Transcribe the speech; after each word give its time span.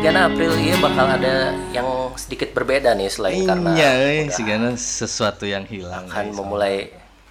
Tigana 0.00 0.32
April 0.32 0.56
iya 0.56 0.80
bakal 0.80 1.12
ada 1.12 1.52
yang 1.76 1.84
sedikit 2.16 2.56
berbeda 2.56 2.96
nih 2.96 3.12
selain 3.12 3.44
karena 3.44 3.68
Iya, 3.76 3.90
eh, 4.00 4.24
udah 4.24 4.32
si 4.32 4.42
Gana 4.48 4.70
sesuatu 4.72 5.44
yang 5.44 5.68
hilang. 5.68 6.08
akan 6.08 6.24
eh, 6.24 6.36
memulai 6.40 6.76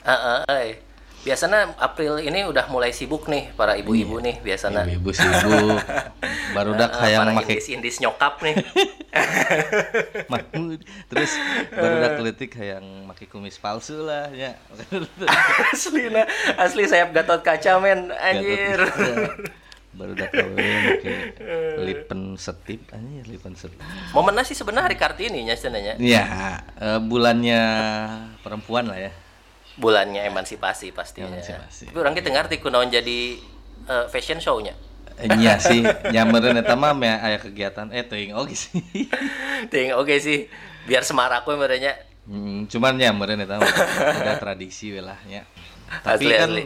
ah, 0.05 0.45
ah, 0.45 0.61
eh. 0.61 0.77
biasanya 1.25 1.73
April 1.81 2.21
ini 2.21 2.45
udah 2.45 2.69
mulai 2.69 2.93
sibuk 2.93 3.25
nih 3.25 3.49
para 3.57 3.73
ibu-ibu 3.73 4.21
nih 4.21 4.37
biasanya. 4.45 4.85
Ibu 4.85 5.09
sibuk, 5.09 5.81
baru 6.61 6.77
dak 6.77 6.93
Ah, 6.93 7.09
hayang 7.09 7.33
para 7.33 7.41
make 7.41 7.57
indis-indis 7.57 7.97
nyokap 8.05 8.37
nih. 8.45 8.61
Terus 11.09 11.31
baru 11.73 11.95
dak 12.05 12.13
keletik 12.21 12.53
hayang 12.53 12.85
make 13.09 13.25
kumis 13.33 13.57
palsu 13.57 14.05
lah 14.05 14.29
ya. 14.29 14.53
asli 15.73 16.13
nah. 16.13 16.29
Asli 16.53 16.85
sayap 16.85 17.17
gatot 17.17 17.41
kaca 17.41 17.81
men. 17.81 18.13
Anjir 18.13 18.77
baru 19.91 20.13
dak 20.13 20.29
kawin 20.29 20.53
make 20.55 21.13
lipen 21.79 22.35
setip 22.35 22.85
anjir 22.89 23.25
lipen 23.25 23.53
setip. 23.53 23.79
momennya 24.11 24.43
sih 24.43 24.53
sebenarnya 24.53 24.85
hari 24.85 24.97
kartini 24.97 25.41
nya 25.41 25.53
sebenarnya 25.53 25.97
Ya, 25.97 26.25
eh, 26.75 26.99
bulannya 26.99 27.61
perempuan 28.39 28.85
lah 28.85 28.99
ya. 28.99 29.11
bulannya 29.75 30.25
emansipasi 30.25 30.91
pastinya 30.91 31.31
Emansipasi. 31.31 31.87
tapi 31.87 31.97
orang 31.97 32.13
kita 32.13 32.29
ngerti 32.29 32.59
kunaon 32.59 32.87
jadi 32.87 33.39
eh, 33.85 34.05
fashion 34.07 34.37
show-nya 34.37 34.75
Eh, 35.17 35.27
Iya 35.35 35.59
sih, 35.59 35.83
nyamperin 36.07 36.55
eta 36.55 36.75
mah 36.75 36.95
meh 36.95 37.11
aya 37.11 37.35
kegiatan 37.35 37.91
eh 37.91 38.07
teuing 38.07 38.31
oge 38.31 38.55
sih. 38.55 38.79
ting 39.71 39.91
oke 39.91 40.15
sih 40.15 40.47
biar 40.85 41.03
semarak 41.03 41.43
we 41.43 41.55
merenya 41.55 41.91
Hmm, 42.23 42.63
cuman 42.65 42.95
nyamperin 42.95 43.35
eta 43.37 43.57
mah 43.57 43.67
ada 44.15 44.37
tradisi 44.37 44.93
we 44.93 45.01
lah 45.01 45.19
ya. 45.25 45.43
Tapi 45.99 46.23
Asli, 46.23 46.31
kan 46.31 46.47
asli. 46.47 46.63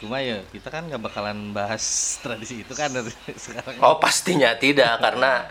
Cuma 0.00 0.16
ya 0.18 0.40
kita 0.48 0.68
kan 0.68 0.88
nggak 0.88 0.98
bakalan 0.98 1.52
bahas 1.52 1.84
tradisi 2.24 2.64
itu 2.64 2.72
kan 2.72 2.88
dari 2.88 3.12
sekarang. 3.36 3.76
oh 3.78 3.96
pastinya 3.96 4.56
tidak 4.56 4.96
karena 4.98 5.44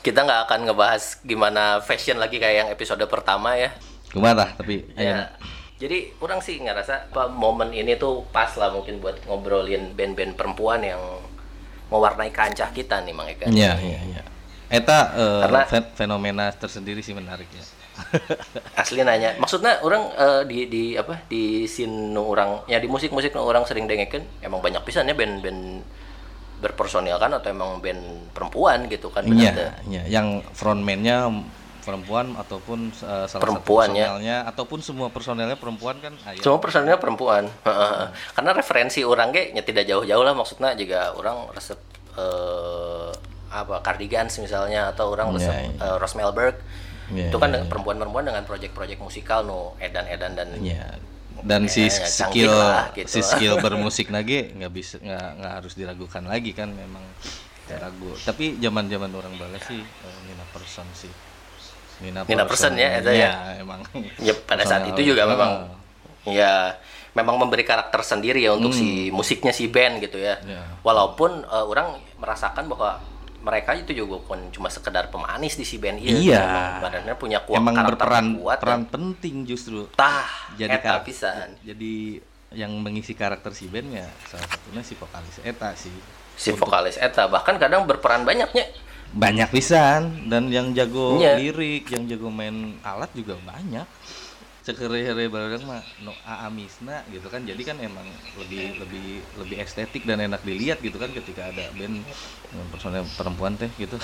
kita 0.00 0.22
nggak 0.22 0.40
akan 0.46 0.60
ngebahas 0.68 1.02
gimana 1.20 1.80
fashion 1.80 2.16
lagi 2.16 2.36
kayak 2.36 2.56
yang 2.62 2.68
episode 2.68 3.00
pertama 3.06 3.56
ya 3.56 3.72
Kumaha 4.12 4.34
tah 4.38 4.50
tapi 4.54 4.86
Ya. 4.94 5.32
Jadi 5.76 6.08
orang 6.20 6.40
sih 6.40 6.56
ngerasa 6.56 7.12
apa 7.12 7.28
momen 7.28 7.68
ini 7.68 7.96
tuh 7.96 8.24
pas 8.30 8.48
lah 8.56 8.72
mungkin 8.72 8.96
buat 8.96 9.20
ngobrolin 9.24 9.92
band-band 9.92 10.32
perempuan 10.32 10.80
yang 10.80 10.96
mewarnai 11.88 12.32
kancah 12.32 12.72
kita 12.72 13.04
nih 13.04 13.12
Mang 13.12 13.28
Eka. 13.28 13.44
Iya, 13.46 13.76
iya, 13.78 14.00
iya. 14.02 14.22
Eta 14.66 15.12
eh, 15.12 15.40
Karena- 15.44 15.68
fen- 15.68 15.92
fenomena 15.92 16.48
tersendiri 16.48 17.04
sih 17.04 17.12
menarik 17.12 17.44
ya. 17.52 17.60
Asli 18.80 19.00
nanya, 19.02 19.34
maksudnya 19.40 19.80
orang 19.80 20.12
eh, 20.14 20.42
di 20.44 20.58
di 20.68 20.82
apa 20.96 21.24
di 21.26 21.64
scene 21.64 22.12
nu 22.12 22.22
orang 22.28 22.64
ya 22.68 22.76
di 22.76 22.88
musik-musik 22.88 23.32
nu 23.32 23.42
orang 23.42 23.64
sering 23.64 23.88
dengerin 23.88 24.24
emang 24.44 24.60
banyak 24.60 24.82
pisannya 24.84 25.16
band-band 25.16 25.82
berpersonil 26.56 27.20
kan 27.20 27.32
atau 27.36 27.52
emang 27.52 27.84
band 27.84 28.32
perempuan 28.32 28.88
gitu 28.88 29.12
kan? 29.12 29.28
Iya, 29.28 29.76
iya. 29.88 30.02
Yang 30.08 30.44
frontman-nya 30.56 31.28
perempuan 31.86 32.34
ataupun 32.34 32.90
eh, 32.90 33.26
salah 33.30 33.42
Perempuan, 33.46 33.94
satu 33.94 34.00
ya. 34.00 34.06
personelnya 34.10 34.36
ataupun 34.50 34.78
semua 34.82 35.08
personelnya 35.12 35.54
perempuan 35.54 35.96
kan 36.02 36.12
aya. 36.26 36.40
Semua 36.42 36.58
personilnya 36.58 36.98
perempuan. 36.98 37.46
Karena 38.34 38.50
referensi 38.50 39.06
orang 39.06 39.30
ge 39.30 39.54
tidak 39.62 39.86
jauh-jauh 39.86 40.24
lah 40.26 40.34
maksudnya 40.34 40.74
juga 40.74 41.14
orang 41.14 41.46
resep 41.54 41.78
eh, 42.18 43.10
apa 43.46 43.78
cardigans 43.80 44.34
misalnya 44.42 44.90
atau 44.90 45.14
orang 45.14 45.30
resep 45.30 45.54
Iya, 45.54 45.70
eh, 45.78 45.96
Rose 46.02 46.16
Melberg. 46.18 46.56
Iya, 47.06 47.30
itu 47.30 47.36
kan 47.38 47.48
iya, 47.48 47.54
dengan 47.60 47.66
perempuan-perempuan 47.70 48.24
dengan 48.26 48.42
proyek-proyek 48.42 48.98
musikal 48.98 49.46
no 49.46 49.74
edan-edan 49.78 50.32
dan 50.34 50.48
Iya. 50.58 50.98
Dan 51.36 51.68
si 51.68 51.84
Ya, 51.86 51.92
ya, 51.92 52.08
skill 52.08 52.48
lah, 52.50 52.90
gitu. 52.96 53.06
si 53.12 53.20
skill 53.20 53.60
bermusik 53.64 54.08
lagi 54.08 54.50
nggak 54.56 54.72
bisa 54.72 54.96
nggak 54.98 55.28
nggak 55.38 55.52
harus 55.62 55.72
diragukan 55.76 56.24
lagi 56.26 56.50
kan 56.56 56.72
memang 56.72 57.04
Ya. 57.66 57.78
tidak 57.78 57.90
ragu. 57.90 58.10
Tapi 58.22 58.44
zaman-zaman 58.58 59.10
orang 59.10 59.34
bala 59.36 59.58
sih 59.66 59.78
eh, 59.82 60.18
Nina 60.26 60.46
Person 60.50 60.86
sih. 60.94 61.10
Nina, 62.02 62.22
Nina 62.24 62.44
Person 62.46 62.78
ya, 62.78 62.98
itu 62.98 63.10
ya. 63.10 63.58
emang. 63.58 63.82
ya 64.22 64.34
pada 64.46 64.62
saat 64.62 64.86
itu 64.86 65.02
juga 65.14 65.26
memang 65.26 65.70
ya 66.26 66.74
memang 67.16 67.40
memberi 67.40 67.64
karakter 67.64 68.02
sendiri 68.04 68.44
ya 68.44 68.52
untuk 68.52 68.70
si 68.76 69.08
musiknya 69.10 69.50
si 69.50 69.66
band 69.68 69.98
gitu 70.04 70.18
ya. 70.18 70.38
Hmm. 70.40 70.50
Ya. 70.50 70.62
Walaupun 70.82 71.42
eh, 71.42 71.64
orang 71.66 71.96
merasakan 72.16 72.66
bahwa 72.70 72.98
mereka 73.46 73.70
itu 73.72 73.94
juga 73.94 74.18
bukan 74.18 74.50
cuma 74.50 74.66
sekedar 74.66 75.06
pemanis 75.06 75.54
di 75.54 75.62
si 75.62 75.78
band. 75.78 76.02
Iya. 76.02 76.42
Emang 76.42 76.82
badannya 76.82 77.14
punya 77.14 77.38
kuat 77.40 77.62
emang 77.62 77.78
berperan 77.78 78.26
kuat. 78.36 78.58
peran 78.58 78.82
dan- 78.82 78.90
penting 78.90 79.46
justru. 79.46 79.86
tah 79.94 80.26
Jadi 80.58 80.74
eta 80.74 80.98
pisan. 81.00 81.54
Jadi 81.62 82.18
yang 82.50 82.74
mengisi 82.74 83.14
karakter 83.14 83.54
si 83.54 83.66
band 83.66 83.94
ya 83.94 84.06
salah 84.26 84.46
satunya 84.48 84.82
si 84.82 84.94
vokalis 84.94 85.38
Eta 85.40 85.70
sih. 85.78 85.94
Si 86.34 86.50
vokalis 86.50 86.98
eta 86.98 87.30
bahkan 87.30 87.54
kadang 87.56 87.86
berperan 87.86 88.26
banyaknya. 88.26 88.66
Banyak 89.06 89.48
pisan 89.48 90.26
dan 90.26 90.50
yang 90.50 90.74
jago 90.74 91.16
Iya. 91.16 91.38
lirik, 91.38 91.86
yang 91.88 92.04
jago 92.04 92.26
main 92.26 92.74
alat 92.82 93.08
juga 93.14 93.38
banyak. 93.38 93.86
Sekere-here 94.66 95.30
bareng 95.30 95.62
mah 95.62 95.78
no 96.02 96.10
aamisna 96.20 97.06
gitu 97.08 97.30
kan. 97.30 97.38
Jadi 97.40 97.62
kan 97.62 97.78
emang 97.78 98.02
lebih 98.34 98.74
lebih 98.76 99.06
lebih 99.38 99.56
estetik 99.56 100.02
dan 100.02 100.18
enak 100.18 100.42
dilihat 100.42 100.82
gitu 100.82 100.98
kan 100.98 101.06
ketika 101.08 101.46
ada 101.46 101.70
band 101.70 102.02
personel 102.68 103.06
perempuan 103.14 103.54
teh 103.54 103.70
gitu. 103.76 103.94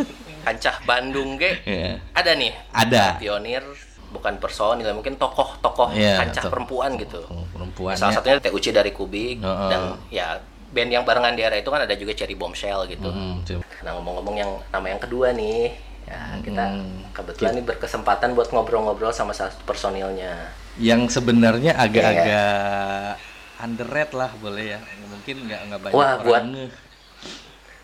Kancah 0.46 0.78
Bandung 0.82 1.34
ge 1.36 1.58
Iya. 1.64 1.98
ada 2.14 2.32
nih. 2.32 2.54
Ada. 2.70 3.18
Pionir 3.18 3.66
bukan 4.12 4.38
personil 4.38 4.92
mungkin 4.92 5.16
tokoh-tokoh 5.16 5.90
Iya, 5.90 6.20
kancah 6.20 6.38
tokoh- 6.38 6.52
perempuan 6.52 6.90
gitu. 6.94 7.18
Perempuan 7.48 7.96
Salah 7.96 8.14
satunya 8.14 8.38
Teh 8.38 8.52
Uci 8.52 8.70
dari 8.70 8.92
Kubik 8.92 9.40
Heeh. 9.40 9.68
dan 9.72 9.80
ya 10.06 10.36
band 10.70 10.90
yang 10.92 11.02
barengan 11.02 11.32
di 11.32 11.42
era 11.42 11.56
itu 11.56 11.66
kan 11.66 11.82
ada 11.82 11.92
juga 11.92 12.12
Cherry 12.12 12.32
Bombshell 12.32 12.86
gitu. 12.86 13.10
Coba. 13.10 13.64
Nah 13.82 13.90
ngomong-ngomong 13.96 14.36
yang 14.36 14.50
nama 14.68 14.86
yang 14.86 15.00
kedua 15.00 15.32
nih, 15.32 15.72
ya 16.04 16.20
kita 16.40 16.64
Hmm. 16.64 17.06
kebetulan 17.10 17.52
nih 17.54 17.66
berkesempatan 17.66 18.32
buat 18.32 18.48
ngobrol-ngobrol 18.48 19.10
sama 19.10 19.32
salah 19.32 19.50
satu 19.50 19.64
personilnya. 19.64 20.52
yang 20.74 21.04
sebenarnya 21.06 21.76
agak-agak 21.76 23.20
underrated 23.58 24.12
lah 24.12 24.32
boleh 24.34 24.72
ya 24.72 24.80
mungkin 25.06 25.44
nggak 25.44 25.60
nggak 25.68 25.80
banyak 25.82 25.94
Wah, 25.94 26.10
orang 26.10 26.24
buat- 26.24 26.46
ngeh. 26.48 26.70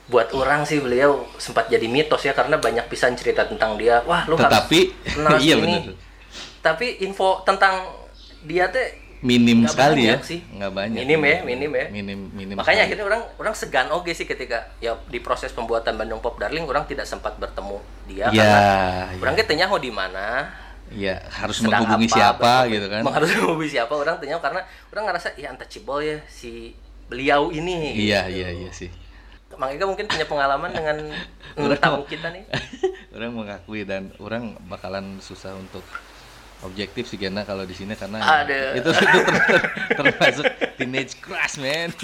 Buat 0.08 0.28
orang 0.32 0.64
sih 0.64 0.80
beliau 0.80 1.10
sempat 1.36 1.68
jadi 1.68 1.84
mitos 1.84 2.24
ya 2.24 2.32
karena 2.32 2.56
banyak 2.56 2.88
pisan 2.88 3.12
cerita 3.12 3.44
tentang 3.44 3.76
dia. 3.76 4.00
Wah 4.02 4.24
lu 4.24 4.34
tetapi 4.34 4.80
harus 4.88 5.12
kenal 5.12 5.36
iya 5.44 5.54
ini. 5.54 5.60
benar 5.60 5.82
Tapi 6.58 6.86
info 6.98 7.44
tentang 7.44 7.84
dia 8.42 8.66
teh 8.66 8.88
minim 9.20 9.62
nggak 9.62 9.72
sekali 9.72 10.02
ya 10.04 10.16
sih. 10.20 10.40
nggak 10.48 10.70
banyak 10.70 10.98
Minim 11.00 11.20
ya, 11.20 11.38
minim 11.42 11.70
ya. 11.70 11.86
minim 11.88 12.20
minim 12.30 12.54
Makanya 12.54 12.64
sekali. 12.78 12.86
akhirnya 12.86 13.04
orang 13.04 13.22
orang 13.34 13.54
segan 13.54 13.86
oke 13.90 14.10
sih 14.10 14.24
ketika 14.24 14.70
ya 14.78 14.94
di 15.04 15.18
proses 15.18 15.50
pembuatan 15.50 15.94
Bandung 15.94 16.18
Pop 16.18 16.36
Darling 16.36 16.62
orang 16.62 16.84
tidak 16.84 17.02
sempat 17.02 17.34
bertemu 17.34 17.78
dia 18.06 18.26
ya 18.28 18.30
karena 18.30 18.58
ya, 19.10 19.18
orang 19.18 19.34
tanya 19.44 19.64
mau 19.66 19.76
di 19.76 19.90
mana 19.90 20.46
ya 20.88 21.20
harus 21.28 21.60
sedang 21.60 21.82
menghubungi 21.82 22.06
apa, 22.06 22.14
siapa 22.14 22.38
bertemu- 22.40 22.72
gitu 22.72 22.86
kan 22.88 23.02
harus 23.18 23.30
menghubungi 23.34 23.70
siapa 23.70 23.92
orang 23.92 24.16
tanya 24.16 24.36
karena 24.38 24.60
orang 24.88 25.04
ngerasa 25.06 25.28
ya 25.34 25.48
untouchable 25.50 26.00
ya 26.00 26.18
si 26.24 26.72
beliau 27.06 27.50
ini 27.50 27.98
iya 27.98 28.24
gitu. 28.26 28.38
iya 28.38 28.48
iya 28.54 28.70
sih 28.70 28.90
Mang 29.58 29.74
Ega 29.74 29.82
mungkin 29.84 30.06
punya 30.06 30.22
pengalaman 30.22 30.70
dengan 30.70 30.96
Orang- 31.58 31.82
tamu 31.82 32.02
kita 32.06 32.30
nih 32.30 32.46
orang 33.18 33.34
mengakui 33.34 33.82
dan 33.82 34.14
orang 34.16 34.54
bakalan 34.64 35.18
susah 35.18 35.50
untuk 35.52 35.82
objektif 36.60 37.06
sih 37.06 37.16
Gena 37.16 37.42
kalau 37.42 37.62
di 37.62 37.72
sini 37.72 37.94
karena 37.94 38.18
Aduh. 38.18 38.74
itu 38.74 38.90
itu 39.08 39.18
ter- 39.20 39.34
ter- 39.46 39.64
termasuk 39.94 40.44
teenage 40.74 41.14
crush 41.16 41.56
man 41.56 41.94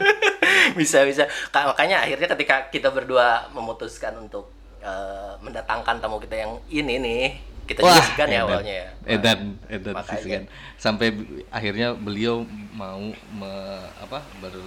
bisa 0.78 1.04
bisa 1.04 1.24
Ka- 1.50 1.68
makanya 1.68 2.00
akhirnya 2.00 2.28
ketika 2.30 2.68
kita 2.68 2.88
berdua 2.88 3.48
memutuskan 3.50 4.16
untuk 4.18 4.48
eh, 4.80 5.32
mendatangkan 5.38 5.98
tamu 5.98 6.16
kita 6.18 6.36
yang 6.38 6.52
ini 6.66 6.94
nih 6.96 7.24
kita 7.64 7.80
juga 7.80 8.02
segan 8.02 8.28
ya 8.28 8.34
edan. 8.34 8.44
awalnya 8.44 8.74
ya 8.74 8.88
Edan, 9.06 9.40
edan 9.66 9.94
sih 9.94 9.96
Makanya. 9.96 10.20
segan. 10.20 10.44
Sampai 10.76 11.08
akhirnya 11.48 11.88
beliau 11.92 12.44
mau 12.70 13.00
me- 13.30 13.88
apa 13.98 14.20
baru 14.38 14.60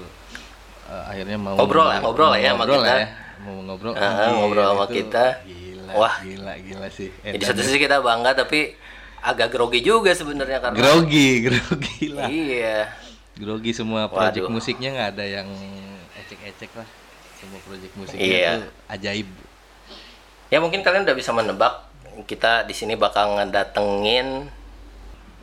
eh, 0.88 1.04
akhirnya 1.06 1.38
mau 1.38 1.54
Ngobrol 1.56 1.86
lah, 1.86 2.02
ngobrol 2.02 2.30
lah 2.32 2.40
ya 2.40 2.52
sama 2.52 2.58
ngobrol 2.60 2.82
kita. 2.82 2.90
lah 2.90 2.98
ya. 2.98 3.08
Mau 3.38 3.54
ngobrol. 3.62 3.94
Ah, 3.94 4.02
Iya, 4.02 4.30
ngobrol 4.34 4.66
sama 4.66 4.84
itu 4.84 4.94
kita. 4.98 5.26
Gila, 5.46 5.92
Wah. 5.94 6.16
gila, 6.20 6.54
gila 6.58 6.88
sih. 6.90 7.10
Ya, 7.22 7.30
di 7.32 7.38
Edan 7.38 7.48
satu 7.54 7.62
ya. 7.62 7.66
sisi 7.70 7.78
kita 7.78 7.98
bangga 8.02 8.32
tapi 8.34 8.60
agak 9.20 9.50
grogi 9.50 9.80
juga 9.80 10.12
sebenarnya 10.12 10.60
karena 10.60 10.76
grogi, 10.76 11.30
grogi 11.46 12.06
lah. 12.10 12.28
iya 12.28 12.92
Grogi 13.34 13.70
semua 13.70 14.08
proyek 14.08 14.42
Waduh. 14.42 14.50
musiknya 14.50 14.90
nggak 14.92 15.10
ada 15.14 15.26
yang 15.28 15.48
ecek-ecek 16.18 16.74
lah. 16.74 16.88
Semua 17.36 17.62
proyek 17.62 17.92
musiknya 17.94 18.26
Iya. 18.26 18.52
itu 18.52 18.62
ajaib. 18.90 19.30
ya 20.48 20.58
mungkin 20.58 20.80
kalian 20.80 21.04
udah 21.04 21.14
bisa 21.14 21.30
menebak 21.30 21.86
kita 22.24 22.64
di 22.64 22.74
sini 22.74 22.94
bakal 22.94 23.36
ngedatengin 23.36 24.50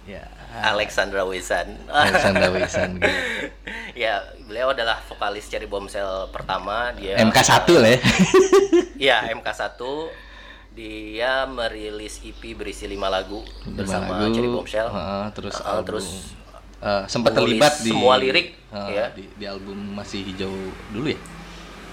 Ya. 0.05 0.21
Alexandra 0.55 1.25
Wisan 1.25 1.81
Alexandra 1.87 2.47
Wisan 2.55 2.99
gitu. 2.99 3.09
ya 3.97 4.21
beliau 4.45 4.71
adalah 4.71 5.01
vokalis 5.05 5.47
Cherry 5.47 5.65
Bombshell 5.65 6.29
pertama 6.29 6.93
dia 6.93 7.17
MK1 7.17 7.67
lah 7.75 7.91
ya. 7.91 8.01
Iya 8.95 9.17
MK1 9.35 9.81
dia 10.75 11.47
merilis 11.47 12.19
EP 12.21 12.53
berisi 12.53 12.85
lima 12.85 13.07
lagu 13.07 13.47
bersama 13.65 14.11
Lima 14.11 14.19
lagu, 14.21 14.35
Cherry 14.35 14.51
Bombshell 14.51 14.89
heeh, 14.91 15.25
terus 15.31 15.55
Heeh, 15.55 15.71
album, 15.71 15.87
terus 15.87 16.07
eh, 16.81 17.05
sempat 17.07 17.31
terlibat 17.33 17.75
di 17.79 17.91
semua 17.91 18.15
lirik, 18.19 18.59
heeh, 18.69 18.91
ya. 18.91 19.07
di, 19.11 19.25
di 19.31 19.45
album 19.47 19.95
masih 19.95 20.27
hijau 20.27 20.51
dulu 20.91 21.09
ya 21.09 21.21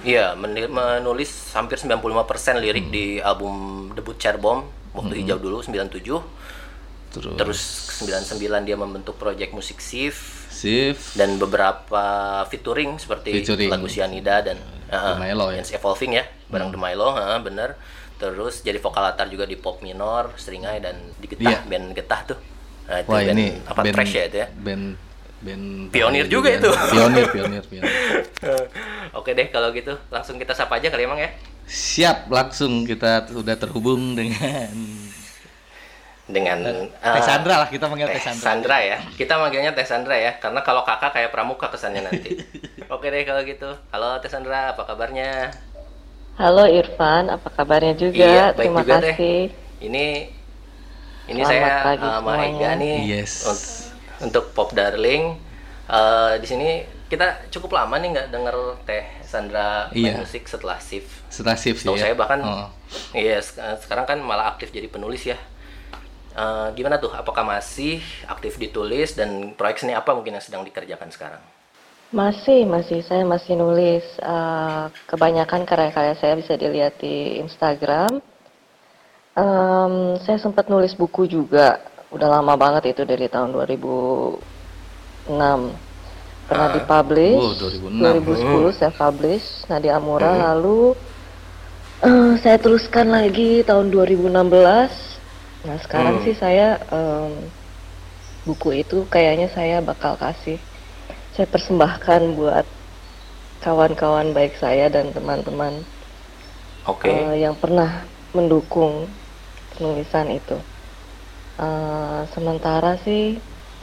Iya, 0.02 0.34
menulis 0.34 1.54
hampir 1.54 1.78
95% 1.78 2.10
lirik 2.58 2.90
Hmm. 2.90 2.92
di 2.92 3.06
album 3.22 3.56
debut 3.94 4.18
Cerbom 4.18 4.66
waktu 4.92 5.22
hijau 5.22 5.38
dulu 5.38 5.62
97. 5.62 5.94
Terus, 7.14 7.38
Terus 7.38 7.62
99 8.02 8.66
dia 8.66 8.74
membentuk 8.74 9.14
project 9.16 9.54
musik 9.54 9.78
Sif 9.78 10.50
Sif. 10.50 11.14
dan 11.14 11.38
beberapa 11.38 12.02
featuring 12.50 12.98
seperti 12.98 13.46
Featuring. 13.46 13.70
lagu 13.70 13.86
Cyanida 13.86 14.42
dan 14.42 14.58
uh, 14.90 15.22
Milo 15.22 15.54
ya? 15.54 15.62
It's 15.62 15.70
Evolving 15.70 16.18
ya, 16.18 16.26
bareng 16.50 16.74
The 16.74 16.82
Milo, 16.82 17.14
uh, 17.14 17.38
bener. 17.38 17.78
Terus 18.22 18.62
jadi 18.62 18.78
vokal 18.78 19.02
latar 19.02 19.26
juga 19.34 19.50
di 19.50 19.58
pop 19.58 19.82
minor, 19.82 20.38
Seringai 20.38 20.78
dan 20.78 20.94
di 21.18 21.26
Getah, 21.26 21.58
Iya. 21.58 21.60
band 21.66 21.86
Getah 21.98 22.22
tuh. 22.30 22.38
Nah, 22.86 23.02
itu 23.02 23.10
Wah 23.10 23.20
band, 23.26 23.34
ini 23.34 23.46
apa 23.66 23.82
band, 23.82 23.96
trash 23.98 24.14
ya 24.14 24.24
itu 24.30 24.38
ya. 24.46 24.48
Band 24.54 24.86
band 25.42 25.66
Pionir 25.90 26.26
juga 26.30 26.50
itu. 26.54 26.70
Pionir, 26.70 27.26
pionir, 27.34 27.64
pionir. 27.66 27.90
Oke 29.18 29.34
deh 29.34 29.50
kalau 29.50 29.74
gitu 29.74 29.98
langsung 30.14 30.38
kita 30.38 30.54
sapa 30.54 30.78
aja 30.78 30.94
kali 30.94 31.10
emang 31.10 31.18
ya. 31.18 31.34
Siap, 31.66 32.30
langsung 32.30 32.86
kita 32.86 33.26
sudah 33.26 33.58
terhubung 33.58 34.14
dengan 34.14 34.70
Dengan 36.32 36.64
Teh 36.64 37.20
uh, 37.20 37.26
Sandra 37.26 37.60
lah 37.60 37.68
kita 37.68 37.92
manggil 37.92 38.08
Teh 38.08 38.16
Teh 38.16 38.24
Sandra. 38.24 38.46
Sandra 38.46 38.78
ya. 38.80 38.98
Kita 39.18 39.36
manggilnya 39.36 39.72
Teh 39.76 39.84
Sandra 39.84 40.16
ya, 40.16 40.32
karena 40.40 40.64
kalau 40.64 40.86
kakak 40.88 41.12
kayak 41.12 41.34
pramuka 41.34 41.68
kesannya 41.68 42.08
nanti. 42.08 42.40
Oke 42.94 43.12
deh 43.12 43.26
kalau 43.28 43.44
gitu. 43.44 43.68
Halo 43.92 44.16
Teh 44.24 44.30
Sandra, 44.32 44.72
apa 44.78 44.88
kabarnya? 44.88 45.52
Halo 46.42 46.66
Irfan, 46.66 47.30
apa 47.30 47.54
kabarnya 47.54 47.94
juga? 47.94 48.26
Iya, 48.26 48.46
baik 48.52 48.58
Terima 48.58 48.82
juga, 48.82 48.94
kasih. 48.98 49.40
Ini 49.80 50.06
ini 51.30 51.40
Selamat 51.40 51.70
saya 51.70 51.86
pagi 51.86 52.02
uh, 52.02 52.12
sama 52.12 52.32
semuanya. 52.34 52.50
Ega 52.50 52.72
nih 52.82 52.96
Yes. 53.06 53.32
untuk, 53.46 53.62
untuk 54.26 54.46
Pop 54.52 54.70
Darling. 54.74 55.38
Eh, 55.86 56.34
di 56.42 56.48
sini 56.50 56.70
kita 57.06 57.46
cukup 57.52 57.78
lama 57.78 57.94
nih 57.96 58.10
nggak 58.10 58.28
denger 58.34 58.56
Teh 58.84 59.06
Sandra 59.22 59.92
main 59.92 60.02
Iya. 60.02 60.14
musik 60.18 60.50
setelah 60.50 60.82
Sif. 60.82 61.06
Setelah 61.30 61.54
shift 61.54 61.84
sih 61.84 61.88
Tahu 61.88 62.00
ya. 62.00 62.10
saya 62.10 62.16
bahkan 62.18 62.40
Oh. 62.42 62.68
iya 63.14 63.38
sek- 63.38 63.62
sekarang 63.80 64.10
kan 64.10 64.18
malah 64.18 64.50
aktif 64.50 64.74
jadi 64.74 64.90
penulis 64.90 65.22
ya. 65.24 65.38
Eh, 66.34 66.68
gimana 66.74 66.98
tuh? 66.98 67.14
Apakah 67.14 67.46
masih 67.46 68.02
aktif 68.26 68.58
ditulis 68.58 69.14
dan 69.14 69.54
proyek 69.54 69.78
seni 69.78 69.94
apa 69.94 70.10
mungkin 70.10 70.34
yang 70.34 70.44
sedang 70.44 70.66
dikerjakan 70.66 71.12
sekarang? 71.14 71.44
Masih, 72.12 72.68
masih. 72.68 73.00
Saya 73.02 73.24
masih 73.24 73.56
nulis. 73.56 74.04
eh, 74.20 74.84
kebanyakan 75.08 75.64
karya-karya 75.64 76.16
saya 76.20 76.36
bisa 76.36 76.54
dilihat 76.56 77.00
di 77.00 77.40
Instagram. 77.40 78.20
Em, 79.32 79.94
saya 80.20 80.38
sempat 80.38 80.68
nulis 80.68 80.92
buku 80.92 81.26
juga. 81.26 81.80
Udah 82.12 82.28
lama 82.30 82.54
banget 82.60 82.92
itu 82.92 83.08
dari 83.08 83.26
tahun 83.26 83.56
2006. 83.56 85.72
Pernah 86.52 86.68
Ah. 86.68 86.74
dipublish. 86.76 87.40
Wow, 87.40 87.56
2006. 87.56 88.04
2010 88.04 88.72
saya 88.76 88.92
publish. 88.92 89.64
Nadia 89.72 89.96
Amura. 89.96 90.52
Lalu 90.52 90.94
eh, 92.02 92.34
saya 92.44 92.60
teruskan 92.60 93.08
lagi 93.08 93.64
tahun 93.64 93.88
2016. 93.88 94.92
Nah 95.64 95.78
sekarang 95.80 96.20
Hmm. 96.20 96.24
sih 96.28 96.36
saya 96.36 96.76
em, 96.92 97.48
buku 98.44 98.74
itu 98.74 99.06
kayaknya 99.08 99.48
saya 99.48 99.80
bakal 99.80 100.18
kasih 100.18 100.58
saya 101.32 101.48
persembahkan 101.48 102.22
buat 102.36 102.66
kawan-kawan 103.64 104.34
baik 104.36 104.58
saya 104.60 104.92
dan 104.92 105.16
teman-teman 105.16 105.74
Oke. 106.90 107.08
eh, 107.08 107.46
yang 107.46 107.56
pernah 107.56 108.04
mendukung 108.36 109.08
penulisan 109.72 110.28
itu. 110.34 110.58
Eh, 111.62 112.22
sementara 112.34 112.98
sih 113.06 113.38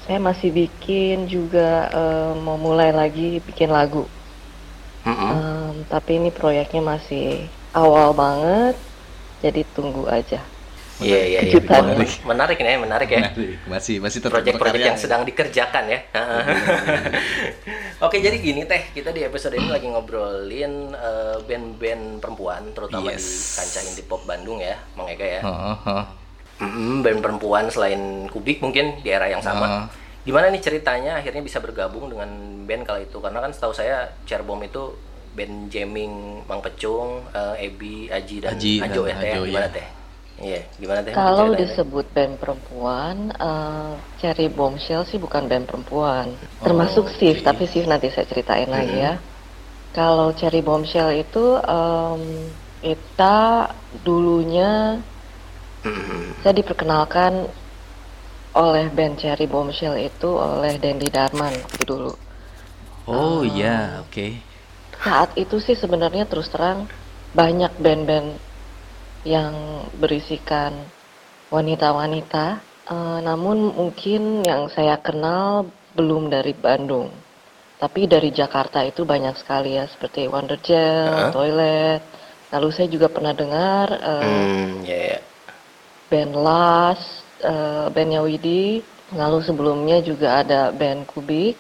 saya 0.04 0.18
masih 0.20 0.50
bikin 0.52 1.24
juga 1.30 1.88
eh, 1.88 2.32
mau 2.44 2.58
mulai 2.60 2.90
lagi 2.92 3.40
bikin 3.40 3.70
lagu. 3.70 4.04
Mm-mm. 5.06 5.32
Em, 5.32 5.74
tapi 5.88 6.10
ini 6.20 6.30
proyeknya 6.34 6.82
masih 6.84 7.48
awal 7.72 8.12
banget, 8.12 8.74
jadi 9.44 9.60
tunggu 9.76 10.04
aja. 10.08 10.57
Iya 10.98 11.20
iya 11.24 11.40
iya. 11.46 11.54
Menarik. 11.62 12.10
menarik 12.26 12.58
nih, 12.58 12.76
menarik 12.76 13.08
ya. 13.08 13.20
Menarik. 13.30 13.56
Masih 13.70 13.96
masih 14.02 14.18
tetap 14.18 14.42
Proyek-proyek 14.42 14.82
yang 14.82 14.98
ya. 14.98 15.02
sedang 15.02 15.22
dikerjakan 15.22 15.84
ya. 15.86 15.98
Oke, 18.06 18.18
jadi 18.18 18.34
gini 18.38 18.62
teh, 18.62 18.90
kita 18.90 19.10
di 19.10 19.22
episode 19.22 19.54
ini 19.54 19.66
lagi 19.66 19.86
ngobrolin 19.86 20.94
eh, 20.94 21.36
band-band 21.42 22.22
perempuan, 22.22 22.62
terutama 22.74 23.10
di 23.10 23.18
Yes. 23.18 23.58
kancah 23.58 23.82
indie 23.86 24.06
pop 24.06 24.22
Bandung 24.22 24.58
ya, 24.58 24.78
Mang 24.94 25.06
Ega 25.06 25.26
ya. 25.26 25.40
Mm-mm, 26.58 27.06
band 27.06 27.22
perempuan 27.22 27.70
selain 27.70 28.26
Kubik 28.26 28.58
mungkin 28.58 28.98
di 28.98 29.10
era 29.10 29.26
yang 29.26 29.38
sama. 29.38 29.66
Ah. 29.66 29.84
Gimana 30.26 30.50
nih 30.50 30.58
ceritanya 30.58 31.14
akhirnya 31.16 31.40
bisa 31.40 31.62
bergabung 31.62 32.10
dengan 32.10 32.26
band 32.66 32.82
kala 32.82 33.00
itu? 33.00 33.18
Karena 33.18 33.38
kan 33.38 33.54
setahu 33.54 33.70
saya 33.70 34.10
Cerbom 34.26 34.58
itu 34.60 34.98
band 35.32 35.70
jamming 35.70 36.42
Mang 36.44 36.58
Pecung, 36.58 37.22
eh, 37.30 37.66
Ebi, 37.66 38.10
Aji 38.10 38.42
dan 38.42 38.58
Aji 38.58 38.82
Ajo 38.82 39.06
dan 39.06 39.14
ya 39.14 39.22
teh. 39.22 39.32
Gimana 39.46 39.66
ya. 39.66 39.74
teh? 39.74 39.86
Iya, 40.38 40.62
gimana 40.78 41.02
teh? 41.02 41.12
Kalau 41.12 41.50
disebut 41.50 42.06
band 42.14 42.38
perempuan, 42.38 43.34
eh, 43.34 43.92
Cherry 44.22 44.46
Bombshell 44.46 45.02
sih 45.10 45.18
bukan 45.18 45.50
band 45.50 45.66
perempuan. 45.66 46.30
Termasuk 46.62 47.10
Oh, 47.10 47.14
Sif, 47.18 47.42
oke. 47.42 47.46
tapi 47.46 47.66
Sif 47.66 47.84
nanti 47.90 48.06
saya 48.14 48.26
ceritain 48.30 48.70
lagi 48.70 49.02
ya. 49.02 49.18
Kalau 49.90 50.30
Cherry 50.38 50.62
Bombshell 50.62 51.10
itu, 51.18 51.58
em, 51.58 52.22
kita 52.78 53.66
dulunya 54.06 55.02
Mm-mm. 55.82 56.38
saya 56.46 56.54
diperkenalkan 56.54 57.50
oleh 58.54 58.86
band 58.94 59.18
Cherry 59.18 59.46
Bombshell 59.50 59.98
itu 59.98 60.30
oleh 60.38 60.78
Dendi 60.78 61.10
Darman 61.10 61.50
waktu 61.50 61.82
dulu. 61.82 62.12
Oh 63.10 63.42
iya, 63.42 64.02
oke. 64.06 64.38
Saat 65.02 65.34
itu 65.34 65.58
sih 65.58 65.74
sebenarnya 65.74 66.26
terus 66.26 66.50
terang 66.50 66.86
banyak 67.34 67.70
band-band 67.78 68.38
yang 69.28 69.84
berisikan 70.00 70.72
wanita-wanita, 71.52 72.46
eh, 72.88 73.18
namun 73.20 73.76
mungkin 73.76 74.40
yang 74.48 74.72
saya 74.72 74.96
kenal 75.00 75.68
belum 75.92 76.32
dari 76.32 76.56
Bandung. 76.56 77.12
Tapi 77.78 78.10
dari 78.10 78.34
Jakarta 78.34 78.82
itu 78.82 79.06
banyak 79.06 79.38
sekali 79.38 79.78
ya, 79.78 79.86
seperti 79.86 80.26
Wonder 80.26 80.58
Gel, 80.64 81.30
Hah? 81.30 81.30
Toilet. 81.30 82.02
Lalu 82.48 82.68
saya 82.72 82.88
juga 82.88 83.12
pernah 83.12 83.36
dengar 83.36 83.86
eh, 83.92 84.24
Hmm, 84.24 84.82
ya 84.88 84.98
ya. 85.14 85.18
band 86.08 86.34
Las, 86.34 87.00
eh, 87.44 87.86
bandnya 87.92 88.24
Widi, 88.24 88.80
lalu 89.14 89.38
sebelumnya 89.44 90.00
juga 90.00 90.40
ada 90.40 90.72
band 90.72 91.04
Kubik. 91.12 91.54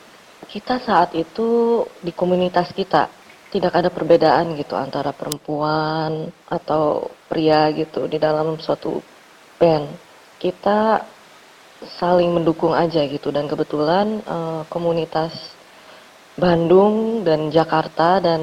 Kita 0.48 0.80
saat 0.80 1.12
itu 1.12 1.84
di 2.00 2.08
komunitas 2.16 2.72
kita 2.72 3.12
tidak 3.52 3.72
ada 3.76 3.92
perbedaan 3.92 4.56
gitu 4.56 4.76
antara 4.76 5.12
perempuan 5.12 6.32
atau 6.48 7.12
pria 7.28 7.70
gitu 7.76 8.08
di 8.08 8.16
dalam 8.16 8.56
suatu 8.58 8.98
band. 9.60 9.86
Kita 10.40 11.04
saling 12.00 12.34
mendukung 12.34 12.74
aja 12.74 13.04
gitu. 13.06 13.28
Dan 13.30 13.46
kebetulan 13.46 14.24
eh, 14.24 14.62
komunitas 14.72 15.32
Bandung 16.38 17.26
dan 17.26 17.50
Jakarta 17.50 18.22
dan 18.22 18.40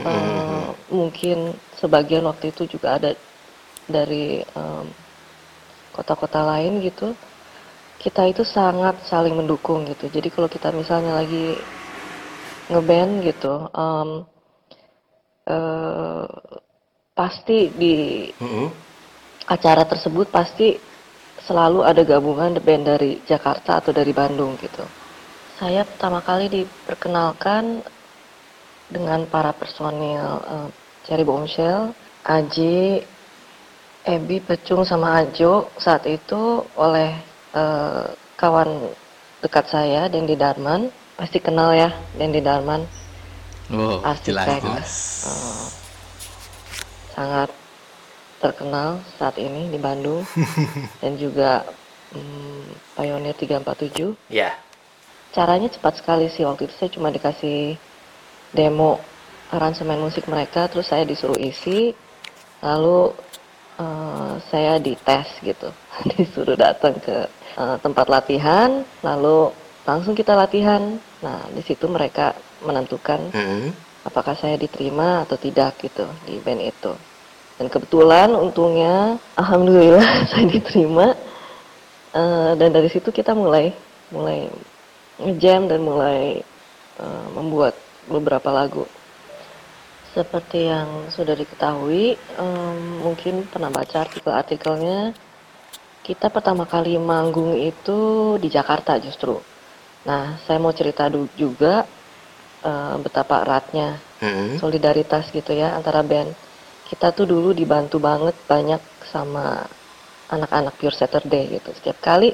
eh, 0.00 0.68
mungkin 0.90 1.54
sebagian 1.78 2.24
waktu 2.28 2.50
itu 2.52 2.66
juga 2.76 2.96
ada 2.96 3.12
dari 3.84 4.40
em, 4.40 4.86
kota-kota 5.92 6.40
lain 6.40 6.80
gitu 6.80 7.12
kita 8.00 8.28
itu 8.28 8.44
sangat 8.44 9.00
saling 9.08 9.32
mendukung 9.32 9.88
gitu. 9.88 10.12
Jadi 10.12 10.28
kalau 10.28 10.48
kita 10.50 10.68
misalnya 10.76 11.16
lagi 11.24 11.56
ngeband 12.68 13.12
gitu 13.24 13.54
eh, 15.48 16.26
pasti 17.14 17.70
di 17.70 18.26
Mm-mm. 18.42 18.68
acara 19.46 19.86
tersebut 19.86 20.26
pasti 20.34 20.74
selalu 21.46 21.86
ada 21.86 22.02
gabungan 22.02 22.58
band 22.58 22.84
dari 22.90 23.22
Jakarta 23.22 23.78
atau 23.78 23.94
dari 23.94 24.10
Bandung 24.10 24.58
gitu. 24.58 24.82
Saya 25.54 25.86
pertama 25.86 26.18
kali 26.18 26.50
diperkenalkan 26.50 27.86
dengan 28.90 29.30
para 29.30 29.54
personil 29.54 30.42
eh, 30.42 30.68
Cherry 31.06 31.22
Bombshell, 31.22 31.94
Aji, 32.26 33.06
Ebi, 34.04 34.42
Pecung 34.42 34.82
sama 34.82 35.22
Ajo 35.22 35.70
saat 35.78 36.02
itu 36.10 36.66
oleh 36.74 37.14
eh, 37.54 38.04
kawan 38.34 38.90
dekat 39.38 39.70
saya 39.70 40.10
Dendi 40.10 40.34
Darman 40.34 40.90
pasti 41.14 41.38
kenal 41.38 41.70
ya 41.78 41.94
Dendi 42.18 42.42
Darman 42.42 42.82
Oh, 43.70 44.02
jelas 44.26 44.44
Arsitek. 44.44 44.60
jelas. 44.60 44.92
eh, 45.24 45.83
sangat 47.14 47.48
terkenal 48.42 49.00
saat 49.16 49.38
ini 49.40 49.70
di 49.70 49.78
Bandung. 49.80 50.26
Dan 51.00 51.16
juga 51.16 51.64
hmm, 52.12 52.98
Pioneer 52.98 53.32
347 53.38 54.18
Ya. 54.28 54.52
caranya 55.32 55.70
cepat 55.70 56.02
sekali 56.02 56.28
sih. 56.28 56.44
Waktu 56.44 56.68
itu 56.68 56.74
saya 56.76 56.90
cuma 56.92 57.08
dikasih 57.08 57.78
demo 58.52 59.00
aransemen 59.50 59.98
musik 59.98 60.26
mereka 60.26 60.66
terus 60.68 60.90
saya 60.90 61.06
disuruh 61.06 61.38
isi. 61.38 61.94
Lalu 62.60 63.14
eh, 63.78 64.34
saya 64.50 64.78
dites 64.78 65.28
gitu. 65.40 65.70
Disuruh 66.14 66.58
datang 66.58 66.98
ke 67.00 67.26
eh, 67.58 67.76
tempat 67.80 68.06
latihan 68.10 68.82
lalu 69.02 69.50
langsung 69.84 70.14
kita 70.14 70.34
latihan. 70.34 70.96
Nah 71.22 71.40
di 71.50 71.62
situ 71.64 71.88
mereka 71.90 72.32
menentukan 72.64 73.20
Mm-mm. 73.34 73.74
Apakah 74.04 74.36
saya 74.36 74.60
diterima 74.60 75.24
atau 75.24 75.34
tidak 75.40 75.80
gitu 75.80 76.04
di 76.28 76.38
band 76.38 76.60
itu. 76.60 76.92
Dan 77.56 77.66
kebetulan 77.72 78.30
untungnya 78.36 79.16
alhamdulillah 79.34 80.06
saya 80.30 80.46
diterima 80.46 81.16
uh, 82.12 82.52
dan 82.54 82.70
dari 82.70 82.92
situ 82.92 83.08
kita 83.10 83.32
mulai 83.32 83.72
mulai 84.12 84.52
ngejam 85.18 85.66
dan 85.66 85.80
mulai 85.80 86.44
uh, 87.00 87.26
membuat 87.34 87.74
beberapa 88.06 88.52
lagu. 88.52 88.84
Seperti 90.14 90.70
yang 90.70 91.10
sudah 91.10 91.34
diketahui, 91.34 92.14
um, 92.38 93.02
mungkin 93.02 93.50
pernah 93.50 93.66
baca 93.66 94.06
artikel-artikelnya, 94.06 95.10
kita 96.06 96.30
pertama 96.30 96.70
kali 96.70 96.94
manggung 97.02 97.58
itu 97.58 98.34
di 98.38 98.46
Jakarta 98.46 98.94
justru. 99.02 99.42
Nah, 100.06 100.38
saya 100.46 100.62
mau 100.62 100.70
cerita 100.70 101.10
juga 101.34 101.82
uh, 102.64 102.96
betapa 102.98 103.44
eratnya 103.44 104.00
hmm. 104.18 104.58
solidaritas 104.58 105.28
gitu 105.30 105.52
ya 105.52 105.76
antara 105.76 106.00
band. 106.00 106.32
Kita 106.84 107.12
tuh 107.12 107.28
dulu 107.28 107.52
dibantu 107.52 108.00
banget 108.00 108.34
banyak 108.44 108.80
sama 109.08 109.64
anak-anak 110.32 110.74
Pure 110.80 110.96
Saturday 110.96 111.60
gitu. 111.60 111.70
Setiap 111.76 112.00
kali 112.00 112.32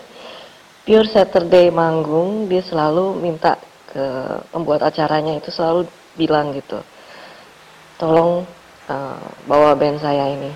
Pure 0.87 1.11
Saturday 1.11 1.69
manggung, 1.69 2.49
dia 2.49 2.65
selalu 2.65 3.19
minta 3.21 3.61
ke 3.91 4.07
pembuat 4.55 4.87
acaranya 4.87 5.35
itu 5.35 5.51
selalu 5.51 5.91
bilang 6.15 6.55
gitu 6.55 6.79
tolong 7.99 8.47
uh, 8.87 9.29
bawa 9.51 9.75
band 9.75 9.99
saya 9.99 10.31
ini 10.31 10.51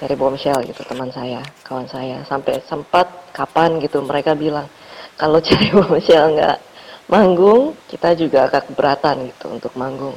cari 0.00 0.14
bombshell 0.16 0.64
gitu 0.64 0.80
teman 0.88 1.12
saya 1.12 1.44
kawan 1.62 1.86
saya 1.86 2.24
sampai 2.24 2.64
sempat 2.64 3.06
kapan 3.36 3.76
gitu 3.78 4.00
mereka 4.00 4.32
bilang 4.32 4.64
kalau 5.20 5.38
cari 5.44 5.68
bombshell 5.76 6.34
nggak 6.34 6.58
manggung 7.08 7.72
kita 7.88 8.12
juga 8.14 8.46
agak 8.46 8.68
keberatan 8.70 9.32
gitu 9.32 9.46
untuk 9.48 9.72
manggung. 9.74 10.16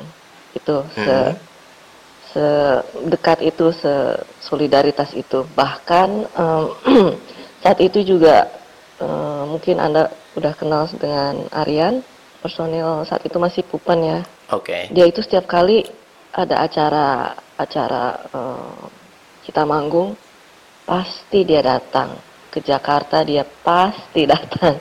Itu 0.51 0.83
se 0.91 1.07
hmm. 1.07 1.35
sedekat 2.35 3.39
itu 3.41 3.71
se 3.71 4.19
solidaritas 4.43 5.15
itu. 5.15 5.47
Bahkan 5.55 6.09
um, 6.35 6.63
saat 7.63 7.79
itu 7.79 8.03
juga 8.03 8.51
um, 8.99 9.55
mungkin 9.57 9.79
anda 9.79 10.11
udah 10.35 10.53
kenal 10.55 10.87
dengan 10.95 11.47
Aryan 11.51 12.03
personil 12.43 13.07
saat 13.07 13.23
itu 13.23 13.39
masih 13.39 13.63
Pupan 13.63 13.99
ya. 14.03 14.19
Oke. 14.51 14.67
Okay. 14.67 14.83
dia 14.91 15.07
itu 15.07 15.23
setiap 15.23 15.47
kali 15.47 15.87
ada 16.35 16.63
acara 16.63 17.35
acara 17.55 18.03
uh, 18.35 18.83
kita 19.47 19.63
manggung 19.63 20.15
pasti 20.83 21.47
dia 21.47 21.63
datang. 21.63 22.19
Ke 22.51 22.59
Jakarta 22.59 23.23
dia 23.23 23.47
pasti 23.47 24.27
datang. 24.33 24.75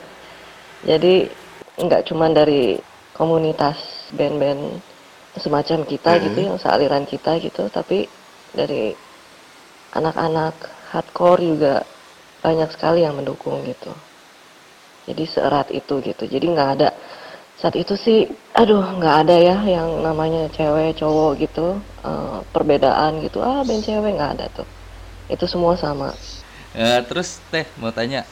Jadi 0.83 1.29
nggak 1.79 2.11
cuma 2.11 2.33
dari 2.33 2.81
komunitas 3.15 3.79
band-band 4.17 4.81
semacam 5.39 5.87
kita 5.87 6.11
hmm. 6.17 6.23
gitu 6.27 6.39
yang 6.43 6.57
sealiran 6.59 7.05
kita 7.07 7.39
gitu 7.39 7.71
tapi 7.71 8.11
dari 8.51 8.97
anak-anak 9.95 10.55
hardcore 10.91 11.43
juga 11.43 11.75
banyak 12.43 12.71
sekali 12.75 13.07
yang 13.07 13.15
mendukung 13.19 13.63
gitu. 13.67 13.93
Jadi 15.07 15.25
seerat 15.27 15.69
itu 15.71 16.01
gitu. 16.03 16.25
Jadi 16.27 16.47
nggak 16.51 16.71
ada 16.79 16.91
saat 17.61 17.77
itu 17.77 17.93
sih 17.93 18.25
aduh 18.57 18.97
nggak 18.97 19.17
ada 19.27 19.37
ya 19.37 19.57
yang 19.69 20.01
namanya 20.01 20.49
cewek 20.57 20.97
cowok 20.97 21.37
gitu 21.39 21.79
uh, 22.03 22.41
perbedaan 22.51 23.21
gitu. 23.23 23.45
Ah 23.45 23.63
band 23.63 23.85
cewek 23.85 24.17
nggak 24.17 24.33
ada 24.41 24.47
tuh. 24.51 24.69
Itu 25.31 25.47
semua 25.47 25.77
sama. 25.79 26.11
Uh, 26.75 27.03
terus 27.07 27.43
teh 27.51 27.67
mau 27.79 27.91
tanya 27.91 28.23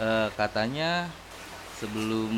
uh, 0.00 0.28
katanya 0.34 1.08
sebelum 1.78 2.32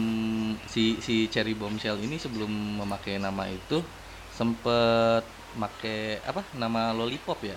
si 0.67 0.99
si 1.05 1.29
Cherry 1.29 1.53
Bombshell 1.53 2.01
ini 2.01 2.17
sebelum 2.17 2.49
memakai 2.81 3.21
nama 3.21 3.45
itu 3.49 3.85
sempet 4.33 5.25
make 5.57 6.21
apa 6.25 6.45
nama 6.57 6.93
lollipop 6.93 7.41
ya? 7.45 7.57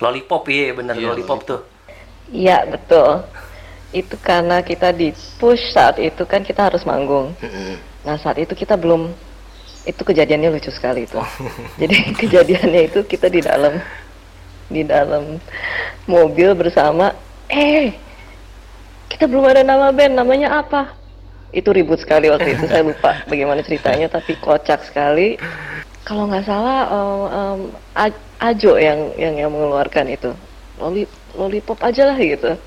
Lollipop 0.00 0.48
iya 0.48 0.72
bener 0.74 0.94
iya, 0.96 1.12
lollipop, 1.12 1.40
lollipop. 1.44 1.48
tuh. 1.48 1.60
Iya 2.32 2.58
betul. 2.68 3.24
Itu 3.94 4.16
karena 4.18 4.64
kita 4.64 4.90
di 4.90 5.14
push 5.38 5.70
saat 5.70 6.00
itu 6.02 6.24
kan 6.26 6.42
kita 6.42 6.72
harus 6.72 6.82
manggung. 6.82 7.36
Nah 8.02 8.16
saat 8.18 8.40
itu 8.40 8.52
kita 8.56 8.74
belum 8.74 9.12
itu 9.84 10.00
kejadiannya 10.00 10.48
lucu 10.48 10.72
sekali 10.72 11.04
itu. 11.04 11.20
Jadi 11.80 11.96
kejadiannya 12.16 12.80
itu 12.90 13.00
kita 13.04 13.28
di 13.28 13.44
dalam 13.44 13.78
di 14.72 14.82
dalam 14.82 15.36
mobil 16.08 16.56
bersama, 16.56 17.12
eh 17.52 17.92
kita 19.12 19.28
belum 19.28 19.44
ada 19.44 19.60
nama 19.60 19.92
band, 19.92 20.16
namanya 20.16 20.64
apa? 20.64 21.03
Itu 21.54 21.70
ribut 21.70 22.02
sekali 22.02 22.26
waktu 22.26 22.58
itu, 22.58 22.66
saya 22.66 22.82
lupa 22.82 23.22
bagaimana 23.30 23.62
ceritanya, 23.62 24.10
tapi 24.10 24.34
kocak 24.42 24.82
sekali. 24.82 25.38
Kalau 26.02 26.26
nggak 26.26 26.44
salah 26.44 26.90
um, 26.90 27.22
um, 27.30 27.60
Ajo 28.42 28.76
yang 28.76 29.14
yang 29.16 29.38
yang 29.38 29.50
mengeluarkan 29.54 30.10
itu, 30.10 30.34
Loli, 30.76 31.06
lollipop 31.32 31.78
aja 31.80 32.10
lah 32.12 32.18
gitu, 32.18 32.58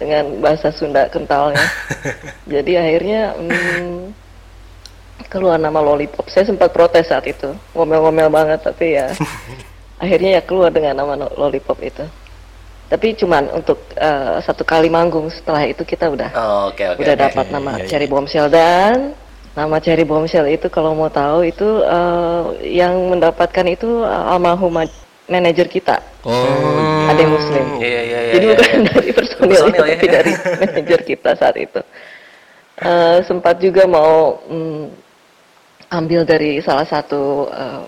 dengan 0.00 0.40
bahasa 0.40 0.72
Sunda 0.72 1.06
kentalnya. 1.12 1.62
Jadi 2.52 2.74
akhirnya 2.74 3.36
um, 3.36 4.10
keluar 5.30 5.62
nama 5.62 5.78
lollipop 5.78 6.26
saya 6.26 6.42
sempat 6.42 6.74
protes 6.74 7.06
saat 7.06 7.22
itu 7.30 7.54
ngomel-ngomel 7.70 8.26
banget 8.26 8.66
tapi 8.66 8.98
ya 8.98 9.14
akhirnya 10.02 10.40
ya 10.40 10.42
keluar 10.42 10.74
dengan 10.74 10.98
nama 10.98 11.14
lollipop 11.38 11.78
itu 11.84 12.02
tapi 12.90 13.14
cuman 13.14 13.46
untuk 13.54 13.78
uh, 13.94 14.42
satu 14.42 14.66
kali 14.66 14.90
manggung 14.90 15.30
setelah 15.30 15.62
itu 15.62 15.86
kita 15.86 16.10
udah 16.10 16.34
oh, 16.34 16.74
okay, 16.74 16.90
okay, 16.90 17.06
udah 17.06 17.14
okay. 17.14 17.24
dapat 17.30 17.46
nama 17.54 17.70
yeah, 17.78 17.86
Cherry 17.86 18.10
yeah. 18.10 18.12
Bombshell 18.12 18.50
dan 18.50 19.14
nama 19.54 19.78
Cherry 19.78 20.02
Bombshell 20.02 20.50
itu 20.50 20.66
kalau 20.66 20.98
mau 20.98 21.06
tahu 21.06 21.46
itu 21.46 21.86
uh, 21.86 22.50
yang 22.66 22.98
mendapatkan 23.14 23.66
itu 23.70 24.02
uh, 24.02 24.34
almarhum 24.34 24.74
manajer 25.30 25.70
kita 25.70 26.02
oh 26.26 27.06
ada 27.06 27.18
yang 27.22 27.30
muslim 27.30 27.66
yeah, 27.78 28.02
yeah, 28.02 28.02
yeah, 28.26 28.34
jadi 28.34 28.46
yeah, 28.50 28.56
bukan 28.58 28.74
yeah. 28.74 28.90
dari 28.90 29.10
personil, 29.14 29.50
personil 29.54 29.84
ya, 29.86 29.94
tapi 29.94 30.06
dari 30.10 30.32
manajer 30.58 31.00
kita 31.06 31.30
saat 31.38 31.56
itu 31.62 31.80
uh, 32.82 33.16
sempat 33.22 33.62
juga 33.62 33.86
mau 33.86 34.42
um, 34.50 34.90
ambil 35.94 36.26
dari 36.26 36.58
salah 36.58 36.86
satu 36.86 37.46
uh, 37.46 37.86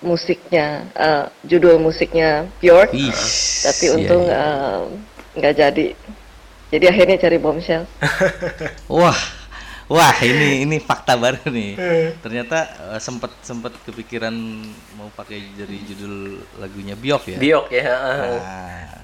musiknya 0.00 0.88
uh, 0.96 1.24
judul 1.44 1.76
musiknya 1.76 2.48
Bjork 2.58 2.92
Ish, 2.96 3.68
tapi 3.68 3.84
iya, 3.88 3.94
untung 3.96 4.24
iya. 4.24 4.36
Eh, 4.36 4.78
nggak 5.38 5.52
iya. 5.52 5.56
uh, 5.56 5.68
jadi. 5.68 5.86
Jadi 6.70 6.84
akhirnya 6.86 7.16
cari 7.18 7.38
bombshell. 7.42 7.82
Wah 8.86 9.18
wah 9.90 10.14
ini 10.22 10.62
ini 10.62 10.78
fakta 10.78 11.18
baru 11.18 11.50
nih. 11.50 11.74
Ternyata 12.22 12.58
uh, 12.94 13.00
sempet 13.02 13.34
sempet 13.42 13.74
kepikiran 13.82 14.30
mau 14.94 15.10
pakai 15.18 15.50
jadi 15.58 15.76
judul 15.90 16.38
lagunya 16.62 16.94
Bjork 16.94 17.26
ya? 17.26 17.38
Bjork 17.42 17.74
ya 17.74 17.90
nah, 17.90 19.00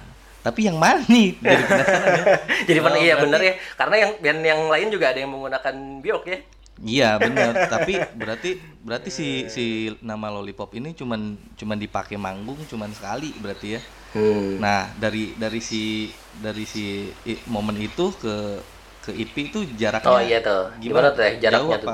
tapi 0.46 0.70
yang 0.70 0.78
mana 0.78 1.02
nih? 1.10 1.34
Jadi 1.42 1.62
penasaran 1.66 2.10
ya. 2.14 2.24
Jadi 2.70 2.78
oh, 2.78 3.02
iya 3.02 3.14
bener 3.18 3.40
ya. 3.42 3.54
Karena 3.74 3.96
yang 3.98 4.10
band 4.22 4.40
yang 4.46 4.60
lain 4.70 4.88
juga 4.94 5.10
ada 5.10 5.18
yang 5.18 5.34
menggunakan 5.34 5.74
Bjork 5.98 6.24
ya 6.30 6.38
Iya 6.84 7.16
benar, 7.22 7.72
tapi 7.72 7.96
berarti 8.12 8.60
berarti 8.84 9.08
si 9.08 9.28
si 9.48 9.88
nama 10.04 10.28
lollipop 10.28 10.76
ini 10.76 10.92
cuman 10.92 11.36
cuman 11.56 11.78
dipakai 11.80 12.20
manggung 12.20 12.60
cuman 12.68 12.92
sekali 12.92 13.32
berarti 13.40 13.68
ya. 13.76 13.80
Hmm. 14.12 14.60
Nah 14.60 14.92
dari 15.00 15.32
dari 15.40 15.60
si 15.64 16.12
dari 16.36 16.68
si 16.68 17.08
i, 17.24 17.32
momen 17.48 17.80
itu 17.80 18.12
ke 18.20 18.60
ke 19.08 19.10
IP 19.16 19.34
itu 19.54 19.58
jaraknya. 19.78 20.10
Oh 20.10 20.20
iya 20.20 20.38
tuh. 20.44 20.74
Gimana, 20.82 21.14
tuh 21.14 21.22
ya 21.24 21.48
jaraknya 21.48 21.78
tuh? 21.80 21.92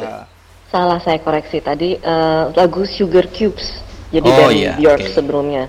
Salah 0.72 0.98
saya 1.04 1.20
koreksi 1.20 1.60
tadi 1.60 2.00
uh, 2.00 2.50
lagu 2.56 2.82
Sugar 2.88 3.28
Cubes. 3.30 3.84
Jadi 4.12 4.28
oh, 4.28 4.36
dari 4.48 4.64
iya, 4.64 4.72
Bjork 4.76 5.04
okay. 5.04 5.12
sebelumnya. 5.12 5.64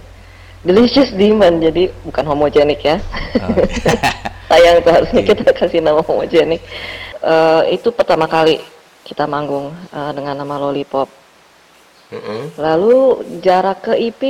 Delicious 0.64 1.12
Demon 1.12 1.60
jadi 1.60 1.92
bukan 2.08 2.24
homogenik 2.24 2.82
ya. 2.82 2.98
Oh. 3.44 3.52
Sayang 4.52 4.80
tuh 4.84 4.92
harusnya 4.96 5.22
okay. 5.22 5.36
kita 5.36 5.52
kasih 5.52 5.80
nama 5.84 6.00
homogenik. 6.00 6.64
Uh, 7.24 7.68
itu 7.72 7.92
pertama 7.92 8.28
kali 8.28 8.60
kita 9.14 9.30
manggung 9.30 9.70
uh, 9.94 10.12
dengan 10.18 10.42
nama 10.42 10.58
Lollipop. 10.58 11.06
Mm-hmm. 12.10 12.42
Lalu 12.58 12.98
jarak 13.46 13.86
ke 13.86 13.94
IP 13.94 14.22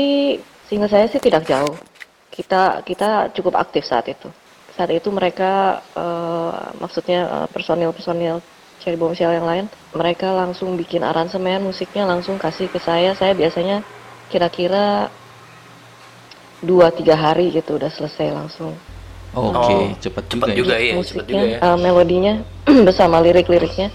sehingga 0.67 0.91
saya 0.91 1.07
sih 1.07 1.23
tidak 1.23 1.47
jauh. 1.47 1.79
Kita 2.27 2.83
kita 2.83 3.31
cukup 3.31 3.55
aktif 3.55 3.87
saat 3.87 4.11
itu. 4.11 4.27
Saat 4.75 4.91
itu 4.91 5.07
mereka 5.07 5.79
uh, 5.95 6.75
maksudnya 6.83 7.23
uh, 7.31 7.47
personil-personil 7.47 8.43
Cherry 8.83 8.99
Bombshell 8.99 9.31
yang 9.31 9.47
lain, 9.47 9.65
mereka 9.95 10.35
langsung 10.35 10.75
bikin 10.75 11.07
aransemen 11.07 11.63
musiknya 11.63 12.03
langsung 12.03 12.35
kasih 12.35 12.67
ke 12.67 12.83
saya. 12.83 13.15
Saya 13.15 13.31
biasanya 13.31 13.79
kira-kira 14.27 15.07
dua 16.59 16.91
tiga 16.91 17.15
hari 17.15 17.55
gitu 17.55 17.79
udah 17.79 17.87
selesai 17.87 18.35
langsung. 18.35 18.75
Oke, 19.33 19.49
okay. 19.57 19.73
oh, 19.73 19.87
cepet 19.97 20.23
juga, 20.29 20.53
juga 20.53 20.75
ya, 20.77 20.93
musiknya, 20.93 21.25
juga 21.25 21.45
ya. 21.49 21.57
Uh, 21.65 21.77
melodinya 21.79 22.33
bersama 22.85 23.17
lirik-liriknya 23.17 23.89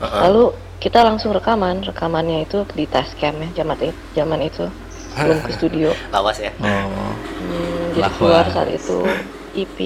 uh-huh. 0.00 0.20
lalu 0.28 0.44
kita 0.80 1.04
langsung 1.04 1.30
rekaman 1.36 1.84
rekamannya 1.84 2.48
itu 2.48 2.64
di 2.72 2.88
cam 2.88 3.34
ya 3.36 3.48
zaman 3.62 3.76
itu 3.78 3.96
zaman 4.16 4.40
itu 4.40 4.64
belum 5.20 5.38
ke 5.44 5.50
studio 5.54 5.90
lawas 6.14 6.40
ya 6.40 6.52
oh. 6.60 6.66
hmm, 6.66 8.00
jadi 8.00 8.10
keluar 8.16 8.46
saat 8.48 8.70
itu 8.72 8.98
EP 9.54 9.78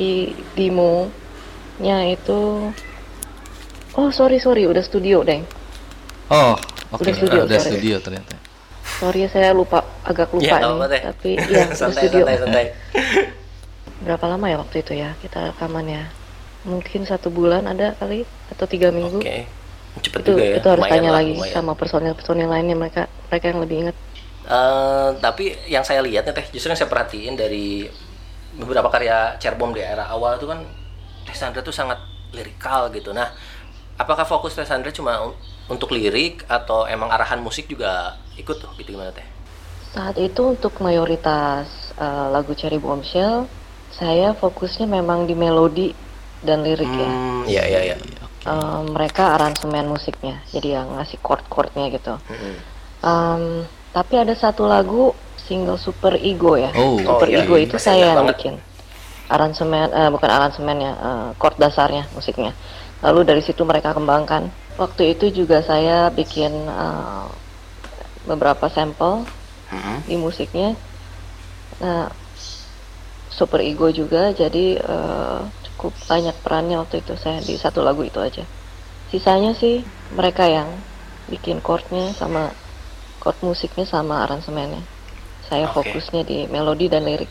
demo 0.54 1.10
nya 1.82 2.06
itu 2.06 2.70
oh 3.98 4.10
sorry 4.14 4.38
sorry 4.38 4.70
udah 4.70 4.84
studio 4.84 5.26
deng 5.26 5.42
oh 6.30 6.54
Oke, 6.94 7.10
Udah 7.10 7.14
studio, 7.18 7.40
udah 7.42 7.58
sorry. 7.58 7.70
studio 7.74 7.96
ternyata. 7.98 8.34
Sorry 9.02 9.20
saya 9.26 9.50
lupa 9.50 9.82
agak 10.06 10.30
lupa 10.30 10.46
Ya, 10.46 10.62
nih, 10.62 10.86
Teh. 10.86 11.02
tapi 11.10 11.30
udah 11.50 11.66
santai, 11.74 12.02
studio. 12.06 12.22
santai, 12.22 12.36
santai. 12.38 12.64
Berapa 14.06 14.24
lama 14.30 14.46
ya 14.46 14.56
waktu 14.62 14.76
itu 14.86 14.92
ya 14.94 15.10
kita 15.18 15.50
rekamannya? 15.50 16.06
Mungkin 16.70 17.02
satu 17.02 17.34
bulan 17.34 17.66
ada 17.66 17.98
kali 17.98 18.22
atau 18.54 18.66
tiga 18.70 18.94
minggu. 18.94 19.18
Oke. 19.18 19.50
Cepet 20.02 20.20
Itu 20.24 20.30
juga 20.34 20.42
ya. 20.42 20.56
itu 20.58 20.68
harus 20.68 20.84
lumayan 20.84 20.94
tanya 20.98 21.10
lah, 21.10 21.18
lagi 21.22 21.32
lumayan. 21.34 21.54
sama 21.54 21.72
personil-personil 21.78 22.48
lainnya 22.50 22.76
mereka 22.76 23.02
mereka 23.30 23.46
yang 23.50 23.60
lebih 23.62 23.76
ingat. 23.86 23.96
Eh, 24.44 25.10
tapi 25.24 25.56
yang 25.72 25.84
saya 25.88 26.04
lihat 26.04 26.28
nih 26.28 26.34
teh, 26.36 26.46
justru 26.52 26.68
yang 26.68 26.76
saya 26.80 26.90
perhatiin 26.92 27.32
dari 27.32 27.88
beberapa 28.54 28.88
karya 28.92 29.40
Cerbom 29.40 29.72
di 29.72 29.80
era 29.80 30.04
awal 30.12 30.36
itu 30.36 30.46
kan 30.46 30.60
Teh 31.24 31.32
Sandra 31.36 31.64
tuh 31.64 31.72
sangat 31.72 31.96
lirikal 32.36 32.92
gitu. 32.92 33.16
Nah, 33.16 33.32
apakah 33.96 34.28
fokus 34.28 34.52
Teh 34.52 34.68
Sandra 34.68 34.92
cuma 34.92 35.16
un- 35.24 35.36
untuk 35.72 35.96
lirik 35.96 36.44
atau 36.44 36.84
emang 36.84 37.08
arahan 37.08 37.40
musik 37.40 37.66
juga 37.72 38.20
ikut 38.36 38.56
tuh 38.60 38.70
gitu 38.76 38.92
gimana 38.94 39.10
Teh? 39.16 39.24
Saat 39.96 40.18
itu 40.20 40.42
untuk 40.54 40.76
mayoritas 40.84 41.94
eh, 41.96 42.26
lagu 42.34 42.52
Cherry 42.52 42.76
Bombshell, 42.76 43.48
saya 43.96 44.34
fokusnya 44.36 44.84
memang 44.90 45.24
di 45.24 45.32
melodi 45.38 45.88
dan 46.44 46.60
lirik 46.60 46.90
ya. 46.90 47.08
Hmm, 47.08 47.40
iya 47.48 47.62
iya 47.64 47.80
iya. 47.88 47.96
Eh, 48.44 48.80
mereka 48.92 49.40
aransemen 49.40 49.88
musiknya, 49.88 50.44
jadi 50.52 50.76
yang 50.84 51.00
ngasih 51.00 51.16
chord-chordnya 51.24 51.88
gitu. 51.88 52.12
Mm-mm. 52.28 52.54
Em, 53.00 53.42
tapi 53.88 54.20
ada 54.20 54.36
satu 54.36 54.68
lagu 54.68 55.16
single 55.40 55.80
Super 55.80 56.20
Ego 56.20 56.52
ya. 56.60 56.68
Oh. 56.76 57.00
Super 57.00 57.28
Oh, 57.28 57.32
iya, 57.32 57.40
Ego 57.40 57.56
iya. 57.56 57.64
itu 57.64 57.80
Masih 57.80 57.86
saya 57.88 57.96
ingat 57.96 58.04
yang 58.04 58.16
banget. 58.20 58.36
bikin. 58.36 58.54
Aransemen 59.32 59.88
eh, 59.88 60.10
bukan 60.12 60.28
aransemennya, 60.28 60.92
eh, 60.92 61.28
chord 61.40 61.56
dasarnya 61.56 62.04
musiknya. 62.12 62.52
Lalu 63.00 63.20
dari 63.24 63.40
situ 63.40 63.64
mereka 63.64 63.96
kembangkan. 63.96 64.52
Waktu 64.76 65.16
itu 65.16 65.32
juga 65.32 65.64
saya 65.64 66.12
bikin 66.12 66.52
eh, 66.68 67.26
beberapa 68.28 68.68
sampel 68.68 69.24
Mm-mm. 69.72 70.04
di 70.04 70.20
musiknya. 70.20 70.76
Nah, 71.80 72.12
Super 73.32 73.64
Ego 73.64 73.88
juga, 73.88 74.36
jadi 74.36 74.78
eh, 74.84 75.40
cukup 75.74 75.92
banyak 76.06 76.36
perannya 76.40 76.78
waktu 76.78 77.02
itu 77.02 77.14
saya 77.18 77.42
di 77.42 77.58
satu 77.58 77.82
lagu 77.82 78.06
itu 78.06 78.18
aja. 78.22 78.46
Sisanya 79.10 79.52
sih 79.58 79.82
mereka 80.14 80.46
yang 80.46 80.70
bikin 81.28 81.58
chordnya 81.60 82.14
sama 82.14 82.54
chord 83.20 83.36
musiknya 83.42 83.84
sama 83.84 84.24
aransemennya. 84.24 84.80
Saya 85.50 85.68
Oke. 85.68 85.84
fokusnya 85.84 86.22
di 86.24 86.38
melodi 86.48 86.86
dan 86.88 87.04
lirik. 87.04 87.28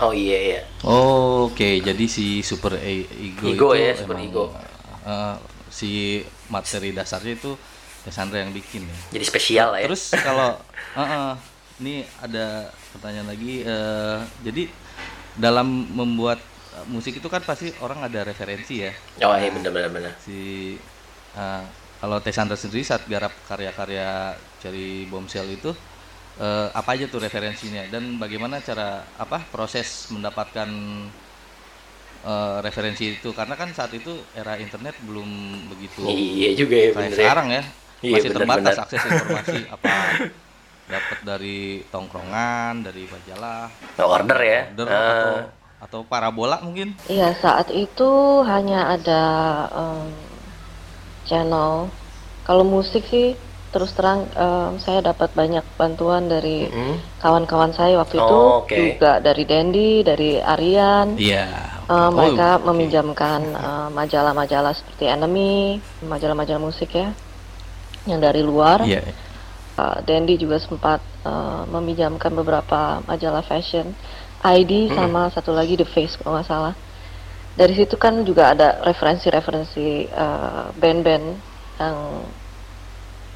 Oh 0.00 0.16
iya 0.16 0.38
iya. 0.40 0.60
Oh, 0.86 1.52
Oke, 1.52 1.84
jadi 1.84 2.04
si 2.08 2.40
Super 2.40 2.80
E- 2.80 3.04
Ego, 3.04 3.52
Ego 3.52 3.68
itu 3.76 3.84
ya, 3.84 3.92
Super 4.00 4.16
emang, 4.16 4.32
Ego. 4.32 4.44
eh, 5.04 5.36
si 5.68 5.90
materi 6.48 6.96
dasarnya 6.96 7.36
itu 7.36 7.52
Cassandra 8.00 8.40
yang 8.40 8.52
bikin 8.56 8.88
ya. 8.88 8.96
Jadi 9.20 9.24
spesial 9.28 9.76
lah 9.76 9.80
ya. 9.84 9.86
Terus 9.92 10.16
kalau 10.16 10.56
eh, 10.96 11.04
eh, 11.04 11.32
ini 11.84 11.94
ada 12.24 12.72
pertanyaan 12.96 13.28
lagi 13.28 13.60
eh, 13.60 14.18
jadi 14.40 14.62
dalam 15.36 15.68
membuat 15.92 16.40
musik 16.86 17.18
itu 17.18 17.28
kan 17.28 17.42
pasti 17.42 17.68
orang 17.80 18.06
ada 18.06 18.24
referensi 18.24 18.80
ya. 18.80 18.92
Oh 19.24 19.36
iya 19.36 19.50
benar 19.50 19.70
benar 19.70 19.90
benar. 19.90 20.12
Si 20.16 20.74
eh, 21.34 21.62
kalau 22.00 22.16
Tesandra 22.20 22.56
sendiri 22.56 22.80
saat 22.80 23.04
garap 23.04 23.32
karya-karya 23.44 24.32
Cherry 24.62 25.04
Bombshell 25.04 25.50
itu 25.50 25.70
eh, 26.38 26.68
apa 26.72 26.96
aja 26.96 27.04
tuh 27.06 27.20
referensinya 27.20 27.84
dan 27.88 28.16
bagaimana 28.16 28.62
cara 28.62 29.04
apa 29.16 29.44
proses 29.52 30.08
mendapatkan 30.08 30.68
eh, 32.24 32.56
referensi 32.60 33.16
itu 33.16 33.30
karena 33.32 33.54
kan 33.56 33.72
saat 33.72 33.92
itu 33.92 34.12
era 34.32 34.56
internet 34.56 34.96
belum 35.04 35.28
begitu 35.68 36.04
Iya 36.06 36.50
juga 36.56 36.76
ya 36.76 36.88
kayak 36.92 37.10
ya. 37.12 37.16
sekarang 37.16 37.48
ya 37.50 37.62
Iya, 38.00 38.16
masih 38.16 38.28
bener, 38.32 38.36
terbatas 38.40 38.64
bener. 38.72 38.84
akses 38.88 39.02
informasi 39.04 39.58
apa 39.76 39.92
dapat 40.90 41.18
dari 41.22 41.58
tongkrongan 41.86 42.82
dari 42.82 43.04
majalah 43.06 43.68
Nggak 43.94 44.08
order 44.08 44.38
ya. 44.40 44.60
order 44.72 44.88
Ah. 44.88 44.96
atau 44.96 45.34
atau 45.80 46.04
parabola 46.04 46.60
mungkin 46.60 46.92
Iya, 47.08 47.32
saat 47.40 47.72
itu 47.72 48.10
hanya 48.44 48.92
ada 48.92 49.22
em, 49.72 50.08
channel. 51.24 51.88
Kalau 52.44 52.64
musik 52.64 53.04
sih 53.08 53.32
terus 53.70 53.94
terang 53.94 54.26
em, 54.34 54.76
saya 54.76 55.00
dapat 55.00 55.30
banyak 55.32 55.62
bantuan 55.78 56.26
dari 56.26 56.66
kawan-kawan 57.18 57.70
saya 57.70 57.96
waktu 57.96 58.18
itu 58.18 58.36
Oh, 58.36 58.60
oke. 58.60 58.74
juga 58.74 59.22
dari 59.22 59.44
Dendi, 59.46 60.02
dari 60.02 60.36
Arian. 60.36 61.16
iya 61.16 61.46
Eh, 61.90 61.92
Oh, 61.92 62.10
mereka 62.14 62.58
oke. 62.58 62.70
meminjamkan 62.70 63.40
eh, 63.66 63.88
majalah-majalah 63.90 64.74
seperti 64.74 65.08
Enemy, 65.08 65.80
majalah-majalah 66.04 66.62
musik 66.62 66.92
ya, 66.92 67.10
yang 68.06 68.20
dari 68.20 68.44
luar. 68.44 68.84
iya 68.84 69.02
Uh, 69.80 69.96
Dendi 70.04 70.36
juga 70.36 70.60
sempat 70.60 71.00
uh, 71.24 71.64
meminjamkan 71.64 72.36
beberapa 72.36 73.00
majalah 73.08 73.40
fashion, 73.40 73.96
ID 74.40 74.88
sama 74.96 75.28
satu 75.28 75.52
lagi 75.52 75.76
The 75.76 75.84
Face 75.84 76.16
kalau 76.16 76.40
nggak 76.40 76.48
salah. 76.48 76.74
Dari 77.56 77.74
situ 77.76 78.00
kan 78.00 78.24
juga 78.24 78.56
ada 78.56 78.80
referensi-referensi 78.80 80.08
uh, 80.08 80.72
band-band 80.80 81.26
yang 81.76 81.96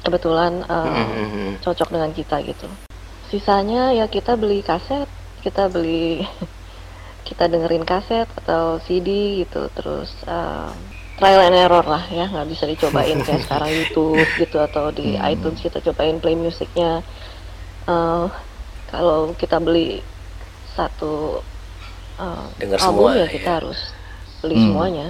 kebetulan 0.01 0.65
uh, 0.65 0.85
Mm-mm. 0.85 1.49
cocok 1.61 1.93
dengan 1.93 2.09
kita 2.09 2.41
gitu. 2.41 2.65
Sisanya 3.29 3.93
ya 3.93 4.09
kita 4.09 4.33
beli 4.33 4.65
kaset, 4.65 5.05
kita 5.45 5.69
beli 5.69 6.25
kita 7.27 7.49
dengerin 7.49 7.85
kaset 7.85 8.29
atau 8.45 8.81
CD 8.81 9.41
gitu, 9.45 9.69
terus 9.77 10.09
uh, 10.25 10.73
trial 11.21 11.45
and 11.45 11.57
error 11.57 11.85
lah 11.85 12.05
ya, 12.09 12.25
nggak 12.29 12.49
bisa 12.49 12.65
dicobain 12.65 13.21
kayak 13.21 13.43
sekarang 13.45 13.69
YouTube 13.69 14.25
gitu 14.41 14.57
atau 14.57 14.89
di 14.89 15.17
iTunes 15.21 15.61
kita 15.61 15.81
cobain 15.85 16.17
play 16.17 16.33
musiknya. 16.33 17.05
Uh, 17.85 18.25
kalau 18.89 19.33
kita 19.37 19.61
beli 19.61 20.01
satu 20.75 21.39
uh, 22.17 22.45
album 22.59 22.77
semua, 22.77 23.09
ya 23.15 23.27
kita 23.27 23.49
ya. 23.49 23.55
harus 23.57 23.79
beli 24.39 24.55
Hmm. 24.55 24.65
semuanya. 24.69 25.07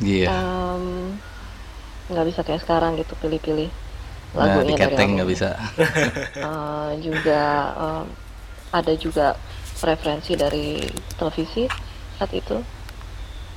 iya 0.00 0.26
Um, 0.28 1.16
nggak 2.06 2.26
bisa 2.26 2.40
kayak 2.40 2.60
sekarang 2.60 2.96
gitu 2.96 3.12
pilih-pilih 3.16 3.68
nah 4.30 4.46
lagunya 4.46 4.72
dari 4.72 4.86
diketeng 4.86 5.00
album. 5.04 5.16
nggak 5.18 5.28
bisa 5.28 5.48
Eh, 6.50 6.90
juga 7.00 7.42
em, 7.72 8.04
ada 8.70 8.92
juga 8.94 9.26
referensi 9.80 10.32
dari 10.34 10.80
televisi 11.14 11.66
saat 12.14 12.30
itu 12.30 12.56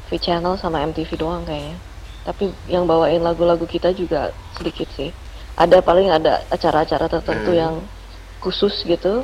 V 0.03 0.17
Channel 0.17 0.55
sama 0.55 0.81
MTV 0.83 1.15
doang 1.15 1.43
kayaknya 1.43 1.77
tapi 2.23 2.47
yang 2.65 2.83
bawain 2.83 3.19
lagu-lagu 3.19 3.63
kita 3.65 3.91
juga 3.91 4.29
sedikit 4.53 4.87
sih 4.91 5.11
ada 5.55 5.79
paling 5.79 6.07
ada 6.07 6.41
acara-acara 6.49 7.05
tertentu 7.07 7.51
Hmm. 7.51 7.59
yang 7.59 7.75
khusus 8.39 8.83
gitu 8.83 9.23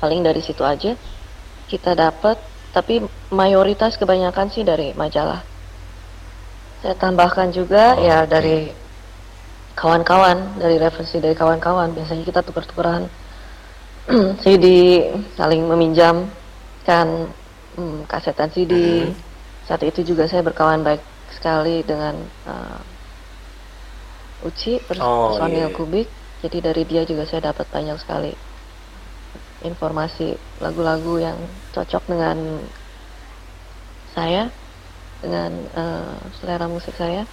paling 0.00 0.20
dari 0.22 0.40
situ 0.44 0.62
aja 0.62 0.94
kita 1.66 1.96
dapat 1.96 2.38
tapi 2.70 3.00
mayoritas 3.32 3.96
kebanyakan 3.96 4.52
sih 4.52 4.62
dari 4.62 4.92
majalah 4.94 5.42
saya 6.84 6.94
tambahkan 6.94 7.50
juga 7.50 7.96
Oh, 7.96 8.04
ya 8.04 8.22
oke. 8.22 8.30
dari 8.30 8.70
kawan-kawan 9.74 10.56
dari 10.60 10.76
referensi 10.80 11.20
dari 11.20 11.34
kawan-kawan 11.36 11.92
biasanya 11.92 12.24
kita 12.24 12.40
tukar-tukaran 12.44 13.08
CD 14.44 14.66
saling 15.34 15.66
meminjam 15.66 16.28
kan 16.86 17.28
hmm, 17.74 18.06
kasetan 18.06 18.52
CD 18.54 18.72
Hmm. 18.72 19.12
saat 19.66 19.82
itu 19.82 20.06
juga 20.06 20.30
saya 20.30 20.46
berkawan 20.46 20.86
baik 20.86 21.02
sekali 21.34 21.82
dengan 21.82 22.14
uh, 22.46 22.80
Uci 24.46 24.78
Oh, 25.00 25.34
personil 25.34 25.68
iya. 25.68 25.74
Kubik 25.74 26.06
jadi 26.44 26.58
dari 26.70 26.82
dia 26.86 27.02
juga 27.02 27.26
saya 27.26 27.50
dapat 27.50 27.66
banyak 27.72 27.98
sekali 27.98 28.32
informasi 29.64 30.36
lagu-lagu 30.60 31.16
yang 31.20 31.38
cocok 31.72 32.02
dengan 32.08 32.60
saya 34.12 34.48
dengan 35.20 35.52
eh, 35.72 36.16
selera 36.40 36.68
musik 36.68 36.96
saya 36.96 37.24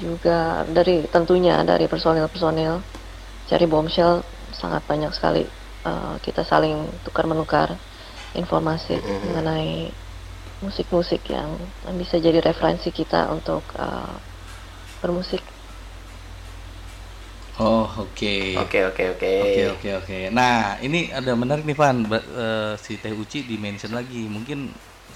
juga 0.00 0.64
dari 0.68 1.04
tentunya 1.08 1.60
dari 1.64 1.88
personil-personil 1.88 2.80
cari 3.48 3.66
bombshell 3.68 4.20
sangat 4.52 4.84
banyak 4.84 5.12
sekali 5.12 5.44
eh, 5.84 6.14
kita 6.24 6.44
saling 6.44 6.88
tukar 7.04 7.24
menukar 7.28 7.76
informasi 8.36 9.00
Mhm. 9.00 9.20
mengenai 9.32 9.72
musik-musik 10.58 11.22
yang, 11.30 11.54
bisa 11.94 12.18
jadi 12.18 12.42
referensi 12.42 12.90
kita 12.90 13.30
untuk 13.30 13.62
eh, 13.78 14.14
bermusik 15.00 15.40
oh 17.58 17.86
oke 18.04 18.34
Oke 18.58 18.78
oke 18.88 19.02
oke. 19.14 19.32
Oke 19.38 19.60
oke 19.70 19.88
oke. 20.02 20.16
Nah 20.34 20.82
ini 20.82 20.98
ada 21.14 21.32
menarik 21.38 21.62
nih 21.68 21.78
Van, 21.78 21.96
Ba- 22.10 22.26
eh, 22.26 22.72
si 22.84 22.98
Teh 23.02 23.14
Uci 23.14 23.46
di 23.46 23.54
mention 23.64 23.92
lagi. 23.94 24.26
Mungkin 24.26 24.58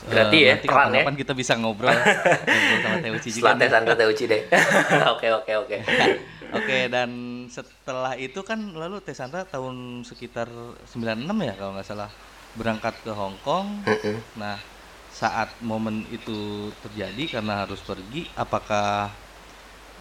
eh, 0.06 0.08
Berarti 0.10 0.36
ya, 0.46 0.54
nanti 0.54 0.66
peran 0.66 0.90
ya. 0.94 1.02
kapan-kapan 1.02 1.14
kita 1.18 1.32
bisa 1.34 1.52
ngobrol, 1.58 1.90
ngobrol 2.50 2.78
sama 2.84 2.96
Teh 3.02 3.10
Uci 3.10 3.30
juga. 3.34 3.50
Setelah 3.50 3.54
nih. 3.54 3.60
tes 3.60 3.70
Sandra 3.74 3.94
Teh 3.98 4.06
Uci 4.12 4.24
deh. 4.30 4.42
Oke 5.12 5.26
oke 5.34 5.52
oke. 5.62 5.76
Oke 6.58 6.78
dan 6.92 7.10
setelah 7.48 8.12
itu 8.20 8.40
kan 8.44 8.60
lalu 8.76 9.00
Teh 9.06 9.16
Sandra 9.16 9.42
tahun 9.48 10.04
sekitar 10.04 10.48
96 10.84 11.36
ya 11.48 11.54
kalau 11.56 11.72
nggak 11.74 11.88
salah 11.88 12.10
berangkat 12.58 12.94
ke 13.04 13.10
Hong 13.16 13.40
Kong. 13.40 13.80
Mm-mm. 13.86 14.22
Nah 14.36 14.60
saat 15.08 15.60
momen 15.60 16.08
itu 16.08 16.72
terjadi 16.84 17.40
karena 17.40 17.64
harus 17.64 17.80
pergi, 17.84 18.32
apakah 18.36 19.12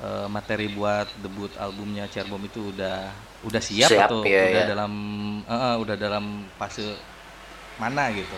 eh, 0.01 0.27
materi 0.27 0.67
buat 0.73 1.07
debut 1.21 1.53
albumnya 1.61 2.09
Cerbom 2.09 2.41
itu 2.41 2.73
udah 2.73 3.13
udah 3.45 3.61
siap, 3.61 3.89
Siap, 3.89 4.09
atau 4.09 4.21
iya, 4.25 4.49
udah 4.49 4.63
iya. 4.65 4.69
dalam 4.69 4.93
eh, 5.45 5.53
eh, 5.53 5.75
udah 5.77 5.95
dalam 5.97 6.25
fase 6.57 6.97
mana 7.77 8.09
gitu? 8.13 8.37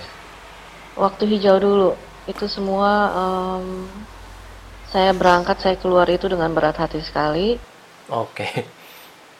Waktu 0.93 1.25
hijau 1.25 1.57
dulu, 1.57 1.89
itu 2.29 2.45
semua 2.45 3.09
em, 3.11 3.89
saya 4.93 5.09
berangkat, 5.11 5.57
saya 5.59 5.75
keluar 5.75 6.05
itu 6.05 6.29
dengan 6.29 6.53
berat 6.53 6.77
hati 6.77 7.01
sekali. 7.01 7.57
Oke. 8.13 8.45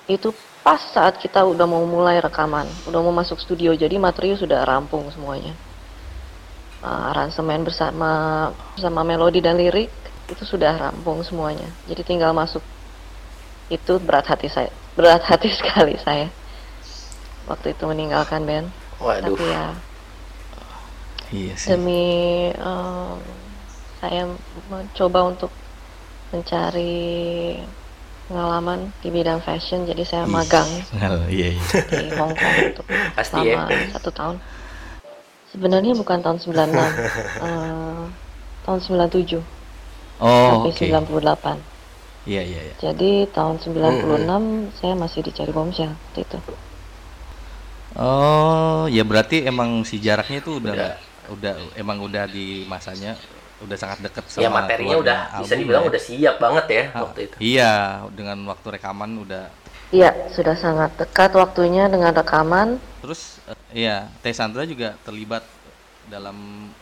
Itu 0.10 0.34
pas 0.66 0.82
saat 0.92 1.22
kita 1.22 1.46
udah 1.46 1.64
mau 1.70 1.86
mulai 1.86 2.18
rekaman, 2.20 2.66
udah 2.90 3.00
mau 3.06 3.14
masuk 3.14 3.38
studio, 3.38 3.72
jadi 3.78 3.96
materi 4.02 4.34
sudah 4.34 4.66
rampung 4.66 5.08
semuanya. 5.14 5.54
Eh, 6.84 7.04
aransemen 7.16 7.64
bersama 7.64 8.52
bersama 8.76 9.08
melodi 9.08 9.40
dan 9.40 9.56
lirik 9.56 9.88
itu 10.28 10.44
sudah 10.44 10.72
rampung 10.80 11.20
semuanya. 11.22 11.68
Jadi 11.88 12.02
tinggal 12.04 12.32
masuk. 12.32 12.62
Itu 13.68 13.98
berat 14.00 14.28
hati 14.28 14.48
saya, 14.48 14.70
berat 14.94 15.24
hati 15.24 15.50
sekali 15.60 15.96
saya. 16.00 16.28
Waktu 17.44 17.76
itu 17.76 17.84
meninggalkan 17.84 18.44
band. 18.44 18.68
Waduh. 19.00 19.36
Tapi 19.36 19.46
ya 19.46 19.66
Iya 21.34 21.54
sih. 21.58 21.74
demi 21.74 22.06
em, 22.54 23.18
saya 23.98 24.30
mencoba 24.70 25.34
untuk 25.34 25.50
mencari 26.30 27.58
pengalaman 28.30 28.94
di 29.02 29.10
bidang 29.10 29.42
fashion 29.42 29.84
jadi 29.84 30.06
saya 30.06 30.24
magang 30.30 30.70
Iya 31.26 31.58
iya. 31.58 31.64
di 31.90 32.14
Hong 32.14 32.38
Kong 32.38 32.56
untuk 32.70 32.86
Pasti 33.18 33.50
ya. 33.50 33.66
selama 33.66 33.98
satu 33.98 34.10
tahun 34.14 34.36
sebenarnya 35.50 35.94
bukan 35.98 36.22
tahun 36.22 36.38
96 36.38 36.54
eh, 37.42 38.02
tahun 38.64 38.80
97 38.80 39.42
Oh 40.24 40.64
sampai 40.64 40.72
oke. 40.72 41.12
98 41.12 41.60
Iya 42.24 42.40
iya 42.42 42.62
iya. 42.64 42.76
jadi 42.80 43.28
tahun 43.30 43.60
96 43.60 44.24
saya 44.80 44.96
masih 44.96 45.20
dicari 45.22 45.52
bomsel 45.52 45.92
waktu 45.92 46.24
itu 46.24 46.40
Oh 47.94 48.90
ya 48.90 49.06
berarti 49.06 49.46
emang 49.46 49.86
si 49.86 50.02
jaraknya 50.02 50.42
itu 50.42 50.58
udah 50.58 50.74
Udah. 50.74 50.94
udah 51.30 51.54
emang 51.76 52.02
udah 52.02 52.26
di 52.26 52.66
masanya 52.66 53.14
udah 53.62 53.78
sangat 53.78 54.02
dekat 54.02 54.26
sama 54.28 54.42
Ya 54.42 54.50
materinya 54.50 54.96
udah 54.98 55.20
bisa 55.40 55.54
dibilang 55.56 55.84
ya. 55.86 55.90
udah 55.94 56.02
siap 56.02 56.36
banget 56.36 56.66
ya 56.68 56.84
Ah, 56.92 57.02
waktu 57.06 57.20
itu. 57.24 57.36
Iya, 57.40 57.72
dengan 58.12 58.38
waktu 58.44 58.68
rekaman 58.72 59.12
udah 59.20 59.44
iya 59.94 60.10
sudah 60.34 60.58
sangat 60.58 60.90
dekat 60.98 61.32
waktunya 61.34 61.86
dengan 61.86 62.12
rekaman 62.12 62.82
terus 63.00 63.38
eh, 63.46 63.86
iya 63.86 64.10
Teh 64.20 64.34
Sandra 64.34 64.66
juga 64.66 64.98
terlibat 65.06 65.46
dalam 66.10 66.34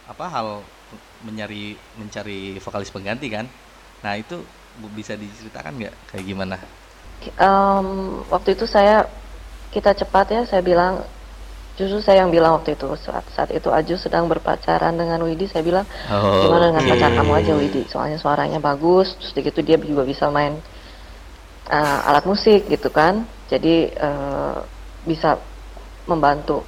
apa 0.08 0.26
hal 0.26 0.48
mencari 1.26 1.78
mencari 1.98 2.58
vokalis 2.58 2.94
pengganti 2.94 3.28
kan? 3.30 3.46
Nah 4.02 4.14
itu 4.18 4.42
bisa 4.96 5.14
diceritakan 5.14 5.78
nggak? 5.78 5.96
Kayak 6.14 6.26
gimana? 6.26 6.58
Em, 7.38 7.88
waktu 8.34 8.58
itu 8.58 8.66
saya 8.66 9.06
kita 9.70 9.94
cepat 9.94 10.28
ya 10.34 10.42
saya 10.44 10.60
bilang 10.66 11.06
justru 11.80 12.04
saya 12.04 12.26
yang 12.26 12.32
bilang 12.34 12.60
waktu 12.60 12.76
itu 12.76 12.86
saat 13.00 13.24
saat 13.32 13.50
itu 13.54 13.72
Aju 13.72 13.96
sedang 13.96 14.28
berpacaran 14.28 14.98
dengan 14.98 15.22
Widi 15.24 15.48
saya 15.48 15.64
bilang 15.64 15.86
Oh, 16.12 16.44
gimana 16.46 16.74
dengan 16.74 16.84
oke. 16.84 16.92
pacar 16.98 17.12
kamu 17.16 17.32
aja 17.38 17.54
Widi? 17.56 17.82
Soalnya 17.88 18.18
suaranya 18.20 18.60
bagus 18.60 19.16
terus 19.18 19.32
begitu 19.38 19.62
dia 19.64 19.78
juga 19.80 20.04
bisa 20.04 20.28
main 20.34 20.58
uh, 21.70 22.00
alat 22.10 22.26
musik 22.26 22.68
gitu 22.68 22.90
kan. 22.90 23.24
Jadi 23.48 23.92
uh, 24.00 24.64
bisa 25.06 25.38
membantu 26.10 26.66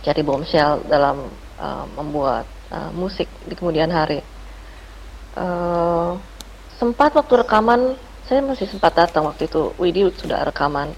cari 0.00 0.22
bombshell 0.24 0.80
dalam 0.88 1.28
uh, 1.60 1.84
membuat 2.00 2.48
uh, 2.70 2.90
musik 2.94 3.26
di 3.46 3.54
kemudian 3.54 3.90
hari. 3.90 4.22
Eh, 5.30 6.12
sempat 6.74 7.14
waktu 7.14 7.46
rekaman 7.46 7.94
saya 8.26 8.42
masih 8.42 8.66
sempat 8.66 8.94
datang 8.94 9.26
waktu 9.26 9.46
itu. 9.46 9.70
Widi 9.78 10.10
sudah 10.18 10.42
rekaman. 10.46 10.90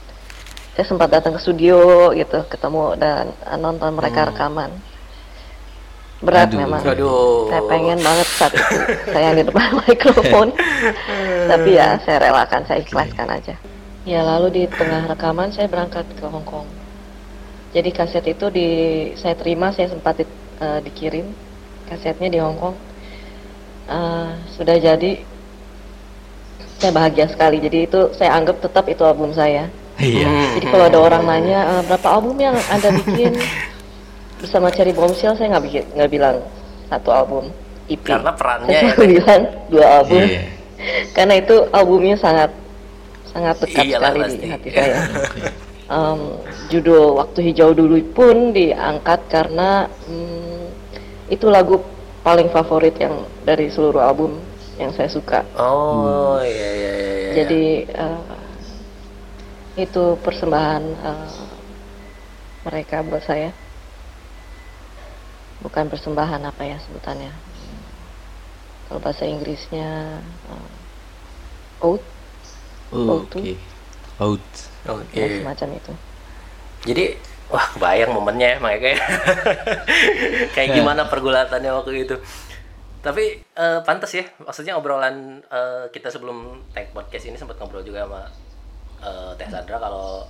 Saya 0.73 0.89
sempat 0.89 1.13
datang 1.13 1.37
ke 1.37 1.41
studio 1.41 2.11
gitu 2.17 2.49
ketemu 2.49 2.97
dan 2.97 3.29
uh, 3.45 3.61
nonton 3.61 3.93
mereka 3.93 4.29
rekaman. 4.33 4.73
Berat 6.25 6.49
Aduh. 6.49 6.59
memang. 6.65 6.81
Aduh. 6.81 7.51
saya 7.53 7.63
pengen 7.69 7.99
banget 8.01 8.29
saat 8.41 8.53
itu. 8.57 8.77
Saya 9.13 9.25
yang 9.33 9.37
di 9.37 9.45
depan 9.53 9.69
mikrofon. 9.85 10.49
Tapi 11.51 11.71
ya 11.77 12.01
saya 12.09 12.19
relakan 12.25 12.65
saya 12.65 12.81
ikhlaskan 12.81 13.29
aja. 13.29 13.55
Ya 14.09 14.25
lalu 14.25 14.49
di 14.49 14.63
tengah 14.67 15.13
rekaman 15.13 15.53
saya 15.53 15.69
berangkat 15.69 16.09
ke 16.17 16.25
Hong 16.25 16.47
Kong. 16.49 16.65
Jadi 17.77 17.89
kaset 17.93 18.25
itu 18.29 18.49
di 18.49 18.69
saya 19.17 19.37
terima 19.37 19.73
saya 19.77 19.93
sempat 19.93 20.21
di- 20.21 20.41
eh, 20.61 20.81
dikirim 20.85 21.52
kasetnya 21.93 22.29
di 22.29 22.41
Hong 22.41 22.57
Kong 22.57 22.77
Eh, 23.83 24.29
sudah 24.55 24.79
jadi 24.79 25.19
saya 26.79 26.93
bahagia 26.93 27.27
sekali 27.27 27.59
jadi 27.59 27.85
itu 27.85 28.01
saya 28.15 28.35
anggap 28.35 28.59
tetap 28.59 28.87
itu 28.87 29.03
album 29.03 29.31
saya 29.31 29.67
iya 29.99 30.27
Hmm. 30.27 30.51
jadi 30.57 30.67
kalau 30.67 30.85
ada 30.87 30.99
orang 30.99 31.23
nanya 31.23 31.61
"Eh, 31.69 31.83
berapa 31.87 32.09
album 32.09 32.39
yang 32.39 32.55
anda 32.71 32.95
bikin 32.95 33.35
bersama 34.41 34.71
Cherry 34.71 34.91
Bombshell, 34.91 35.35
saya 35.35 35.51
nggak 35.51 35.65
bikin 35.67 35.85
nggak 35.95 36.11
bilang 36.11 36.37
satu 36.87 37.11
album 37.11 37.45
EP. 37.87 38.03
Karena 38.03 38.31
perannya 38.33 38.71
saya 38.71 38.91
ya, 38.91 38.95
bilang 38.99 39.43
dua 39.69 39.87
album. 39.99 40.23
Iya. 40.23 40.43
Karena 41.19 41.35
itu 41.39 41.57
albumnya 41.71 42.17
sangat 42.17 42.51
sangat 43.29 43.55
dekat 43.63 43.85
Iyalah, 43.85 44.11
sekali 44.11 44.23
pasti. 44.25 44.39
di 44.39 44.47
hati 44.49 44.69
saya. 44.71 44.97
Em, 45.87 46.21
judul 46.71 47.19
Waktu 47.19 47.39
Hijau 47.45 47.71
dulu 47.71 47.99
pun 48.11 48.51
diangkat 48.51 49.21
karena 49.29 49.87
mm, 50.07 50.72
itu 51.33 51.49
lagu 51.49 51.81
paling 52.21 52.53
favorit 52.53 52.93
yang 53.01 53.25
dari 53.43 53.73
seluruh 53.73 54.05
album 54.05 54.37
yang 54.77 54.93
saya 54.93 55.09
suka. 55.09 55.41
Oh 55.57 56.37
iya 56.45 56.71
iya 56.77 56.93
iya. 56.93 57.13
iya. 57.17 57.33
Jadi 57.41 57.65
eh, 57.89 58.21
itu 59.81 60.05
persembahan 60.21 60.83
eh, 60.85 61.33
mereka 62.69 63.01
buat 63.01 63.25
saya. 63.25 63.49
Bukan 65.65 65.89
persembahan 65.89 66.43
apa 66.45 66.63
ya 66.69 66.77
sebutannya. 66.85 67.33
Kalau 68.87 69.01
bahasa 69.01 69.25
Inggrisnya 69.25 70.21
eh, 70.53 70.69
ode, 71.81 72.05
Oh, 72.93 73.25
Auto. 73.25 73.41
oke 73.41 73.57
out 74.21 74.45
Oke. 74.85 75.17
ya 75.17 75.27
semacam 75.41 75.69
itu. 75.81 75.93
Jadi 76.93 77.05
wah 77.53 77.67
kebayang 77.77 78.17
momennya 78.17 78.57
makanya 78.59 78.81
kayak 78.81 79.01
kayak 80.57 80.69
gimana 80.73 81.07
pergulatannya 81.07 81.71
waktu 81.71 82.09
itu. 82.09 82.17
Tapi 83.03 83.45
eh, 83.45 83.81
pantas 83.85 84.15
ya, 84.15 84.25
maksudnya 84.41 84.79
obrolan 84.79 85.45
eh, 85.47 85.85
kita 85.93 86.09
sebelum 86.09 86.65
tag 86.73 86.91
podcast 86.97 87.29
ini 87.29 87.37
sempat 87.37 87.61
ngobrol 87.61 87.85
juga 87.85 88.09
sama 88.09 88.23
eh, 89.05 89.31
Teh 89.37 89.49
Sandra 89.53 89.77
kalau 89.77 90.25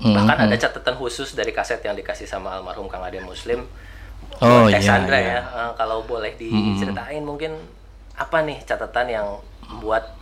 Hmm, 0.00 0.16
bahkan 0.16 0.48
ada 0.48 0.56
catatan 0.56 0.96
khusus 0.96 1.36
dari 1.36 1.52
kaset 1.52 1.84
yang 1.84 1.92
dikasih 1.92 2.24
sama 2.24 2.56
almarhum 2.56 2.88
Kang 2.88 3.04
Ade 3.04 3.20
Muslim. 3.20 3.68
Oh, 4.40 4.64
buat 4.64 4.72
Teh 4.72 4.80
iya, 4.80 4.88
Sandra 4.88 5.18
iya. 5.20 5.36
ya, 5.36 5.40
Eh, 5.44 5.72
kalau 5.76 6.08
boleh 6.08 6.32
diceritain 6.40 7.20
mungkin 7.20 7.52
apa 8.16 8.40
nih 8.40 8.64
catatan 8.64 9.06
yang 9.12 9.26
membuat 9.68 10.16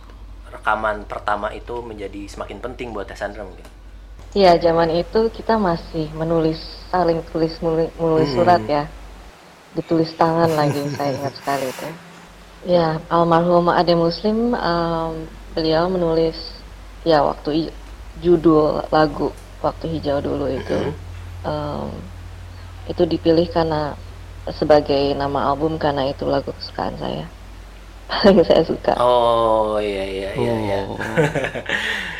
rekaman 0.51 1.07
pertama 1.07 1.47
itu 1.55 1.79
menjadi 1.79 2.27
semakin 2.27 2.59
penting 2.59 2.91
buat 2.91 3.07
Teh 3.07 3.15
Sandra 3.15 3.47
mungkin. 3.47 3.63
Iya, 4.37 4.61
zaman 4.61 4.93
itu 4.93 5.19
kita 5.33 5.57
masih 5.57 6.05
menulis 6.13 6.61
saling 6.93 7.25
tulis 7.33 7.53
menulis 7.65 8.29
surat 8.37 8.61
ya. 8.69 8.85
Ditulis 9.73 10.13
tangan 10.13 10.53
lagi, 10.53 10.85
saya 10.97 11.17
ingat 11.17 11.33
sekali 11.33 11.65
itu. 11.65 11.87
Ya, 12.69 13.01
almarhum 13.09 13.73
Ade 13.73 13.97
Muslim 13.97 14.53
em, 14.53 15.11
beliau 15.57 15.89
menulis 15.89 16.37
ya 17.07 17.23
waktu 17.23 17.71
judul 18.21 18.83
lagu 18.91 19.31
Waktu 19.59 19.91
Hijau 19.91 20.23
dulu 20.23 20.45
itu 20.47 20.77
em, 21.47 21.87
itu 22.85 23.03
dipilih 23.09 23.49
karena 23.49 23.97
sebagai 24.55 25.17
nama 25.17 25.51
album 25.51 25.81
karena 25.81 26.05
itu 26.05 26.29
lagu 26.29 26.53
kesukaan 26.53 26.95
saya. 27.01 27.25
Paling 28.09 28.45
saya 28.45 28.61
suka. 28.61 28.93
Oh 29.01 29.81
iya 29.81 30.05
iya 30.05 30.29
iya 30.37 30.53
iya. 30.69 30.79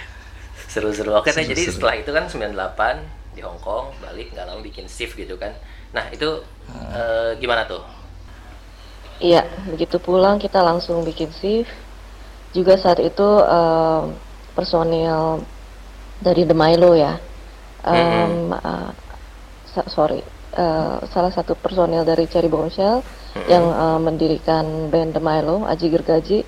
Seru-seru. 0.69 1.11
Oke 1.17 1.33
Teh, 1.33 1.41
jadi 1.41 1.57
Seru-seru. 1.57 1.73
setelah 1.81 1.95
itu 1.97 2.11
kan 2.13 2.25
98 2.29 2.95
di 3.33 3.41
Hong 3.41 3.57
Kong, 3.61 3.85
balik 4.03 4.27
nggak 4.33 4.45
lama 4.45 4.61
bikin 4.61 4.85
shift 4.85 5.17
gitu 5.17 5.35
kan. 5.41 5.53
Nah, 5.95 6.05
itu 6.13 6.29
eh, 6.69 7.31
gimana 7.41 7.65
tuh? 7.65 7.81
Iya, 9.19 9.43
begitu 9.67 9.99
pulang 9.99 10.39
kita 10.39 10.63
langsung 10.63 11.03
bikin 11.03 11.29
shift. 11.35 11.71
Juga 12.55 12.79
saat 12.81 12.97
itu 13.01 13.29
em, 13.45 14.03
personil 14.57 15.43
dari 16.21 16.43
The 16.49 16.55
Milo 16.57 16.91
ya, 16.97 17.13
em, 17.85 18.49
eh, 18.53 18.89
sa- 19.73 19.89
sorry, 19.89 20.21
eh, 20.55 20.95
salah 21.13 21.31
satu 21.33 21.53
personil 21.59 22.03
dari 22.07 22.25
Cherry 22.31 22.49
Bombshell 22.49 23.01
yang 23.49 23.65
eh, 23.69 23.99
mendirikan 24.01 24.65
band 24.93 25.11
The 25.17 25.21
Milo, 25.21 25.65
Aji 25.65 25.87
Gergaji. 25.93 26.39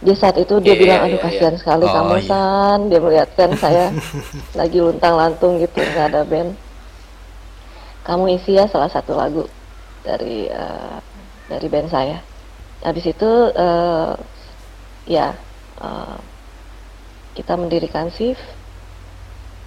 Dia 0.00 0.16
saat 0.16 0.36
itu 0.40 0.56
dia 0.64 0.72
Iya, 0.72 0.80
bilang, 0.80 1.00
iya, 1.04 1.06
aduh 1.12 1.18
iya, 1.20 1.24
kasihan 1.28 1.54
sekali 1.60 1.84
Oh, 1.84 1.92
kamu 1.92 2.14
iya. 2.16 2.28
San. 2.28 2.78
Dia 2.88 3.00
melihatkan 3.04 3.50
saya 3.60 3.84
lagi 4.60 4.78
luntang 4.80 5.14
lantung 5.16 5.60
gitu, 5.60 5.76
nggak 5.80 6.06
ada 6.12 6.22
band. 6.24 6.56
Kamu 8.08 8.24
isi 8.32 8.56
ya 8.56 8.64
salah 8.64 8.88
satu 8.88 9.12
lagu 9.12 9.44
dari 10.00 10.48
eh, 10.48 10.96
dari 11.52 11.66
band 11.68 11.88
saya. 11.92 12.18
Habis 12.80 13.12
itu 13.12 13.30
eh, 13.52 14.12
ya 15.04 15.36
uh, 15.80 16.16
kita 17.36 17.56
mendirikan 17.60 18.08
SIF. 18.08 18.40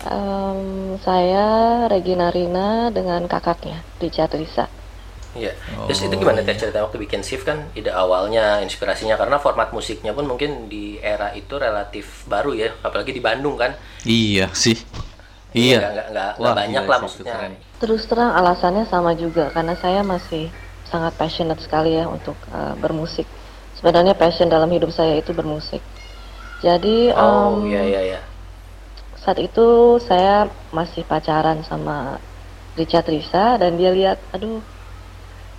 Um, 0.03 0.99
saya 0.99 1.87
Regina 1.87 2.27
Rina 2.27 2.91
dengan 2.91 3.23
kakaknya 3.29 3.85
Richard 4.03 4.35
Risa. 4.35 4.67
Iya. 5.33 5.53
Terus 5.89 5.99
itu 6.05 6.13
gimana 6.13 6.45
teh 6.45 6.53
cerita 6.53 6.85
waktu 6.85 7.01
bikin 7.01 7.25
shift 7.25 7.45
kan 7.45 7.65
ide 7.73 7.89
awalnya, 7.89 8.61
inspirasinya 8.61 9.17
karena 9.17 9.41
format 9.41 9.73
musiknya 9.73 10.13
pun 10.13 10.29
mungkin 10.29 10.69
di 10.69 11.01
era 11.01 11.33
itu 11.33 11.57
relatif 11.57 12.25
baru 12.29 12.53
ya, 12.53 12.69
apalagi 12.85 13.09
di 13.09 13.21
Bandung 13.21 13.57
kan. 13.57 13.73
Iya 14.05 14.53
sih. 14.53 14.77
Iya. 15.53 15.77
Iya. 15.77 15.77
Nggak 15.81 15.91
nggak 15.93 16.07
nggak 16.13 16.31
Wah, 16.37 16.53
banyak 16.53 16.83
lah 16.85 16.99
maksudnya. 17.01 17.33
keren. 17.37 17.53
Terus 17.81 18.01
terang 18.05 18.31
alasannya 18.33 18.85
sama 18.89 19.11
juga 19.17 19.49
karena 19.53 19.73
saya 19.77 20.01
masih 20.05 20.49
sangat 20.85 21.13
passionate 21.17 21.61
sekali 21.61 21.97
ya 21.97 22.05
untuk 22.05 22.37
uh, 22.53 22.77
bermusik. 22.77 23.25
Sebenarnya 23.77 24.13
passion 24.13 24.49
dalam 24.49 24.69
hidup 24.69 24.93
saya 24.93 25.17
itu 25.17 25.33
bermusik. 25.33 25.81
Jadi 26.61 27.11
Oh 27.11 27.59
um, 27.59 27.67
iya 27.67 27.81
iya 27.83 28.01
iya. 28.15 28.19
saat 29.19 29.39
itu 29.39 29.99
saya 30.03 30.47
masih 30.71 31.03
pacaran 31.03 31.59
sama 31.67 32.19
Richard 32.79 33.07
Risa 33.07 33.55
dan 33.61 33.75
dia 33.77 33.93
lihat, 33.93 34.19
aduh, 34.33 34.63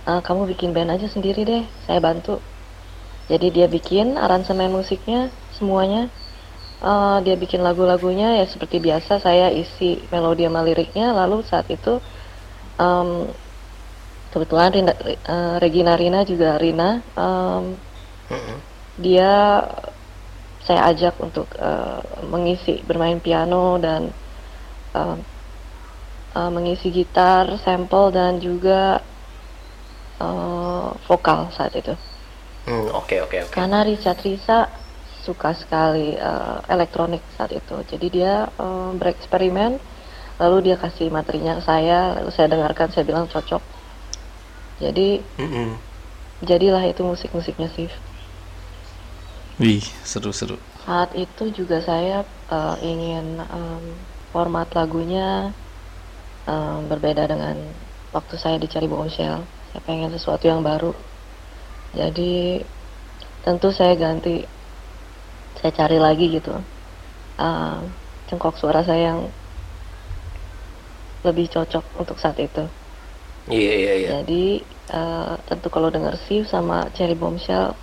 uh, 0.07 0.21
kamu 0.21 0.49
bikin 0.55 0.71
band 0.71 0.93
aja 0.93 1.09
sendiri 1.09 1.41
deh, 1.43 1.63
saya 1.85 1.99
bantu. 2.01 2.41
Jadi 3.25 3.49
dia 3.49 3.65
bikin 3.65 4.17
aransemen 4.21 4.69
musiknya 4.69 5.33
semuanya, 5.57 6.09
Uh, 6.85 7.23
dia 7.23 7.39
bikin 7.39 7.63
lagu-lagunya 7.63 8.35
ya 8.35 8.45
seperti 8.45 8.83
biasa 8.83 9.23
saya 9.23 9.47
isi 9.47 9.95
melodi 10.11 10.43
sama 10.43 10.59
liriknya. 10.59 11.15
Lalu 11.15 11.41
saat 11.47 11.71
itu 11.71 12.03
um, 12.75 13.31
kebetulan 14.35 14.75
Rina, 14.75 14.93
uh, 15.25 15.55
Regina 15.63 15.95
Rina 15.95 16.27
juga 16.27 16.59
Rina, 16.59 16.99
um, 17.15 17.79
dia 18.99 19.63
saya 20.67 20.91
ajak 20.91 21.15
untuk 21.23 21.47
uh, 21.55 22.03
mengisi 22.27 22.83
bermain 22.83 23.23
piano 23.23 23.79
dan 23.79 24.11
uh, 24.93 25.15
uh, 26.35 26.49
mengisi 26.51 26.91
gitar, 26.91 27.55
sampel 27.63 28.11
dan 28.11 28.43
juga 28.43 28.99
uh, 30.19 30.93
vokal 31.07 31.49
saat 31.55 31.75
itu. 31.75 31.93
Hmm, 32.65 32.89
oke 32.91 33.15
oke 33.25 33.37
oke. 33.45 33.53
Karena 33.53 33.85
Richard 33.85 34.19
Risa 34.25 34.67
suka 35.25 35.53
sekali 35.57 36.13
uh, 36.17 36.61
elektronik 36.69 37.21
saat 37.33 37.49
itu, 37.49 37.75
jadi 37.89 38.07
dia 38.13 38.33
uh, 38.61 38.93
bereksperimen, 38.93 39.81
lalu 40.37 40.57
dia 40.69 40.77
kasih 40.77 41.09
materinya 41.09 41.57
ke 41.57 41.63
saya, 41.65 42.21
lalu 42.21 42.29
saya 42.29 42.47
dengarkan, 42.53 42.93
saya 42.93 43.05
bilang 43.09 43.25
cocok. 43.25 43.61
Jadi 44.81 45.23
Mm-mm. 45.39 45.79
jadilah 46.43 46.83
itu 46.85 47.01
musik-musiknya 47.01 47.71
sih. 47.73 47.89
Wih, 49.55 49.87
seru-seru. 50.03 50.59
Saat 50.83 51.15
itu 51.15 51.49
juga 51.55 51.79
saya 51.79 52.27
uh, 52.51 52.75
ingin 52.83 53.39
um, 53.49 53.83
format 54.35 54.67
lagunya 54.75 55.55
um, 56.43 56.85
berbeda 56.91 57.23
dengan 57.31 57.55
waktu 58.11 58.35
saya 58.35 58.59
dicari 58.59 58.85
Bombshell. 58.85 59.47
Saya 59.75 59.83
pengen 59.83 60.07
sesuatu 60.07 60.47
yang 60.47 60.63
baru. 60.63 60.95
Jadi 61.91 62.63
tentu 63.43 63.75
saya 63.75 63.91
ganti, 63.99 64.47
saya 65.59 65.75
cari 65.75 65.99
lagi 65.99 66.31
gitu 66.31 66.55
um, 67.35 67.83
cengkok 68.31 68.55
suara 68.55 68.87
saya 68.87 69.11
yang 69.11 69.27
lebih 71.27 71.51
cocok 71.51 71.83
untuk 71.99 72.15
saat 72.15 72.39
itu. 72.39 72.63
Iya 73.51 73.73
iya 73.75 73.93
iya. 73.99 74.07
Jadi 74.15 74.63
uh, 74.95 75.35
tentu 75.43 75.67
kalau 75.67 75.91
dengar 75.91 76.15
Steve 76.23 76.47
sama 76.47 76.87
Cherry 76.95 77.19
Bombshell 77.19 77.75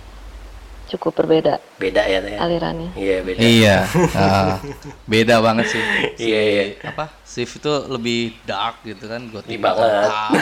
cukup 0.89 1.13
berbeda 1.13 1.61
Beda 1.77 2.09
ya 2.09 2.25
teh. 2.25 2.41
alirannya. 2.41 2.89
Iya 2.97 3.21
beda. 3.21 3.37
Iya. 3.37 3.77
ah, 4.17 4.57
beda 5.05 5.45
banget 5.45 5.69
sih. 5.69 5.83
Si- 6.17 6.25
Iya, 6.25 6.41
iya. 6.41 6.63
Apa? 6.89 7.13
Shift 7.21 7.61
itu 7.61 7.73
lebih 7.85 8.33
dark 8.49 8.81
gitu 8.81 9.05
kan, 9.05 9.29
gotik 9.29 9.55
Iya 9.55 9.61
banget. 9.61 9.89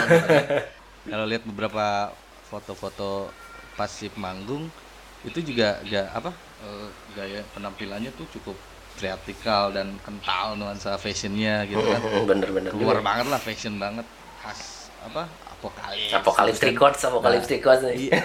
gitu 0.00 0.16
kan. 0.16 0.46
Kalau 1.06 1.26
lihat 1.26 1.42
beberapa 1.42 2.14
foto-foto 2.46 3.32
pas 3.74 3.88
Shift 3.88 4.20
manggung 4.20 4.68
itu 5.22 5.38
juga 5.40 5.78
gak 5.86 6.06
apa 6.12 6.30
eh, 6.66 6.88
gaya 7.14 7.40
penampilannya 7.54 8.10
tuh 8.14 8.26
cukup 8.38 8.58
vertikal 8.98 9.72
dan 9.72 9.96
kental 10.04 10.54
nuansa 10.58 10.98
fashionnya 11.00 11.64
gitu 11.64 11.80
kan. 11.80 12.00
Bener-bener. 12.28 12.70
Keluar 12.70 13.00
banget 13.00 13.26
lah 13.32 13.40
fashion 13.40 13.80
banget 13.80 14.04
khas 14.44 14.92
apa 15.02 15.26
apokalips. 15.62 16.14
Apokalips 16.14 16.60
Records, 16.62 17.00
Apokalips 17.06 17.46
Nah, 17.46 17.54
Records. 17.54 17.82
Iya. 17.94 18.18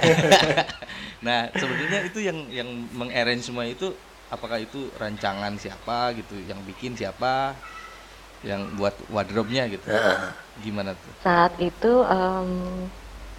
nah, 1.25 1.39
sebenarnya 1.53 1.99
itu 2.09 2.19
yang 2.21 2.37
yang 2.49 2.69
mengarrange 2.93 3.45
semua 3.45 3.65
itu 3.65 3.93
apakah 4.27 4.59
itu 4.59 4.91
rancangan 4.99 5.55
siapa 5.55 6.11
gitu, 6.17 6.35
yang 6.49 6.59
bikin 6.67 6.97
siapa, 6.97 7.55
yang 8.45 8.69
buat 8.77 8.93
wardrobe-nya 9.09 9.65
gitu. 9.69 9.87
Heeh. 9.89 10.17
Gimana 10.61 10.93
tuh? 10.93 11.11
Saat 11.21 11.53
itu 11.57 11.91
em, 12.03 12.49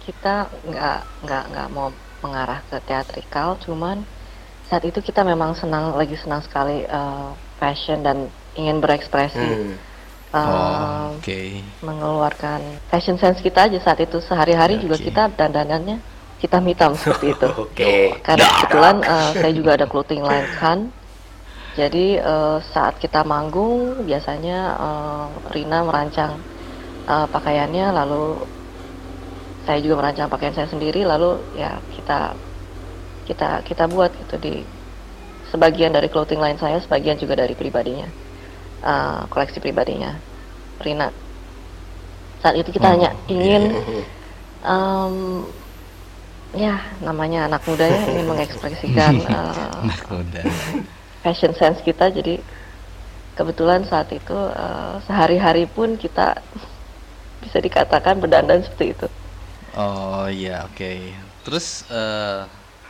kita 0.03 0.47
nggak 0.65 0.99
nggak 1.23 1.43
nggak 1.51 1.67
mau 1.71 1.91
mengarah 2.19 2.59
ke 2.67 2.79
teatrikal, 2.83 3.55
cuman 3.63 4.03
saat 4.67 4.83
itu 4.83 4.99
kita 4.99 5.23
memang 5.23 5.55
senang 5.55 5.95
lagi 5.95 6.15
senang 6.19 6.43
sekali 6.43 6.83
eh, 6.83 7.29
fashion 7.59 8.03
dan 8.03 8.27
ingin 8.55 8.79
berekspresi, 8.79 9.39
Hmm. 9.39 9.75
em, 10.35 10.47
oh, 10.51 11.05
oke. 11.15 11.39
mengeluarkan 11.81 12.59
fashion 12.91 13.15
sense 13.17 13.39
kita 13.39 13.65
aja 13.71 13.79
saat 13.79 13.99
itu 14.03 14.19
sehari-hari 14.19 14.77
juga 14.77 14.99
Oke. 14.99 15.07
kita 15.09 15.23
dandanannya 15.31 15.99
hitam 16.39 16.63
hitam 16.67 16.91
seperti 16.95 17.35
itu. 17.35 17.47
Oke. 17.67 18.19
Karena 18.23 18.45
kebetulan 18.47 18.95
eh, 19.03 19.29
saya 19.35 19.51
juga 19.55 19.69
ada 19.79 19.85
clothing 19.87 20.23
line 20.23 20.49
kan. 20.59 20.79
Jadi 21.79 22.19
eh, 22.19 22.57
saat 22.75 22.99
kita 22.99 23.23
manggung 23.23 24.03
biasanya 24.03 24.57
eh, 24.75 25.25
Rina 25.55 25.79
merancang 25.87 26.35
eh, 27.07 27.27
pakaiannya 27.31 27.85
lalu 27.95 28.35
saya 29.63 29.79
juga 29.79 30.03
merancang 30.03 30.27
pakaian 30.27 30.51
saya 30.51 30.67
sendiri 30.67 31.07
lalu 31.07 31.39
ya 31.55 31.79
kita 31.95 32.35
kita 33.31 33.63
kita 33.63 33.85
buat 33.87 34.11
gitu 34.27 34.35
di 34.41 34.53
sebagian 35.53 35.95
dari 35.95 36.09
clothing 36.11 36.41
line 36.41 36.57
saya 36.59 36.81
sebagian 36.83 37.15
juga 37.15 37.39
dari 37.39 37.55
pribadinya 37.55 38.09
eh, 38.83 39.21
koleksi 39.31 39.63
pribadinya 39.63 40.19
Rina 40.83 41.07
saat 42.43 42.55
itu 42.59 42.75
kita 42.75 42.87
Oh, 42.87 42.91
hanya 42.91 43.11
ingin 43.31 43.71
Mhm. 43.71 44.03
Em, 44.59 45.15
ya 46.51 46.83
namanya 46.99 47.47
anak 47.47 47.63
muda 47.63 47.87
ya 47.87 48.03
ingin 48.11 48.27
mengekspresikan 48.35 49.15
eh, 49.31 49.83
Anak 49.87 50.03
muda. 50.11 50.43
Fashion 51.23 51.53
sense 51.59 51.79
kita 51.87 52.05
jadi 52.17 52.33
kebetulan 53.37 53.81
saat 53.91 54.09
itu 54.19 54.35
eh, 54.35 54.95
sehari-hari 55.07 55.65
pun 55.75 55.89
kita 56.03 56.27
bisa 57.43 57.57
dikatakan 57.67 58.15
berdandan 58.23 58.61
seperti 58.65 58.85
itu 58.95 59.07
Oh 59.83 60.25
iya, 60.35 60.49
oke. 60.65 60.85
Terus 61.43 61.65
eh, 61.91 62.39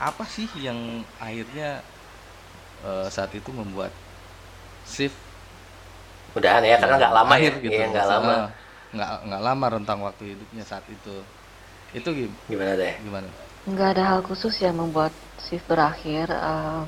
apa 0.08 0.24
sih 0.36 0.48
yang 0.66 0.80
akhirnya 1.26 1.64
eh, 2.84 3.08
saat 3.16 3.32
itu 3.40 3.50
membuat 3.60 3.92
shift 4.84 5.20
Udahan 6.38 6.64
ya 6.72 6.76
karena 6.82 6.96
nggak 7.00 7.16
lama 7.18 7.36
akhir 7.36 7.52
ya. 7.52 7.54
gitu. 7.66 7.80
Iya 7.80 7.84
nggak 7.92 8.08
lama. 8.12 8.34
Ah, 8.34 8.42
nggak 8.94 9.10
nggak 9.28 9.42
lama 9.48 9.66
rentang 9.76 10.00
waktu 10.08 10.24
hidupnya 10.34 10.64
saat 10.72 10.86
itu. 10.96 11.10
Itu 11.98 12.10
gim- 12.20 12.40
Gimana 12.50 12.74
teh? 12.82 12.94
gimana? 13.06 13.30
nggak 13.70 13.90
ada 13.94 14.04
hal 14.10 14.20
khusus 14.28 14.56
yang 14.66 14.76
membuat 14.82 15.14
shift 15.46 15.66
berakhir 15.72 16.28
Em, 16.32 16.86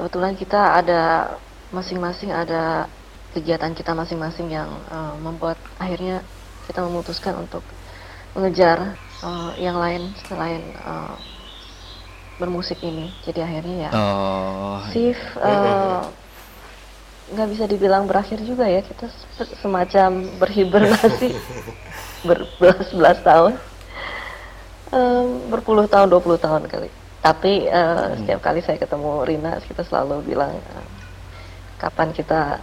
kebetulan 0.00 0.32
kita 0.32 0.80
ada 0.80 1.36
masing-masing 1.76 2.32
ada 2.32 2.88
kegiatan 3.36 3.76
kita 3.76 3.92
masing-masing 3.92 4.48
yang 4.48 4.72
eh, 4.88 5.14
membuat 5.20 5.60
akhirnya 5.76 6.24
kita 6.64 6.80
memutuskan 6.80 7.36
untuk 7.36 7.60
mengejar 8.32 8.96
eh, 9.20 9.50
yang 9.60 9.76
lain 9.76 10.08
selain 10.24 10.64
eh, 10.72 11.14
bermusik 12.40 12.80
ini. 12.80 13.12
Jadi 13.28 13.44
akhirnya 13.44 13.76
ya 13.76 13.90
Oh, 13.92 14.80
Sif 14.88 15.20
nggak 17.30 17.48
bisa 17.52 17.64
dibilang 17.68 18.08
berakhir 18.08 18.40
juga 18.40 18.64
ya. 18.64 18.80
Kita 18.80 19.04
se- 19.36 19.54
semacam 19.60 20.24
berhibernasi 20.40 21.36
berbelas-belas 22.26 23.20
tahun. 23.20 23.52
Em, 24.90 25.46
berpuluh 25.52 25.86
tahun 25.86 26.10
20 26.10 26.34
tahun 26.40 26.66
kali 26.66 26.90
tapi 27.20 27.64
eh, 27.64 28.06
setiap 28.16 28.40
kali 28.40 28.60
saya 28.60 28.76
ketemu 28.76 29.10
Rina 29.22 29.52
kita 29.60 29.82
selalu 29.82 30.24
bilang 30.26 30.56
eh, 30.56 30.86
kapan 31.76 32.10
kita 32.10 32.60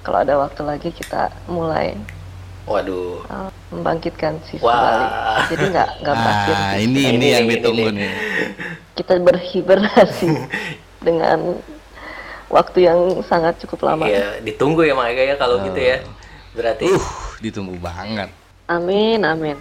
kalau 0.00 0.18
ada 0.18 0.34
waktu 0.36 0.62
lagi 0.62 0.90
kita 0.90 1.30
mulai 1.46 1.94
Waduh. 2.64 3.22
eh, 3.24 3.50
membangkitkan 3.70 4.42
Sif 4.44 4.60
Wah. 4.60 4.72
kembali 4.72 5.06
jadi 5.46 5.64
nggak 5.70 5.90
nggak 6.02 6.16
berakhir 6.16 6.54
ah, 6.54 6.62
Sif. 6.68 6.82
ini 6.82 6.98
Ini 6.98 7.12
ini 7.12 7.26
yang 7.28 7.46
ditunggu 7.46 7.88
nih. 7.92 8.12
kita 8.92 9.14
berhibernasi 9.16 10.30
dengan 11.06 11.38
waktu 12.48 12.78
yang 12.82 12.98
sangat 13.22 13.60
cukup 13.62 13.86
lama. 13.86 14.08
Iya, 14.08 14.42
ditunggu 14.42 14.82
ya 14.82 14.96
makanya 14.96 15.22
ya 15.22 15.36
kalau 15.36 15.62
gitu 15.62 15.78
ya. 15.78 16.02
Berarti 16.50 16.88
Uh, 16.88 17.04
ditunggu 17.38 17.78
banget. 17.78 18.32
Amin, 18.66 19.22
amin. 19.22 19.54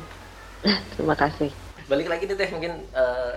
Terima 0.96 1.14
kasih. 1.14 1.52
balik 1.86 2.08
lagi 2.08 2.26
deh 2.26 2.34
teh 2.34 2.50
mungkin 2.50 2.84
eh, 2.90 3.32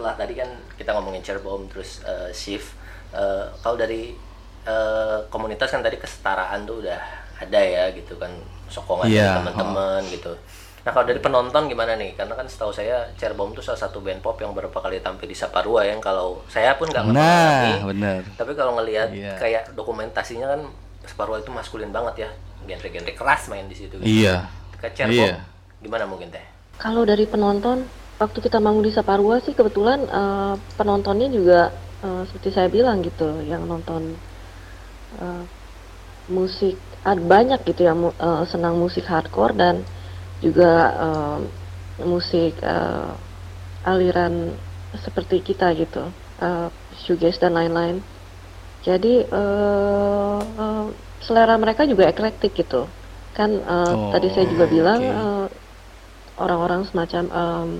setelah 0.00 0.16
tadi 0.16 0.32
kan 0.34 0.48
kita 0.74 0.90
ngomongin 0.90 1.20
Cerbom 1.20 1.68
terus 1.68 2.00
eh, 2.02 2.32
shift 2.32 2.72
eh, 3.12 3.44
kalau 3.60 3.76
dari 3.76 4.16
eh, 4.62 5.18
komunitas 5.28 5.68
kan 5.68 5.84
tadi 5.84 5.94
kesetaraan 5.94 6.64
tuh 6.64 6.80
udah 6.80 6.96
ada 7.36 7.60
ya 7.60 7.92
gitu 7.92 8.16
kan 8.16 8.32
sokongan 8.66 9.04
dari 9.04 9.20
Iya, 9.20 9.36
teman-teman 9.36 10.00
gitu 10.08 10.32
nah 10.80 10.90
kalau 10.90 11.04
dari 11.04 11.20
penonton 11.20 11.68
gimana 11.68 11.92
nih 11.92 12.16
karena 12.16 12.32
kan 12.32 12.48
setahu 12.48 12.72
saya 12.72 13.04
Cerbom 13.14 13.52
tuh 13.52 13.60
salah 13.60 13.76
satu 13.78 14.00
band 14.00 14.18
pop 14.18 14.40
yang 14.40 14.56
beberapa 14.56 14.80
kali 14.80 14.96
tampil 14.98 15.28
di 15.28 15.36
Saparua 15.36 15.84
yang 15.84 16.00
kalau 16.00 16.40
saya 16.48 16.72
pun 16.74 16.88
nggak 16.88 17.04
Nah, 17.12 17.84
benar. 17.84 18.24
tapi 18.32 18.56
kalau 18.56 18.72
ngelihat 18.74 19.12
Iya. 19.12 19.36
kayak 19.36 19.76
dokumentasinya 19.76 20.48
kan 20.48 20.60
Saparua 21.02 21.36
itu 21.36 21.52
maskulin 21.52 21.92
banget 21.92 22.24
ya 22.24 22.30
genre-genre 22.66 23.12
keras 23.12 23.48
main 23.48 23.68
di 23.68 23.76
situ 23.76 23.92
gitu. 23.94 24.24
Iya. 24.24 24.48
ke 24.74 24.88
Cerbom 24.90 25.12
Iya. 25.20 25.36
gimana 25.78 26.08
mungkin 26.08 26.32
teh 26.32 26.40
Kalau 26.74 27.04
dari 27.04 27.28
penonton, 27.28 27.84
waktu 28.20 28.38
kita 28.44 28.60
manggung 28.60 28.84
di 28.84 28.92
Saparua 28.92 29.40
sih 29.40 29.56
kebetulan 29.56 30.04
eh, 30.04 30.54
penontonnya 30.76 31.32
juga 31.32 31.60
eh, 32.04 32.22
seperti 32.28 32.52
saya 32.52 32.68
bilang 32.68 33.00
gitu, 33.00 33.40
yang 33.42 33.64
nonton 33.64 34.12
eh, 35.16 35.44
musik 36.28 36.76
ada 37.00 37.16
banyak 37.18 37.64
gitu 37.64 37.88
yang 37.88 38.12
eh, 38.12 38.44
senang 38.44 38.76
musik 38.76 39.08
hardcore 39.08 39.56
dan 39.56 39.80
juga 40.44 40.72
eh, 41.00 41.38
musik 42.04 42.60
eh, 42.60 43.10
aliran 43.88 44.52
seperti 45.00 45.40
kita 45.40 45.72
gitu, 45.72 46.12
eh, 46.44 46.68
shoegaze 47.08 47.40
dan 47.40 47.56
lain-lain. 47.56 48.04
Jadi 48.84 49.24
eh, 49.24 50.38
eh, 50.44 50.86
selera 51.24 51.56
mereka 51.56 51.88
juga 51.88 52.04
eklektik 52.04 52.52
gitu. 52.52 52.84
Kan 53.32 53.64
eh, 53.64 53.92
Oh, 53.96 54.12
tadi 54.12 54.28
saya 54.28 54.44
juga 54.44 54.68
bilang 54.68 55.00
oke. 55.00 55.16
eh, 55.16 55.46
orang-orang 56.40 56.84
semacam 56.88 57.24
em, 57.28 57.70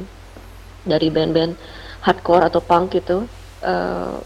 dari 0.86 1.08
band-band 1.12 1.52
hardcore 2.04 2.44
atau 2.48 2.60
punk 2.64 2.96
gitu 2.96 3.28
eh, 3.62 4.18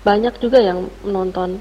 banyak 0.00 0.34
juga 0.40 0.58
yang 0.64 0.88
menonton 1.04 1.60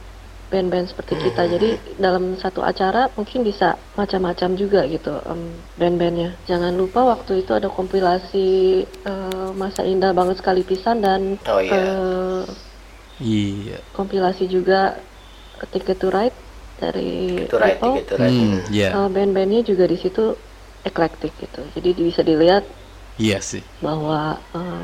band-band 0.50 0.90
seperti 0.90 1.14
kita 1.30 1.46
jadi 1.46 1.70
dalam 2.02 2.34
satu 2.34 2.66
acara 2.66 3.14
mungkin 3.14 3.46
bisa 3.46 3.78
macam-macam 3.94 4.58
juga 4.58 4.82
gitu 4.90 5.14
em, 5.30 5.62
band-bandnya 5.78 6.42
jangan 6.50 6.74
lupa 6.74 7.06
waktu 7.06 7.46
itu 7.46 7.54
ada 7.54 7.70
kompilasi 7.70 8.48
eh, 9.06 9.50
masa 9.54 9.86
indah 9.86 10.10
banget 10.18 10.42
sekali 10.42 10.66
pisan 10.66 11.06
dan 11.06 11.38
Oh, 11.46 11.62
iya. 11.62 11.78
eh, 11.78 12.44
Iya. 13.20 13.78
kompilasi 13.94 14.48
juga 14.48 14.96
Ticket 15.70 16.00
to 16.00 16.08
Ride 16.08 16.38
dari 16.80 17.44
Apple. 17.46 17.60
right 17.60 18.08
Hmm, 18.16 18.64
iya. 18.72 18.90
Eh, 18.96 19.10
band-bandnya 19.12 19.62
juga 19.68 19.86
di 19.86 19.98
situ 20.00 20.24
eklektik 20.88 21.36
gitu. 21.36 21.62
Jadi 21.76 21.90
bisa 22.00 22.24
dilihat 22.24 22.64
Iya 23.20 23.44
sih. 23.44 23.60
bahwa 23.84 24.40
eh, 24.56 24.82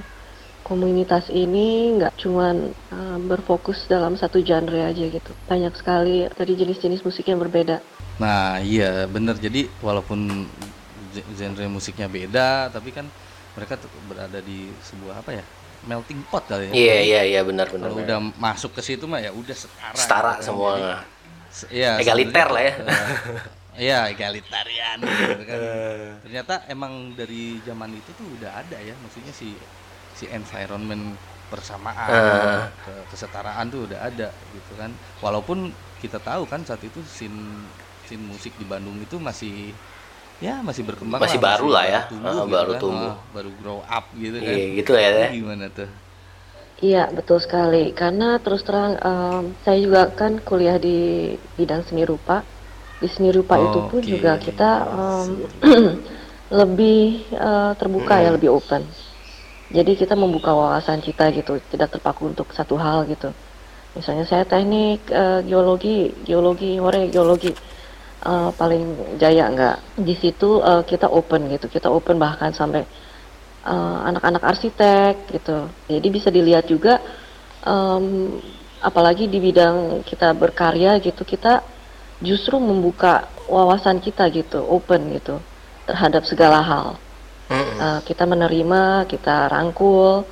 komunitas 0.61 1.31
ini 1.31 1.95
nggak 1.95 2.19
cuman 2.19 2.55
eh, 2.91 3.17
berfokus 3.23 3.87
dalam 3.87 4.19
satu 4.19 4.43
genre 4.43 4.75
aja 4.83 5.05
gitu. 5.07 5.31
Banyak 5.47 5.73
sekali 5.79 6.27
dari 6.29 6.53
jenis-jenis 6.53 7.01
musik 7.01 7.25
yang 7.31 7.39
berbeda. 7.39 7.79
Nah, 8.19 8.59
iya 8.59 9.07
bener. 9.07 9.39
Jadi 9.39 9.71
walaupun 9.79 10.47
ge- 11.15 11.27
genre 11.35 11.65
musiknya 11.67 12.11
beda, 12.11 12.69
tapi 12.69 12.91
kan 12.91 13.07
mereka 13.55 13.79
tuh 13.79 13.87
berada 14.11 14.43
di 14.43 14.67
sebuah 14.83 15.23
apa 15.23 15.31
ya? 15.39 15.45
melting 15.85 16.17
pot 16.33 16.41
kali 16.49 16.65
ya. 16.65 16.73
iya 16.73 16.97
iya 17.05 17.21
iya 17.29 17.41
benar 17.45 17.69
benar 17.69 17.93
Kalau 17.93 18.01
udah 18.01 18.17
masuk 18.41 18.73
ke 18.73 18.81
situ 18.81 19.05
mah 19.05 19.21
ya 19.21 19.29
udah 19.29 19.53
setara. 19.53 19.93
setara 19.93 20.31
gitu 20.33 20.41
kan. 20.41 20.47
semua 20.49 20.71
Iya, 21.69 21.91
Egaliter 22.01 22.47
lah 22.49 22.63
ya. 22.65 22.73
Eh, 23.75 23.81
Iya, 23.91 23.95
egalitarian 24.13 24.99
gitu 25.19 25.41
kan. 25.49 25.61
Ternyata 26.23 26.53
emang 26.73 26.93
dari 27.19 27.61
zaman 27.67 27.91
itu 27.99 28.11
tuh 28.19 28.27
udah 28.39 28.51
ada 28.61 28.77
ya, 28.89 28.95
maksudnya 29.03 29.33
si 29.35 29.61
si 30.17 30.25
environment 30.31 31.03
persamaan, 31.51 32.15
ke- 32.83 33.05
kesetaraan 33.11 33.67
tuh 33.73 33.81
udah 33.91 33.99
ada 34.09 34.29
gitu 34.55 34.73
kan. 34.79 34.91
Walaupun 35.23 35.57
kita 36.01 36.17
tahu 36.23 36.43
kan 36.51 36.61
saat 36.67 36.81
itu 36.89 36.99
sin 37.05 37.33
sin 38.07 38.21
musik 38.31 38.53
di 38.61 38.65
Bandung 38.71 38.97
itu 39.05 39.17
masih 39.21 39.75
ya 40.45 40.61
masih 40.67 40.83
berkembang 40.89 41.23
Masih 41.23 41.39
baru 41.39 41.67
lah 41.75 41.85
ya. 41.87 42.01
tumbuh 42.09 42.41
Ah, 42.41 42.43
gitu 42.51 42.65
baru 42.65 42.73
kan. 42.73 42.83
tumbuh. 42.83 43.11
Ah, 43.11 43.15
baru 43.35 43.51
grow 43.59 43.79
up 43.85 44.05
gitu 44.17 44.39
kan. 44.49 44.59
iya 44.59 44.75
gitu 44.77 44.91
ya 45.03 45.09
Gimana 45.33 45.65
tuh? 45.77 45.89
Iya 46.87 47.01
betul 47.17 47.37
sekali. 47.45 47.83
Karena 47.99 48.27
terus 48.43 48.61
terang 48.67 48.93
em, 49.09 49.43
saya 49.63 49.77
juga 49.85 50.01
kan 50.19 50.33
kuliah 50.47 50.77
di 50.85 50.97
bidang 51.57 51.81
seni 51.87 52.03
rupa. 52.11 52.37
Di 53.01 53.07
seni 53.11 53.29
rupa 53.35 53.59
itu 53.59 53.79
pun 53.85 54.01
Oke. 54.01 54.11
juga 54.13 54.39
kita 54.39 54.69
em, 54.87 55.29
lebih 56.59 56.99
eh, 57.35 57.71
terbuka 57.79 58.15
ya, 58.23 58.29
lebih 58.33 58.49
open. 58.55 58.83
Jadi 59.73 59.97
kita 59.97 60.13
membuka 60.13 60.53
wawasan 60.53 61.01
kita 61.01 61.33
gitu, 61.33 61.57
tidak 61.73 61.89
terpaku 61.97 62.29
untuk 62.31 62.53
satu 62.53 62.77
hal 62.77 63.09
gitu. 63.09 63.33
Misalnya 63.97 64.25
saya 64.27 64.43
teknik 64.47 65.07
eh, 65.11 65.41
geologi, 65.47 66.11
geologi, 66.23 66.77
hore 66.79 67.11
geologi 67.11 67.51
eh, 68.23 68.49
paling 68.55 68.83
jaya 69.19 69.47
enggak. 69.51 69.77
Di 69.99 70.15
situ 70.15 70.61
eh, 70.63 70.83
kita 70.87 71.07
open 71.11 71.51
gitu, 71.51 71.67
kita 71.71 71.87
open 71.91 72.17
bahkan 72.19 72.51
sampai 72.55 72.83
anak-anak 74.09 74.43
arsitek 74.45 75.13
gitu. 75.33 75.73
Jadi 75.89 76.07
bisa 76.13 76.29
dilihat 76.29 76.69
juga, 76.69 77.01
em, 77.65 78.37
apalagi 78.77 79.25
di 79.25 79.41
bidang 79.41 80.05
kita 80.05 80.37
berkarya 80.37 81.01
gitu, 81.01 81.25
kita 81.25 81.65
justru 82.25 82.57
membuka 82.57 83.29
wawasan 83.45 84.01
kita 84.01 84.27
gitu, 84.33 84.59
open 84.65 85.13
gitu 85.13 85.37
terhadap 85.85 86.25
segala 86.25 86.59
hal. 86.65 86.87
Mm-mm. 87.47 87.77
Eh, 87.77 87.99
kita 88.09 88.25
menerima, 88.25 89.05
kita 89.05 89.47
rangkul, 89.53 90.25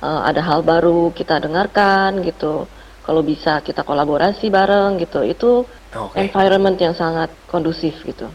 eh, 0.00 0.20
ada 0.22 0.40
hal 0.40 0.62
baru 0.62 1.10
kita 1.10 1.42
dengarkan 1.42 2.22
gitu. 2.22 2.70
Kalau 3.02 3.22
bisa 3.26 3.58
kita 3.66 3.82
kolaborasi 3.82 4.46
bareng 4.46 5.02
gitu. 5.02 5.26
Itu 5.26 5.66
Oke. 5.90 6.22
environment 6.22 6.78
yang 6.78 6.94
sangat 6.94 7.34
kondusif 7.50 7.98
gitu. 8.06 8.30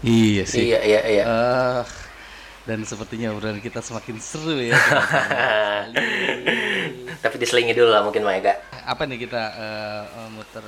Iya 0.00 0.48
sih. 0.48 0.72
iya 0.72 0.80
iya 0.80 1.00
iya 1.04 1.24
Ah, 1.28 1.84
dan 2.64 2.80
sepertinya 2.88 3.36
obrolan 3.36 3.60
kita 3.60 3.84
semakin 3.84 4.16
seru 4.16 4.56
ya. 4.56 4.72
tapi 7.20 7.36
diselingi 7.36 7.76
dulu 7.76 7.92
lah 7.92 8.00
mungkin 8.00 8.24
Maega 8.24 8.56
apa 8.88 9.04
nih 9.04 9.28
kita 9.28 9.42
eh, 9.60 10.28
muter 10.32 10.64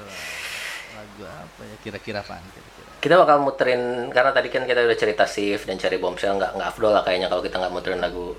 lagu 0.93 1.23
apa 1.25 1.63
ya 1.65 1.77
kira-kira 1.83 2.19
apaan 2.21 2.45
kira-kira? 2.53 2.89
kita 3.03 3.15
bakal 3.19 3.37
muterin 3.43 3.83
karena 4.15 4.31
tadi 4.31 4.49
kan 4.53 4.63
kita 4.63 4.81
udah 4.87 4.99
cerita 4.99 5.25
Sif 5.27 5.67
dan 5.67 5.77
cari 5.77 5.97
bombshell 5.99 6.39
nggak 6.39 6.55
nggak 6.55 6.69
afdol 6.71 6.93
lah 6.95 7.03
kayaknya 7.03 7.27
kalau 7.27 7.43
kita 7.43 7.57
nggak 7.59 7.73
muterin 7.75 7.99
lagu 7.99 8.37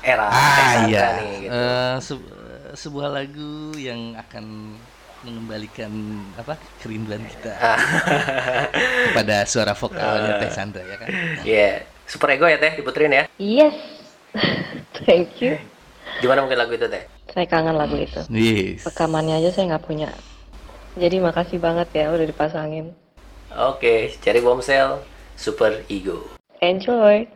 era 0.00 0.28
Ah 0.32 0.56
Sandra 0.80 0.88
iya. 0.88 1.06
nih 1.20 1.32
gitu. 1.44 1.50
Eh, 1.52 1.96
se- 2.00 2.28
sebuah 2.80 3.08
lagu 3.12 3.76
yang 3.76 4.16
akan 4.16 4.76
mengembalikan 5.20 5.92
apa 6.40 6.56
kerinduan 6.80 7.20
kita 7.28 7.52
kepada 9.12 9.44
suara 9.44 9.76
vokalnya 9.76 10.40
Teh 10.40 10.48
Sandra 10.48 10.80
ya 10.80 10.96
kan. 10.96 11.08
Iya, 11.44 11.84
super 12.08 12.32
ego 12.32 12.48
ya 12.48 12.56
teh 12.56 12.80
diputerin 12.80 13.12
ya. 13.12 13.24
Yes, 13.36 13.76
thank 15.04 15.44
you. 15.44 15.60
Gimana 16.24 16.44
mungkin 16.44 16.56
lagu 16.56 16.72
itu 16.72 16.88
teh? 16.88 17.04
Saya 17.30 17.46
kangen 17.46 17.76
lagu 17.76 18.00
itu. 18.00 18.20
Yes. 18.32 18.88
Rekamannya 18.88 19.44
aja 19.44 19.48
saya 19.52 19.76
nggak 19.76 19.84
punya. 19.84 20.08
Jadi 20.98 21.22
makasih 21.22 21.62
banget 21.62 21.88
ya 21.94 22.10
udah 22.10 22.26
dipasangin. 22.26 22.90
Oke, 23.50 24.14
cari 24.22 24.38
bombshell, 24.42 25.02
super 25.38 25.82
ego. 25.90 26.26
Enjoy. 26.62 27.26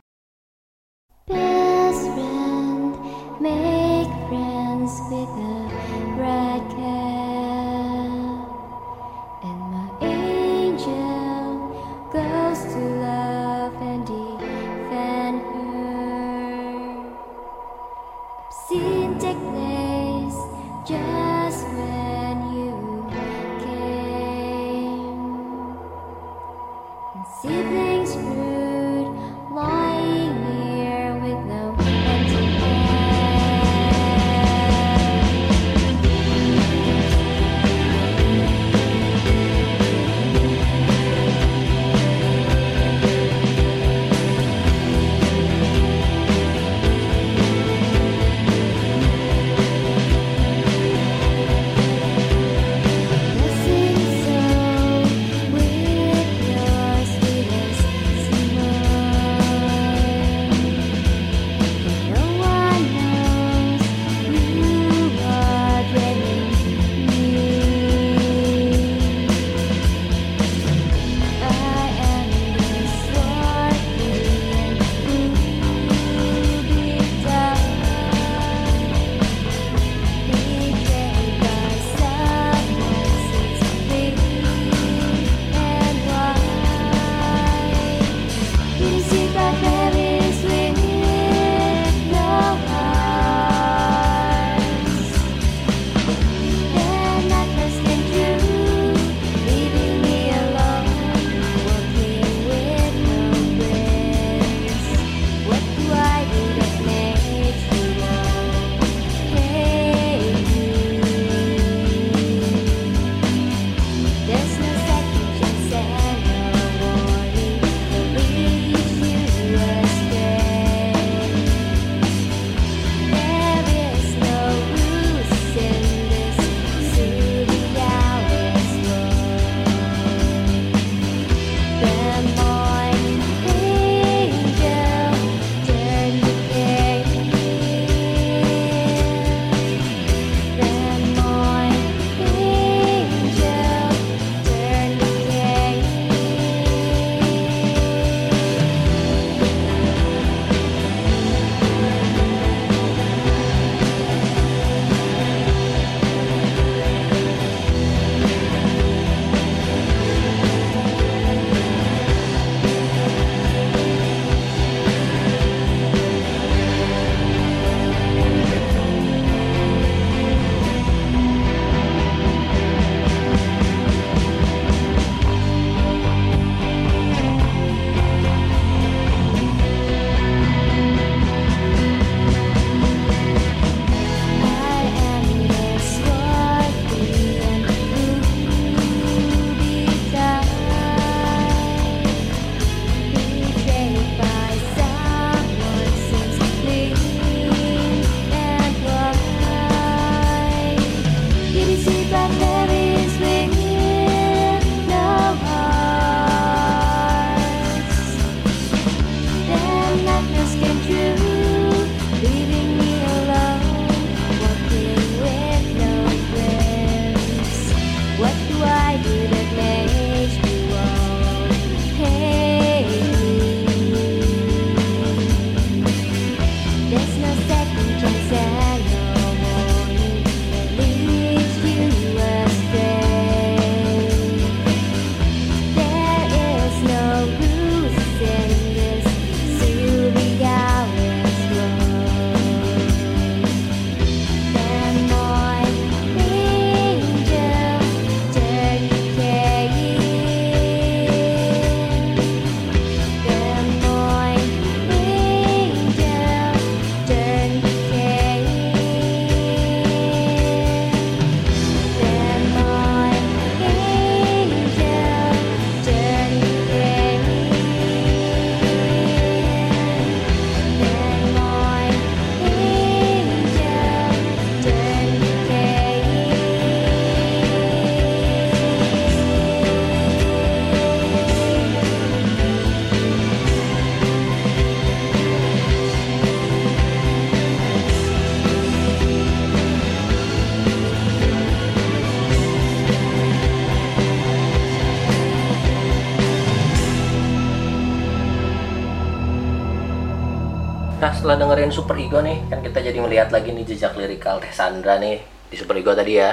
Setelah 301.34 301.50
dengerin 301.50 301.74
Super 301.74 301.98
Ego 301.98 302.22
nih, 302.22 302.46
kan 302.46 302.62
kita 302.62 302.78
jadi 302.80 302.94
melihat 302.96 303.28
lagi 303.28 303.50
nih 303.50 303.66
jejak 303.66 303.98
lirikal 303.98 304.38
Teh 304.38 304.54
Sandra 304.54 305.02
nih 305.02 305.18
di 305.50 305.56
Super 305.58 305.74
Ego 305.74 305.90
tadi 305.90 306.14
ya. 306.14 306.30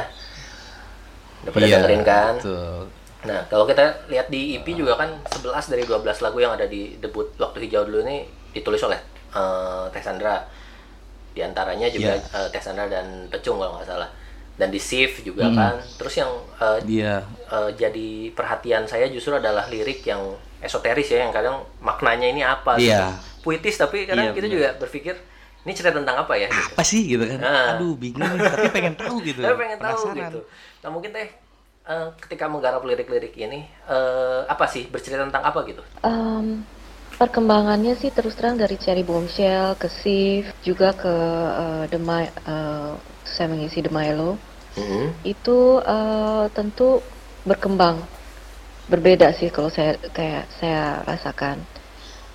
Udah 1.41 1.51
pada 1.51 1.65
dengerin 1.65 2.03
kan? 2.05 2.33
Iya, 2.37 2.45
Betul. 2.45 2.81
Nah, 3.21 3.39
kalau 3.47 3.65
kita 3.65 3.81
lihat 4.07 4.29
di 4.29 4.53
EP 4.55 4.65
juga 4.71 4.93
kan 4.95 5.09
11 5.27 5.73
dari 5.73 5.81
12 5.83 6.05
lagu 6.21 6.37
yang 6.37 6.53
ada 6.53 6.65
di 6.65 6.97
debut 6.97 7.33
Waktu 7.35 7.65
Hijau 7.65 7.85
dulu 7.85 8.01
ini 8.03 8.25
ditulis 8.51 8.77
oleh 8.81 9.01
eh, 9.31 9.83
Teh 9.89 10.01
Sandra. 10.01 10.37
Di 11.31 11.41
antaranya 11.41 11.89
juga 11.89 12.13
Iya. 12.13 12.37
eh, 12.37 12.47
Teh 12.49 12.61
Sandra 12.61 12.85
dan 12.85 13.25
Pecung 13.25 13.57
kalau 13.57 13.81
nggak 13.81 13.89
salah. 13.89 14.09
Dan 14.53 14.69
di 14.69 14.77
Sif 14.77 15.25
juga 15.25 15.49
Hmm. 15.49 15.57
kan. 15.57 15.75
Terus 15.97 16.13
yang 16.15 16.29
eh, 16.59 16.77
Dia 16.85 17.25
eh, 17.47 17.69
jadi 17.73 18.09
perhatian 18.31 18.85
saya 18.85 19.09
justru 19.09 19.33
adalah 19.33 19.65
lirik 19.65 20.01
yang 20.03 20.21
esoteris 20.61 21.09
ya, 21.09 21.25
yang 21.25 21.33
kadang 21.33 21.57
maknanya 21.79 22.27
ini 22.27 22.41
apa 22.41 22.77
Iya. 22.77 22.85
gitu. 23.09 23.30
Puitis 23.41 23.75
tapi 23.77 24.05
kadang 24.05 24.29
Iya, 24.29 24.37
kita 24.37 24.47
benar. 24.47 24.55
juga 24.57 24.69
berpikir 24.81 25.15
ini 25.61 25.71
cerita 25.77 25.93
tentang 25.93 26.17
apa 26.25 26.33
ya 26.37 26.47
gitu. 26.49 26.73
apa 26.73 26.81
sih 26.85 27.01
gitu 27.05 27.23
kan? 27.25 27.39
Nah. 27.41 27.67
Aduh, 27.77 27.93
bingung 27.97 28.33
tapi 28.37 28.67
pengen 28.73 28.93
tahu 28.97 29.15
gitu. 29.25 29.41
Saya 29.45 29.53
pengen 29.57 29.79
tahu 29.81 30.01
Penasaran. 30.05 30.17
gitu. 30.17 30.39
Nah 30.81 30.89
mungkin 30.93 31.09
teh 31.13 31.27
eh, 31.85 32.07
ketika 32.23 32.45
menggarap 32.49 32.81
lirik-lirik 32.85 33.33
ini 33.37 33.59
eh, 33.89 34.39
apa 34.49 34.65
sih 34.69 34.83
bercerita 34.93 35.21
tentang 35.25 35.43
apa 35.45 35.59
gitu? 35.69 35.81
Em, 36.01 36.65
perkembangannya 37.21 37.93
sih 38.01 38.09
terus 38.09 38.33
terang 38.37 38.57
dari 38.57 38.75
Cherry 38.81 39.03
Bombshell 39.05 39.77
ke 39.81 39.87
Sif 39.89 40.45
juga 40.65 40.93
ke 40.97 41.13
eh, 41.61 41.83
The 41.91 41.99
Mi- 42.01 42.33
eh, 42.53 42.91
saya 43.25 43.47
mengisi 43.53 43.79
The 43.85 43.91
Milo 43.93 44.37
Mhm. 44.77 45.05
itu 45.33 45.57
eh, 45.83 46.45
tentu 46.57 47.05
berkembang 47.45 47.97
berbeda 48.91 49.27
sih 49.39 49.49
kalau 49.55 49.69
saya 49.71 49.95
kayak 50.17 50.43
saya 50.59 51.01
rasakan 51.07 51.57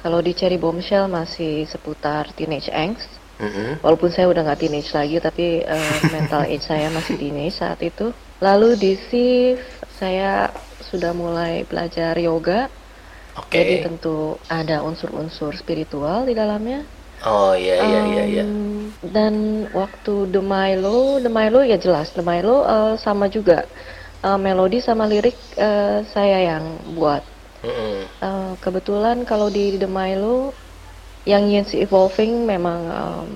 kalau 0.07 0.23
di 0.23 0.33
Cherry 0.39 0.55
Bombshell 0.55 1.11
masih 1.11 1.67
seputar 1.67 2.31
teenage 2.39 2.71
angst 2.71 3.11
Mhm. 3.43 3.83
walaupun 3.83 4.09
saya 4.15 4.31
udah 4.31 4.47
nggak 4.47 4.61
teenage 4.63 4.95
lagi 4.95 5.19
tapi 5.19 5.67
eh, 5.67 5.97
mental 6.15 6.47
age 6.47 6.63
saya 6.63 6.87
masih 6.95 7.19
teenage 7.19 7.59
saat 7.59 7.83
itu 7.83 8.15
lalu 8.39 8.79
di 8.79 8.93
Sif 9.11 9.59
saya 9.99 10.55
sudah 10.95 11.11
mulai 11.11 11.67
belajar 11.67 12.15
yoga 12.23 12.71
Oke. 13.35 13.59
jadi 13.59 13.83
tentu 13.83 14.39
ada 14.47 14.87
unsur-unsur 14.87 15.59
spiritual 15.59 16.23
di 16.25 16.39
dalamnya 16.39 16.87
Oh 17.27 17.57
iya 17.57 17.75
iya 17.81 18.01
iya 18.07 18.25
iya. 18.29 18.45
Dan 19.03 19.67
waktu 19.73 20.31
The 20.31 20.43
Milo, 20.45 21.17
The 21.19 21.33
Milo 21.33 21.65
ya 21.65 21.81
jelas, 21.81 22.13
The 22.13 22.23
Milo 22.23 22.63
eh, 22.63 22.95
sama 23.01 23.27
juga 23.27 23.65
Eh, 24.27 24.39
melodi 24.43 24.83
sama 24.83 25.07
lirik 25.07 25.37
eh, 25.55 26.03
saya 26.11 26.39
yang 26.51 26.65
buat. 26.99 27.36
Mhm. 27.67 28.09
Eh, 28.27 28.53
kebetulan 28.65 29.19
kalau 29.31 29.49
di 29.57 29.65
The 29.81 29.89
Milo 29.97 30.37
yang 31.33 31.45
Yancy 31.53 31.77
Evolving 31.85 32.47
memang 32.53 32.81
em, 32.89 33.29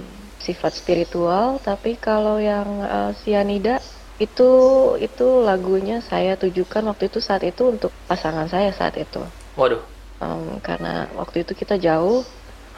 sifat 0.47 0.73
spiritual, 0.81 1.61
tapi 1.69 1.91
kalau 2.07 2.37
yang 2.51 2.69
eh, 2.97 3.11
Cyanida 3.21 3.77
itu 4.27 4.51
itu 5.07 5.27
lagunya 5.49 5.97
saya 6.11 6.33
tujukan 6.43 6.83
waktu 6.91 7.05
itu 7.11 7.21
saat 7.29 7.43
itu 7.51 7.63
untuk 7.75 7.93
pasangan 8.11 8.47
saya 8.55 8.71
saat 8.79 8.95
itu. 9.05 9.23
Waduh. 9.59 9.83
Em, 10.25 10.61
karena 10.67 10.93
waktu 11.21 11.37
itu 11.45 11.53
kita 11.61 11.77
jauh, 11.87 12.21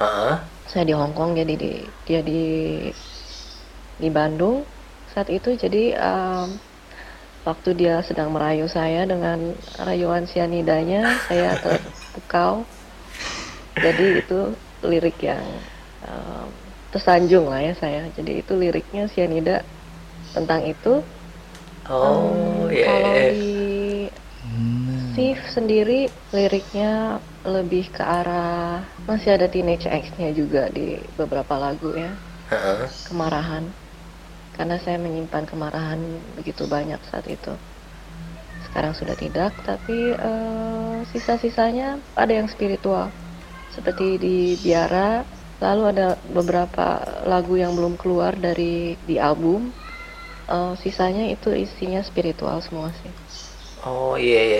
Heeh. 0.00 0.34
saya 0.70 0.84
di 0.88 0.94
Hong 0.94 1.14
Kong 1.18 1.30
jadi 1.38 1.54
di, 1.58 1.72
dia 2.06 2.20
di 2.22 2.40
di 4.02 4.08
Bandung 4.10 4.66
saat 5.12 5.28
itu 5.28 5.54
jadi 5.54 5.82
em, 5.98 6.46
waktu 7.48 7.70
dia 7.80 7.94
sedang 8.08 8.30
merayu 8.34 8.66
saya 8.70 9.02
dengan 9.08 9.38
rayuan 9.78 10.24
sianidanya 10.30 11.00
saya 11.26 11.58
terpukau 11.58 12.68
jadi 13.84 14.06
itu 14.22 14.38
lirik 14.82 15.18
yang 15.22 15.44
em, 16.02 16.48
tersanjung 16.92 17.46
lah 17.50 17.60
ya 17.62 17.74
saya 17.82 18.00
jadi 18.16 18.32
itu 18.44 18.52
liriknya 18.58 19.08
sianida 19.10 19.56
tentang 20.34 20.62
itu 20.66 21.02
Oh 21.88 22.70
Em, 22.70 22.70
iya. 22.70 22.84
kalau 22.86 23.14
iya. 23.18 23.32
di 23.32 23.44
Hmm. 24.42 25.14
Sif 25.14 25.38
sendiri 25.54 26.10
liriknya 26.34 27.22
lebih 27.46 27.94
ke 27.94 28.02
arah 28.02 28.82
masih 29.06 29.38
ada 29.38 29.46
teenage 29.46 29.86
angst-nya 29.86 30.34
juga 30.34 30.66
di 30.70 30.98
beberapa 31.14 31.54
lagu 31.58 31.94
ya 31.94 32.10
Heeh. 32.50 32.90
kemarahan 33.06 33.64
karena 34.56 34.76
saya 34.80 34.98
menyimpan 35.00 35.44
kemarahan 35.48 36.00
begitu 36.38 36.68
banyak 36.68 37.00
saat 37.08 37.26
itu 37.28 37.52
sekarang 38.70 38.92
sudah 38.96 39.16
tidak 39.16 39.52
tapi 39.64 40.16
eh, 40.16 40.96
sisa-sisanya 41.12 42.00
ada 42.16 42.32
yang 42.32 42.48
spiritual 42.48 43.12
seperti 43.72 44.20
di 44.20 44.36
Biara 44.60 45.24
lalu 45.62 45.82
ada 45.94 46.18
beberapa 46.30 47.00
lagu 47.24 47.54
yang 47.56 47.72
belum 47.78 47.96
keluar 47.96 48.34
dari 48.36 48.96
di 49.06 49.16
album 49.16 49.72
Eh, 50.52 50.74
sisanya 50.82 51.24
itu 51.30 51.54
isinya 51.54 52.02
spiritual 52.02 52.58
semua 52.60 52.90
sih 53.00 53.12
Oh 53.82 54.14
iya 54.14 54.40
iya. 54.42 54.58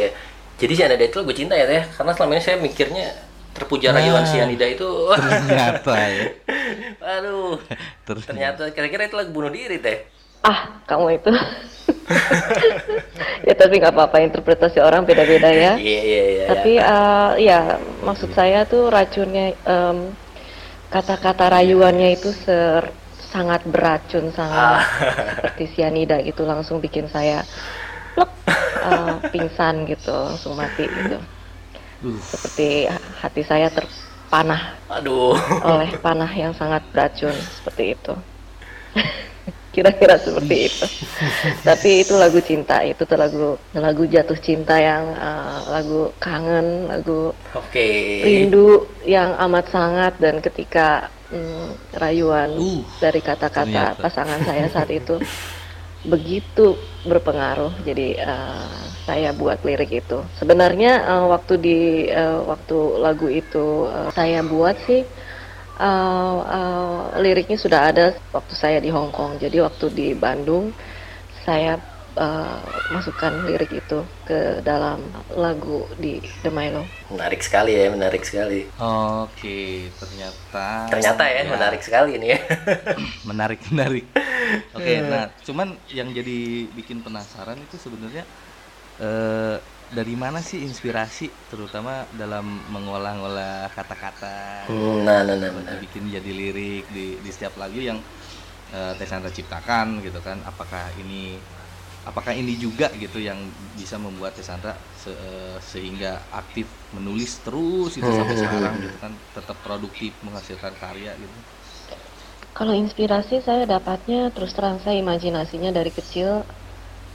Jadi 0.59 0.73
si 0.79 0.83
Ananda 0.83 1.07
itu 1.07 1.19
lagu 1.23 1.35
cinta 1.35 1.55
ya 1.55 1.67
teh? 1.67 1.83
Karena 1.95 2.13
selama 2.15 2.33
ini 2.39 2.43
saya 2.43 2.57
mikirnya 2.59 3.07
terpuja 3.53 3.91
Nah. 3.91 3.99
rayuan 3.99 4.23
si 4.25 4.37
Anida 4.37 4.65
itu. 4.65 4.87
Ternyata 5.17 5.93
ya. 5.97 6.25
Aduh. 7.19 7.59
Ternyata 8.05 8.71
kira-kira 8.71 9.05
itu 9.05 9.15
lagu 9.15 9.31
bunuh 9.31 9.49
diri 9.49 9.79
teh. 9.79 9.99
ah 10.43 10.83
kamu 10.91 11.07
itu 11.17 11.31
ya 13.47 13.53
tapi 13.55 13.79
nggak 13.79 13.93
apa-apa 13.95 14.17
interpretasi 14.23 14.79
orang 14.79 15.07
beda-beda 15.07 15.47
ya 15.47 15.73
Iya 15.79 16.01
iya 16.03 16.23
iya. 16.27 16.45
tapi 16.51 16.73
eh, 16.77 17.31
ya 17.41 17.59
maksud 18.03 18.31
saya 18.33 18.63
tuh 18.67 18.91
racunnya 18.91 19.55
em, 19.57 19.97
kata-kata 20.91 21.47
rayuannya 21.47 22.15
itu 22.15 22.31
ser- 22.35 22.91
sangat 23.31 23.63
beracun 23.65 24.29
sangat 24.35 24.83
seperti 25.39 25.65
sianida 25.73 26.19
gitu 26.21 26.43
langsung 26.43 26.83
bikin 26.83 27.07
saya 27.07 27.47
plek 28.19 28.31
eh, 28.83 29.15
pingsan 29.31 29.87
gitu 29.87 30.11
langsung 30.11 30.59
mati 30.59 30.85
gitu 30.85 31.17
Uh. 32.03 32.19
seperti 32.19 32.91
hati 33.23 33.43
saya 33.47 33.71
terpanah 33.71 34.75
Aduh. 34.91 35.39
oleh 35.63 35.95
panah 36.03 36.31
yang 36.35 36.51
sangat 36.53 36.83
beracun 36.91 37.35
seperti 37.63 37.95
itu. 37.95 38.15
Kira-kira 39.73 40.21
seperti 40.21 40.69
itu. 40.69 40.85
Tapi 41.65 42.05
itu 42.05 42.13
lagu 42.21 42.37
cinta, 42.45 42.85
itu 42.85 43.09
tuh 43.09 43.17
lagu 43.17 43.57
lagu 43.73 44.05
jatuh 44.05 44.37
cinta 44.37 44.77
yang 44.77 45.17
eh, 45.17 45.59
lagu 45.73 46.13
kangen, 46.21 46.93
lagu 46.93 47.33
Oke. 47.57 48.21
rindu 48.21 48.85
yang 49.09 49.33
amat 49.49 49.73
sangat 49.73 50.13
dan 50.21 50.45
ketika 50.45 51.09
mm, 51.33 51.97
rayuan 51.97 52.53
Uh, 52.53 52.85
dari 53.01 53.25
kata-kata 53.25 53.97
pasangan 53.97 54.45
saya 54.45 54.69
saat 54.69 54.93
itu 54.93 55.17
begitu 56.03 56.75
berpengaruh 57.07 57.71
jadi 57.87 58.19
eh, 58.19 58.67
saya 59.07 59.31
buat 59.35 59.63
lirik 59.63 60.03
itu. 60.03 60.19
Sebenarnya 60.39 60.93
eh, 61.07 61.27
waktu 61.31 61.55
di 61.59 61.79
eh, 62.11 62.41
waktu 62.43 62.79
lagu 62.99 63.31
itu 63.31 63.87
eh, 63.87 64.11
saya 64.15 64.43
buat 64.43 64.75
sih 64.87 65.03
eh, 65.79 66.39
eh, 66.43 67.01
liriknya 67.23 67.59
sudah 67.59 67.81
ada 67.95 68.07
waktu 68.35 68.55
saya 68.55 68.79
di 68.83 68.91
Hong 68.91 69.15
Kong. 69.15 69.39
Jadi 69.39 69.63
waktu 69.63 69.87
di 69.95 70.09
Bandung 70.19 70.75
saya 71.47 71.79
eh, 72.19 72.59
masukkan 72.95 73.47
lirik 73.47 73.71
itu 73.71 74.03
ke 74.27 74.63
dalam 74.63 75.03
lagu 75.35 75.87
di 75.99 76.19
The 76.43 76.51
Milo. 76.51 76.83
Menarik 77.11 77.43
sekali 77.43 77.75
ya, 77.79 77.91
menarik 77.91 78.23
sekali. 78.27 78.67
Oke, 78.79 79.87
ternyata 79.99 80.87
Ternyata 80.91 81.23
ya, 81.27 81.43
menarik 81.47 81.83
sekali 81.83 82.11
ini 82.19 82.27
ya. 82.35 82.41
menarik 83.27 83.59
menarik 83.71 84.07
oke 84.77 84.93
nah 85.11 85.25
cuman 85.47 85.69
yang 85.99 86.09
jadi 86.19 86.37
bikin 86.79 86.99
penasaran 87.07 87.59
itu 87.67 87.77
sebenarnya 87.85 88.25
eh, 89.01 89.57
dari 89.99 90.15
mana 90.23 90.41
sih 90.41 90.61
inspirasi 90.69 91.47
terutama 91.51 92.09
dalam 92.17 92.47
mengolah-olah 92.75 93.69
kata-kata? 93.77 94.37
Hmm, 94.67 95.05
nah, 95.07 95.23
nah, 95.27 95.37
nah, 95.43 95.51
benar. 95.57 95.83
bikin 95.83 96.05
jadi 96.11 96.31
lirik 96.31 96.85
di, 96.91 97.07
di 97.25 97.31
setiap 97.35 97.55
lagu 97.61 97.79
yang 97.83 97.99
eh, 98.71 98.93
Teh 98.99 99.09
Sandra 99.09 99.31
ciptakan 99.33 100.01
gitu 100.07 100.21
kan. 100.25 100.43
Apakah 100.47 100.95
ini 100.97 101.43
apakah 102.03 102.35
ini 102.35 102.59
juga 102.59 102.91
gitu 102.99 103.19
yang 103.23 103.55
bisa 103.79 103.97
membuat 104.01 104.39
Teh 104.39 104.47
Sandra 104.47 104.75
se- 104.93 105.15
eh, 105.15 105.59
sehingga 105.63 106.29
aktif 106.33 106.69
menulis 106.97 107.43
terus 107.47 107.93
itu 108.01 108.11
sampai 108.15 108.37
sekarang 108.43 108.83
gitu 108.85 108.97
kan 109.03 109.23
tetap 109.37 109.63
produktif 109.67 110.21
menghasilkan 110.27 110.75
karya 110.79 111.15
gitu 111.23 111.39
Kalau 112.59 112.75
inspirasi 112.77 113.41
saya 113.47 113.65
dapatnya 113.65 114.29
terus 114.35 114.53
terang 114.57 114.77
saya 114.85 114.97
imajinasinya 115.01 115.71
dari 115.79 115.91
kecil 115.99 116.31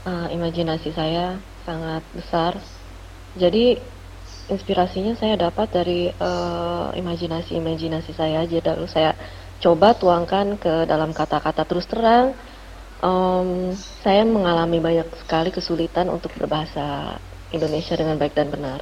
eh, 0.09 0.27
imajinasi 0.35 0.89
saya 0.99 1.37
sangat 1.65 2.03
besar. 2.17 2.53
Jadi 3.37 3.77
inspirasinya 4.53 5.13
saya 5.21 5.35
dapat 5.45 5.67
dari 5.77 5.99
eh, 6.09 6.87
imajinasi-imajinasi 7.01 8.11
saya 8.19 8.43
aja 8.45 8.57
lalu 8.73 8.87
saya 8.89 9.11
coba 9.63 9.87
tuangkan 10.01 10.47
ke 10.63 10.73
dalam 10.91 11.11
kata-kata 11.19 11.65
terus 11.69 11.85
terang 11.89 12.37
em, 13.01 13.49
saya 14.03 14.23
mengalami 14.25 14.77
banyak 14.87 15.09
sekali 15.21 15.49
kesulitan 15.57 16.07
untuk 16.15 16.31
berbahasa 16.37 17.17
Indonesia 17.55 17.93
dengan 17.97 18.17
baik 18.21 18.33
dan 18.37 18.49
benar. 18.53 18.81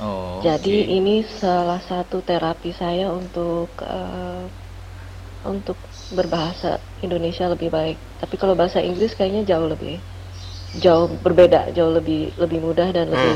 oh 0.00 0.44
Jadi 0.44 0.76
oke. 0.78 0.98
ini 0.98 1.20
salah 1.40 1.80
satu 1.90 2.16
terapi 2.24 2.70
saya 2.72 3.06
untuk 3.12 3.76
eh, 3.84 4.44
untuk 5.44 5.78
berbahasa 6.10 6.82
Indonesia 7.00 7.46
lebih 7.48 7.70
baik. 7.72 7.98
Tapi 8.20 8.34
kalau 8.40 8.54
bahasa 8.58 8.82
Inggris 8.82 9.14
kayaknya 9.16 9.42
jauh 9.46 9.68
lebih 9.68 10.02
jauh 10.84 11.18
berbeda, 11.24 11.74
jauh 11.74 11.92
lebih 11.98 12.34
lebih 12.38 12.58
mudah 12.62 12.88
dan 12.94 13.10
lebih 13.10 13.32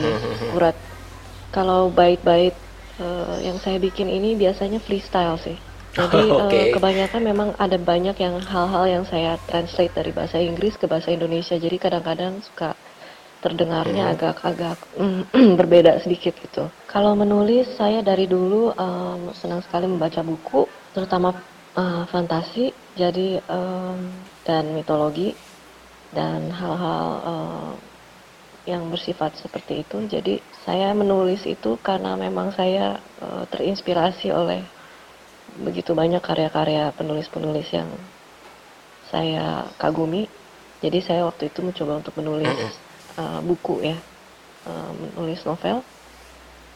akurat. 0.51 0.77
Kalau 1.55 1.91
bait-bait 1.95 2.55
eh, 2.99 3.37
yang 3.47 3.59
saya 3.63 3.79
bikin 3.79 4.09
ini 4.11 4.35
biasanya 4.39 4.79
freestyle 4.83 5.39
sih. 5.39 5.59
Jadi 5.95 6.23
eh, 6.45 6.67
Oke. 6.67 6.75
kebanyakan 6.75 7.23
memang 7.23 7.49
ada 7.59 7.79
banyak 7.79 8.17
yang 8.19 8.43
hal-hal 8.43 8.85
yang 8.87 9.05
saya 9.07 9.39
translate 9.47 9.95
dari 9.95 10.11
bahasa 10.15 10.39
Inggris 10.43 10.75
ke 10.79 10.87
bahasa 10.91 11.11
Indonesia. 11.15 11.57
Jadi 11.59 11.77
kadang-kadang 11.79 12.43
suka 12.43 12.75
terdengarnya 13.43 14.15
agak-agak 14.17 14.79
mm, 14.97 15.23
berbeda 15.61 16.01
sedikit 16.01 16.35
gitu. 16.41 16.73
Kalau 16.89 17.13
menulis 17.15 17.77
saya 17.77 18.01
dari 18.01 18.25
dulu 18.27 18.73
em, 18.73 19.31
senang 19.37 19.61
sekali 19.61 19.85
membaca 19.87 20.25
buku, 20.25 20.67
terutama 20.95 21.45
eh, 21.75 22.03
fantasi, 22.09 22.71
jadi 22.95 23.43
em, 23.43 23.99
dan 24.47 24.65
mitologi 24.75 25.35
dan 26.15 26.51
hal-hal 26.55 27.09
eh, 27.27 27.73
yang 28.65 28.89
bersifat 28.89 29.37
seperti 29.37 29.85
itu. 29.85 30.09
Jadi 30.09 30.41
saya 30.65 30.95
menulis 30.97 31.45
itu 31.45 31.77
karena 31.83 32.17
memang 32.17 32.55
saya 32.55 32.99
eh, 33.21 33.45
terinspirasi 33.51 34.31
oleh 34.31 34.63
begitu 35.61 35.95
banyak 35.95 36.19
karya-karya 36.19 36.91
penulis-penulis 36.97 37.69
yang 37.71 37.91
saya 39.13 39.71
kagumi. 39.79 40.27
Jadi 40.83 40.99
saya 41.01 41.23
waktu 41.25 41.49
itu 41.49 41.63
mencoba 41.63 42.03
untuk 42.03 42.15
menulis 42.19 42.59
uh, 43.17 43.41
buku 43.49 43.87
ya, 43.87 43.97
uh, 44.67 44.91
menulis 44.93 45.47
novel. 45.47 45.81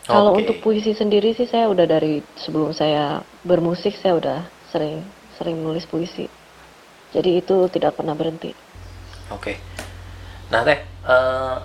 Kalau 0.08 0.32
Oke. 0.32 0.46
untuk 0.46 0.56
puisi 0.64 0.96
sendiri 0.96 1.36
sih 1.36 1.44
saya 1.44 1.68
udah 1.68 1.84
dari 1.84 2.24
sebelum 2.40 2.72
saya 2.72 3.20
bermusik 3.44 3.92
saya 4.00 4.14
udah 4.16 4.38
sering 4.72 5.04
sering 5.38 5.60
menulis 5.60 5.86
puisi. 5.86 6.26
Jadi 7.14 7.40
itu 7.40 7.56
tidak 7.72 7.96
pernah 7.96 8.12
berhenti. 8.12 8.52
Oke. 9.32 9.56
Nah 10.48 10.64
teh, 10.64 10.80
eh, 10.84 11.56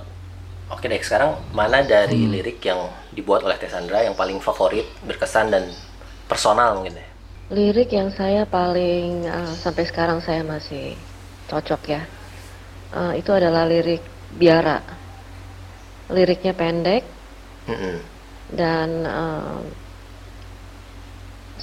oke 0.71 0.85
deh 0.87 0.99
sekarang 0.99 1.39
mana 1.55 1.83
dari 1.83 2.27
lirik 2.27 2.63
yang 2.63 2.91
dibuat 3.15 3.43
oleh 3.43 3.55
Teh 3.59 3.71
Sandra 3.71 4.03
yang 4.03 4.15
paling 4.15 4.39
favorit, 4.39 4.87
berkesan 5.07 5.51
dan 5.51 5.67
personal 6.27 6.79
mungkin 6.79 6.99
deh? 6.99 7.07
Lirik 7.53 7.91
yang 7.91 8.09
saya 8.09 8.47
paling 8.47 9.27
uh, 9.27 9.53
sampai 9.59 9.83
sekarang 9.85 10.23
saya 10.23 10.41
masih 10.41 10.95
cocok 11.51 11.81
ya. 11.91 12.01
uh, 12.95 13.13
itu 13.13 13.29
adalah 13.29 13.67
lirik 13.67 14.01
biara. 14.33 14.79
Liriknya 16.09 16.55
pendek 16.55 17.03
Mm-mm. 17.67 17.97
dan 18.55 18.89
uh, 19.07 19.59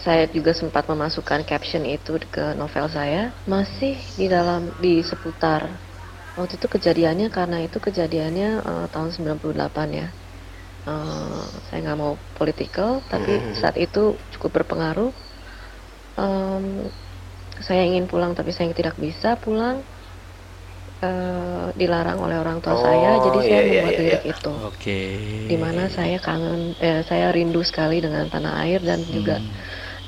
saya 0.00 0.24
juga 0.32 0.56
sempat 0.56 0.88
memasukkan 0.88 1.44
caption 1.44 1.84
itu 1.84 2.16
ke 2.32 2.56
novel 2.56 2.86
saya. 2.88 3.32
Masih 3.44 4.00
di 4.16 4.26
dalam 4.26 4.72
di 4.80 5.04
seputar 5.04 5.68
waktu 6.38 6.56
itu 6.56 6.66
kejadiannya 6.72 7.28
karena 7.28 7.60
itu 7.60 7.76
kejadiannya 7.76 8.48
uh, 8.64 8.86
tahun 8.88 9.10
98 9.12 9.92
ya. 9.92 10.08
Uh, 10.88 11.44
saya 11.68 11.78
nggak 11.84 11.98
mau 12.00 12.16
political, 12.32 13.04
tapi 13.12 13.36
Mhm. 13.36 13.60
saat 13.60 13.76
itu 13.76 14.16
cukup 14.32 14.64
berpengaruh. 14.64 15.12
Um, 16.16 16.88
saya 17.60 17.84
ingin 17.84 18.08
pulang 18.08 18.32
tapi 18.32 18.56
saya 18.56 18.72
tidak 18.72 18.96
bisa 18.96 19.36
pulang. 19.36 19.84
Uh, 21.00 21.72
dilarang 21.80 22.20
oleh 22.20 22.36
orang 22.36 22.60
tua 22.60 22.76
saya, 22.76 23.16
Oh, 23.16 23.24
jadi 23.24 23.38
saya 23.40 23.48
iya, 23.48 23.56
iya, 23.56 23.64
membuat 23.64 23.92
iya, 23.96 24.00
lirik 24.04 24.20
iya. 24.20 24.32
itu. 24.36 24.52
Oke. 24.68 24.98
Di 25.48 25.56
mana 25.56 25.82
saya 25.88 26.18
kangen, 26.20 26.76
eh, 26.76 27.00
saya 27.08 27.32
rindu 27.32 27.64
sekali 27.64 28.04
dengan 28.04 28.28
tanah 28.28 28.60
air 28.68 28.84
dan 28.84 29.00
juga 29.08 29.40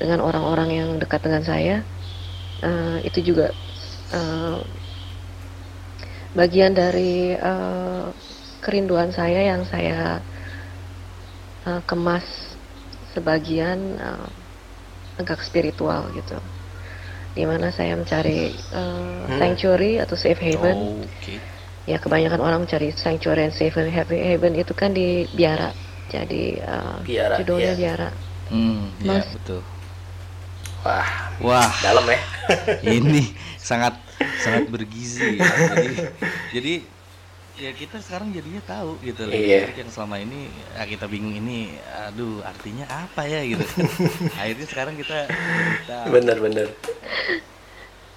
dengan 0.03 0.19
orang-orang 0.27 0.69
yang 0.79 0.89
dekat 1.01 1.21
dengan 1.25 1.43
saya. 1.51 1.75
Eh, 2.63 2.97
itu 3.07 3.19
juga 3.33 3.45
eh, 4.15 4.59
bagian 6.33 6.73
dari 6.73 7.33
eh, 7.37 8.07
kerinduan 8.63 9.09
saya 9.13 9.39
yang 9.53 9.61
saya 9.67 10.23
eh, 11.67 11.81
kemas 11.89 12.25
sebagian 13.13 13.79
eh, 13.99 14.27
agak 15.21 15.39
spiritual 15.45 16.09
gitu. 16.17 16.37
Di 17.33 17.43
mana 17.49 17.73
saya 17.73 17.93
mencari 17.97 18.53
eh, 18.53 19.23
sanctuary 19.39 19.97
atau 20.03 20.15
safe 20.17 20.41
haven. 20.41 20.77
Oke. 21.09 21.35
Ya 21.83 21.99
kebanyakan 21.99 22.39
orang 22.39 22.59
mencari 22.63 22.95
sanctuary 22.95 23.51
and 23.51 23.55
safe 23.55 23.75
haven 23.75 24.53
itu 24.55 24.73
kan 24.81 24.91
di 24.95 25.27
biara. 25.35 25.71
Jadi 26.13 26.59
eh, 26.59 26.99
Biara, 27.07 27.35
judulnya 27.37 27.73
iya. 27.75 27.79
biara. 27.81 28.09
Hmm, 28.49 28.99
ya 29.03 29.19
Mas. 29.19 29.27
betul. 29.33 29.72
Wah, 30.83 31.07
Wah, 31.39 31.71
dalam 31.79 32.03
ya. 32.11 32.19
ini 32.99 33.31
sangat 33.71 33.95
sangat 34.43 34.67
bergizi. 34.67 35.39
Ya. 35.39 35.47
Jadi, 35.71 35.95
jadi 36.51 36.73
ya 37.53 37.71
kita 37.71 38.03
sekarang 38.03 38.35
jadinya 38.35 38.59
tahu 38.67 38.99
gitu 38.99 39.23
loh. 39.23 39.31
Iya. 39.31 39.71
Yang 39.79 39.95
selama 39.95 40.19
ini 40.19 40.51
ya 40.75 40.83
kita 40.83 41.07
bingung 41.07 41.31
ini, 41.39 41.79
aduh 42.03 42.43
artinya 42.43 42.83
apa 42.91 43.23
ya 43.23 43.47
gitu. 43.47 43.63
Akhirnya 44.39 44.67
sekarang 44.67 44.99
kita 44.99 45.31
tahu. 45.87 46.19
Bener-bener. 46.19 46.67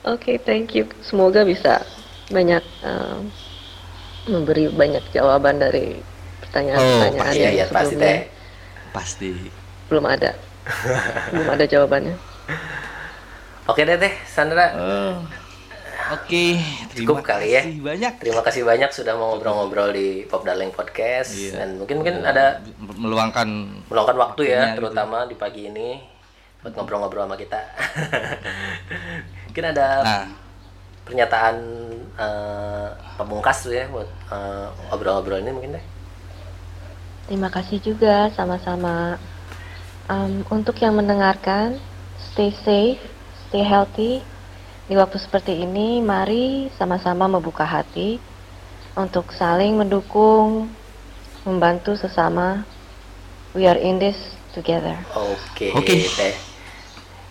Oke, 0.03 0.39
thank 0.43 0.75
you. 0.75 0.91
Semoga 1.07 1.47
bisa 1.47 1.87
banyak 2.35 2.63
um, 2.83 3.31
memberi 4.27 4.67
banyak 4.75 5.07
jawaban 5.15 5.63
dari 5.63 6.03
pertanyaan-pertanyaan 6.43 7.35
Iya, 7.35 7.43
yang 7.47 7.55
iya 7.55 7.67
pasti 7.71 7.95
sebelumnya. 7.95 8.19
Pasti. 8.91 9.31
belum 9.87 10.05
ada. 10.11 10.31
belum 11.31 11.49
ada 11.55 11.65
jawabannya. 11.71 12.36
Oke 13.67 13.83
deh 13.83 13.99
teh, 13.99 14.15
Sandra. 14.25 14.67
Oh, 14.79 15.15
Oke, 16.07 16.55
terima 16.95 17.19
Cukup 17.19 17.27
kali 17.27 17.51
ya. 17.51 17.67
kasih 17.67 17.83
banyak. 17.83 18.13
Terima 18.23 18.43
kasih 18.47 18.63
banyak 18.63 18.91
sudah 18.95 19.19
mau 19.19 19.35
ngobrol-ngobrol 19.35 19.91
di 19.91 20.23
Pop 20.23 20.47
Darling 20.47 20.71
Podcast 20.71 21.35
Iya. 21.35 21.59
dan 21.59 21.83
mungkin 21.83 21.99
mungkin 21.99 22.23
ada 22.23 22.63
meluangkan 22.79 23.49
meluangkan 23.91 24.15
waktu 24.15 24.55
ya, 24.55 24.71
gitu. 24.71 24.87
terutama 24.87 25.27
di 25.27 25.35
pagi 25.35 25.67
ini 25.67 25.99
buat 26.63 26.79
ngobrol-ngobrol 26.79 27.27
sama 27.27 27.35
kita. 27.35 27.59
mungkin 29.51 29.65
ada 29.67 29.87
nah 30.07 30.25
pernyataan 31.03 31.55
eh, 32.15 32.89
pemungkas 33.19 33.67
tuh 33.67 33.75
ya 33.75 33.91
buat 33.91 34.07
eh, 34.31 34.95
obrol-obrol 34.95 35.43
ini 35.43 35.51
mungkin 35.51 35.75
deh. 35.75 35.85
Terima 37.27 37.51
kasih 37.51 37.83
juga 37.83 38.31
sama-sama 38.31 39.19
Um, 40.07 40.47
untuk 40.55 40.79
yang 40.79 40.95
mendengarkan. 40.95 41.83
Stay 42.37 42.53
safe, 42.53 43.01
stay 43.49 43.65
healthy. 43.65 44.21
Di 44.85 44.93
waktu 44.93 45.17
seperti 45.17 45.57
ini, 45.57 46.05
mari 46.05 46.69
sama-sama 46.77 47.25
membuka 47.25 47.65
hati 47.65 48.21
untuk 48.93 49.33
saling 49.33 49.73
mendukung, 49.73 50.69
membantu 51.49 51.97
sesama. 51.97 52.61
We 53.57 53.65
are 53.65 53.81
in 53.81 53.97
this 53.97 54.21
together. 54.53 55.01
Oke. 55.17 55.73
Oke. 55.81 56.05
Teh. 56.13 56.37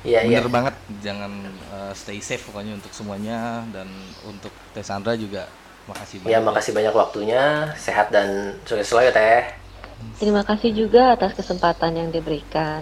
Iya, 0.02 0.26
iya. 0.26 0.42
bener 0.42 0.50
banget 0.50 0.76
jangan 1.06 1.54
uh, 1.70 1.94
stay 1.94 2.18
safe 2.18 2.42
pokoknya 2.50 2.74
untuk 2.74 2.90
semuanya 2.90 3.62
dan 3.70 3.86
untuk 4.26 4.54
Teh 4.74 4.82
Sandra 4.82 5.14
juga 5.14 5.46
makasih 5.86 6.26
banyak 6.26 6.34
Ya, 6.34 6.42
makasih 6.42 6.74
banyak 6.74 6.94
waktunya. 6.98 7.70
Sehat 7.78 8.10
dan 8.10 8.58
sukses 8.66 8.90
selalu 8.90 9.14
ya, 9.14 9.14
Teh. 9.14 9.44
Terima 10.18 10.42
kasih 10.42 10.74
juga 10.74 11.14
atas 11.14 11.38
kesempatan 11.38 11.94
yang 11.94 12.10
diberikan 12.10 12.82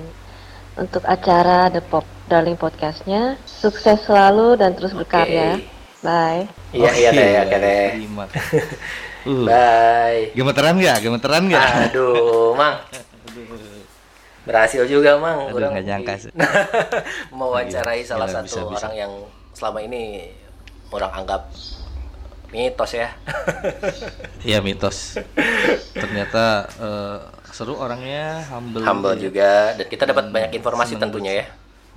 untuk 0.80 1.03
acara 1.05 1.69
The 1.69 1.84
Pop 1.84 2.12
Darling 2.32 2.55
Podcastnya. 2.55 3.36
Sukses 3.43 3.99
selalu 4.07 4.55
dan 4.59 4.74
terus 4.76 4.95
berkarya. 4.95 5.59
Bye. 6.03 6.51
Iya, 6.76 6.91
iya, 6.99 7.09
Teh. 7.15 7.32
Oke, 7.47 7.47
kasih. 7.47 7.88
uh, 9.32 9.47
Bye. 9.47 10.36
gemeteran 10.36 10.76
nggak 10.76 10.97
gemeteran 10.99 11.43
nggak 11.47 11.63
Aduh, 11.91 12.51
Mang. 12.59 12.76
Berhasil 14.43 14.84
juga, 14.84 15.15
Mang. 15.15 15.47
Aduh, 15.47 15.71
nggak 15.71 15.86
nyangka 15.88 16.13
sih. 16.19 16.32
mewawancarai 17.38 18.03
Iya, 18.03 18.07
salah 18.11 18.28
iya, 18.28 18.36
satu 18.36 18.47
bisa, 18.47 18.59
bisa. 18.67 18.86
orang 18.88 18.93
yang 18.99 19.11
selama 19.55 19.80
ini 19.80 20.03
orang 20.91 21.11
anggap 21.24 21.41
mitos 22.51 22.91
ya. 22.93 23.09
Iya 24.45 24.59
mitos 24.61 25.17
ternyata 25.95 26.69
eh, 26.78 27.17
seru 27.49 27.74
orangnya 27.82 28.45
humble 28.51 28.86
Humble 28.86 29.17
juga 29.17 29.74
dan 29.74 29.86
kita 29.89 30.05
dapat 30.05 30.30
banyak 30.30 30.51
informasi 30.59 30.99
tentunya 31.01 31.34
ya. 31.41 31.45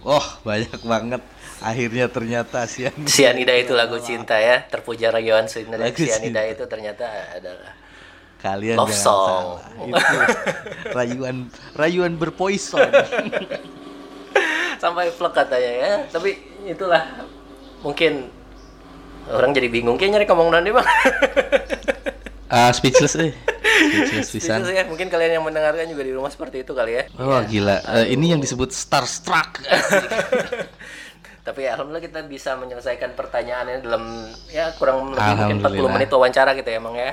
Oh 0.07 0.27
banyak 0.47 0.81
banget 0.87 1.23
akhirnya 1.59 2.07
ternyata 2.07 2.63
sian 2.71 2.95
Sianida 3.09 3.51
itu 3.59 3.75
lagu 3.75 3.99
cinta 3.99 4.39
ya, 4.39 4.63
terpuja 4.71 5.11
rayuan 5.11 5.51
Sianida, 5.51 5.83
Lagu 5.83 5.99
Sianida 5.99 6.47
cinta. 6.47 6.53
itu 6.53 6.65
ternyata 6.71 7.05
adalah 7.35 7.73
kalian 8.39 8.77
Love 8.79 8.95
song. 8.95 9.59
salah 9.59 9.67
itu 9.83 10.05
rayuan 10.95 11.37
rayuan 11.75 12.13
berpoison 12.15 12.87
sampai 14.83 15.09
vlog 15.09 15.33
katanya 15.33 15.73
ya. 15.73 15.93
Tapi 16.13 16.37
itulah 16.69 17.03
mungkin 17.81 18.29
orang 19.33 19.51
jadi 19.57 19.69
bingung 19.73 19.97
kayaknya 19.97 20.23
nyari 20.23 20.27
ngomong 20.29 20.49
nanti 20.53 20.71
bang. 20.71 20.87
ah 22.49 22.71
speechless 22.71 23.15
eh 23.17 23.33
speechless 24.27 24.63
Itu 24.63 24.73
ya, 24.73 24.85
mungkin 24.87 25.07
kalian 25.07 25.41
yang 25.41 25.45
mendengarkan 25.45 25.87
juga 25.87 26.03
di 26.03 26.13
rumah 26.13 26.31
seperti 26.31 26.63
itu 26.63 26.73
kali 26.73 26.97
ya. 26.97 27.03
Wah 27.17 27.43
gila, 27.45 27.83
Eh, 27.97 28.15
ini 28.15 28.33
yang 28.33 28.41
disebut 28.41 28.71
starstruck. 28.71 29.63
Tapi 31.47 31.63
alhamdulillah 31.63 32.03
kita 32.03 32.27
bisa 32.27 32.59
menyelesaikan 32.59 33.15
pertanyaannya 33.15 33.79
dalam 33.79 34.27
ya 34.51 34.75
kurang 34.75 35.15
lebih 35.15 35.23
mungkin 35.23 35.57
40 35.63 35.63
Alhamdulillah. 35.63 35.93
menit 35.95 36.11
wawancara 36.11 36.51
gitu 36.59 36.69
ya 36.69 36.79
emang 36.83 36.95
ya. 36.99 37.13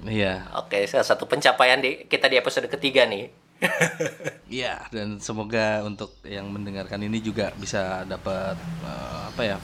Iya. 0.00 0.34
Oke, 0.56 0.86
salah 0.86 1.04
satu 1.04 1.26
pencapaian 1.26 1.82
di 1.82 2.06
kita 2.06 2.30
di 2.30 2.38
episode 2.38 2.70
ketiga 2.70 3.04
nih. 3.06 3.26
Iya, 4.50 4.82
dan 4.90 5.22
semoga 5.22 5.78
untuk 5.86 6.10
yang 6.26 6.50
mendengarkan 6.50 6.98
ini 7.06 7.22
juga 7.22 7.54
bisa 7.54 8.02
dapat 8.02 8.58
eh, 8.82 9.20
apa 9.30 9.42
ya? 9.46 9.56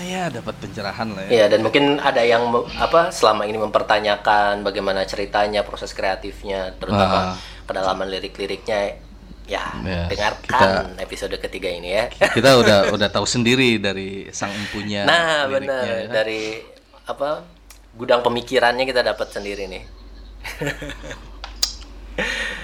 Ya, 0.00 0.26
dapat 0.26 0.58
pencerahan 0.58 1.12
lah 1.12 1.22
ya. 1.24 1.30
Iya, 1.30 1.44
dan 1.48 1.60
mungkin 1.62 2.00
ada 2.00 2.20
yang 2.20 2.48
apa 2.74 3.08
selama 3.10 3.44
ini 3.44 3.56
mempertanyakan 3.56 4.62
bagaimana 4.62 5.04
ceritanya, 5.04 5.62
proses 5.62 5.92
kreatifnya, 5.92 6.74
terutama 6.76 7.34
Ah. 7.34 7.36
kedalaman 7.64 8.08
lirik-liriknya. 8.08 8.98
Ya, 9.44 9.60
Ya, 9.84 10.08
dengarkan 10.08 10.96
episode 10.96 11.36
ketiga 11.36 11.68
ini 11.68 11.92
ya. 11.92 12.08
Kita 12.08 12.56
udah 12.56 12.96
udah 12.96 13.08
tahu 13.12 13.28
sendiri 13.28 13.76
dari 13.76 14.32
sang 14.32 14.48
empunya. 14.48 15.04
Nah, 15.04 15.44
benar. 15.46 15.84
ya. 15.84 15.96
Dari 16.08 16.64
apa 17.04 17.44
gudang 17.92 18.24
pemikirannya 18.24 18.88
kita 18.88 19.04
dapat 19.04 19.28
sendiri 19.28 19.68
nih. 19.68 19.84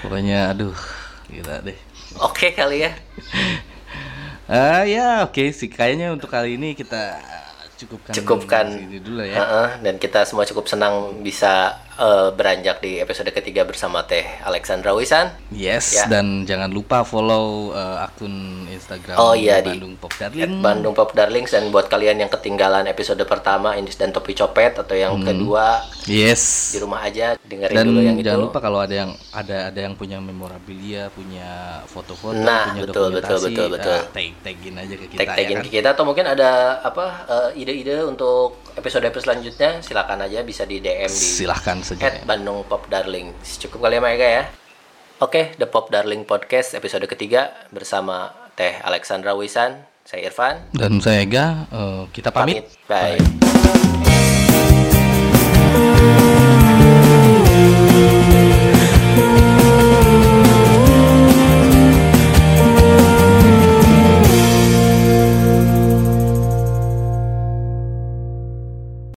Pokoknya 0.01 0.49
aduh, 0.49 0.73
gila 1.29 1.61
deh. 1.61 1.77
Oke 2.17 2.49
kali 2.51 2.81
ya. 2.81 2.91
Ah 4.51 4.83
ya, 4.83 5.23
oke 5.23 5.55
sih. 5.55 5.71
Kayaknya 5.71 6.11
untuk 6.11 6.27
kali 6.27 6.59
ini 6.59 6.75
kita 6.75 7.15
cukupkan 7.79 8.11
Cukupkan. 8.13 8.65
dulu 8.99 9.23
ya. 9.23 9.39
Heeh, 9.39 9.69
dan 9.79 9.95
kita 9.95 10.27
semua 10.27 10.43
cukup 10.43 10.67
senang 10.67 11.23
bisa 11.23 11.79
eh, 12.01 12.29
beranjak 12.31 12.77
di 12.79 12.97
episode 12.97 13.29
ketiga 13.29 13.61
bersama 13.61 14.01
Teh 14.01 14.25
Alexandra 14.41 14.89
Wisan. 14.91 15.29
Yes, 15.49 15.93
Ya. 15.93 16.09
dan 16.09 16.43
jangan 16.43 16.67
lupa 16.67 17.03
follow 17.03 17.69
eh, 17.71 17.97
akun 18.01 18.33
Instagram 18.67 19.15
Oh, 19.15 19.33
iya, 19.33 19.59
di- 19.59 19.69
Bandung 19.71 19.93
Pop 19.95 20.09
Darling. 20.11 20.57
Bandung 20.59 20.93
Pop 20.93 21.11
Darlings 21.11 21.51
dan 21.51 21.69
buat 21.69 21.85
kalian 21.85 22.17
yang 22.17 22.31
ketinggalan 22.31 22.85
episode 22.85 23.21
pertama 23.23 23.75
Indis 23.75 23.95
dan 23.95 24.09
Topi 24.09 24.33
Copet 24.33 24.73
atau 24.75 24.93
yang 24.93 25.21
kedua 25.21 25.85
Yes. 26.03 26.73
di 26.73 26.79
rumah 26.79 27.01
aja 27.01 27.37
dengerin 27.39 27.75
Dan 27.75 27.85
dulu 27.85 27.99
yang 28.01 28.17
itu. 28.17 28.25
jangan 28.25 28.41
lupa 28.41 28.57
kalau 28.59 28.79
ada 28.79 28.95
yang 28.97 29.11
ada 29.31 29.69
ada 29.69 29.79
yang 29.79 29.93
punya 29.93 30.17
memorabilia, 30.17 31.07
punya 31.09 31.49
foto-foto, 31.85 32.33
Nah, 32.33 32.71
punya 32.71 32.81
betul, 32.83 33.07
betul, 33.11 33.37
dokumentasi, 33.37 33.45
betul, 33.47 33.67
betul. 33.69 33.93
ah, 33.93 34.03
tag 34.09 34.27
tagin 34.41 34.75
aja 34.75 34.95
ke 34.95 35.05
kita 35.07 35.19
tag 35.19 35.29
tagin 35.31 35.45
ya 35.45 35.53
kan? 35.53 35.63
ke 35.63 35.69
kita 35.71 35.89
atau 35.91 36.03
mungkin 36.03 36.25
ada 36.25 36.49
apa 36.81 37.05
eh, 37.27 37.59
ide-ide 37.59 38.01
untuk 38.03 38.60
episode-episode 38.75 39.23
selanjutnya 39.27 39.81
silakan 39.81 40.23
aja 40.23 40.39
bisa 40.41 40.63
di 40.63 40.79
DM 40.79 41.09
di 41.09 41.27
Silahkan 41.41 41.79
saja. 41.83 42.01
at 42.07 42.23
Bandung 42.23 42.63
Pop 42.65 42.87
Darling. 42.87 43.33
Cukup 43.43 43.83
kali 43.83 43.97
ya 43.97 44.01
Mega 44.01 44.27
ya. 44.27 44.43
Oke, 45.21 45.53
The 45.55 45.69
Pop 45.69 45.93
Darling 45.93 46.25
Podcast 46.25 46.73
episode 46.73 47.05
ketiga 47.05 47.53
bersama 47.69 48.33
Teh 48.57 48.81
Alexandra 48.81 49.37
Wisan, 49.37 49.85
saya 50.01 50.27
Irfan. 50.27 50.65
Dan 50.73 50.97
saya 50.97 51.21
Ega, 51.21 51.69
eh, 51.69 52.03
kita 52.09 52.33
pamit. 52.33 52.65
Bye. 52.89 53.21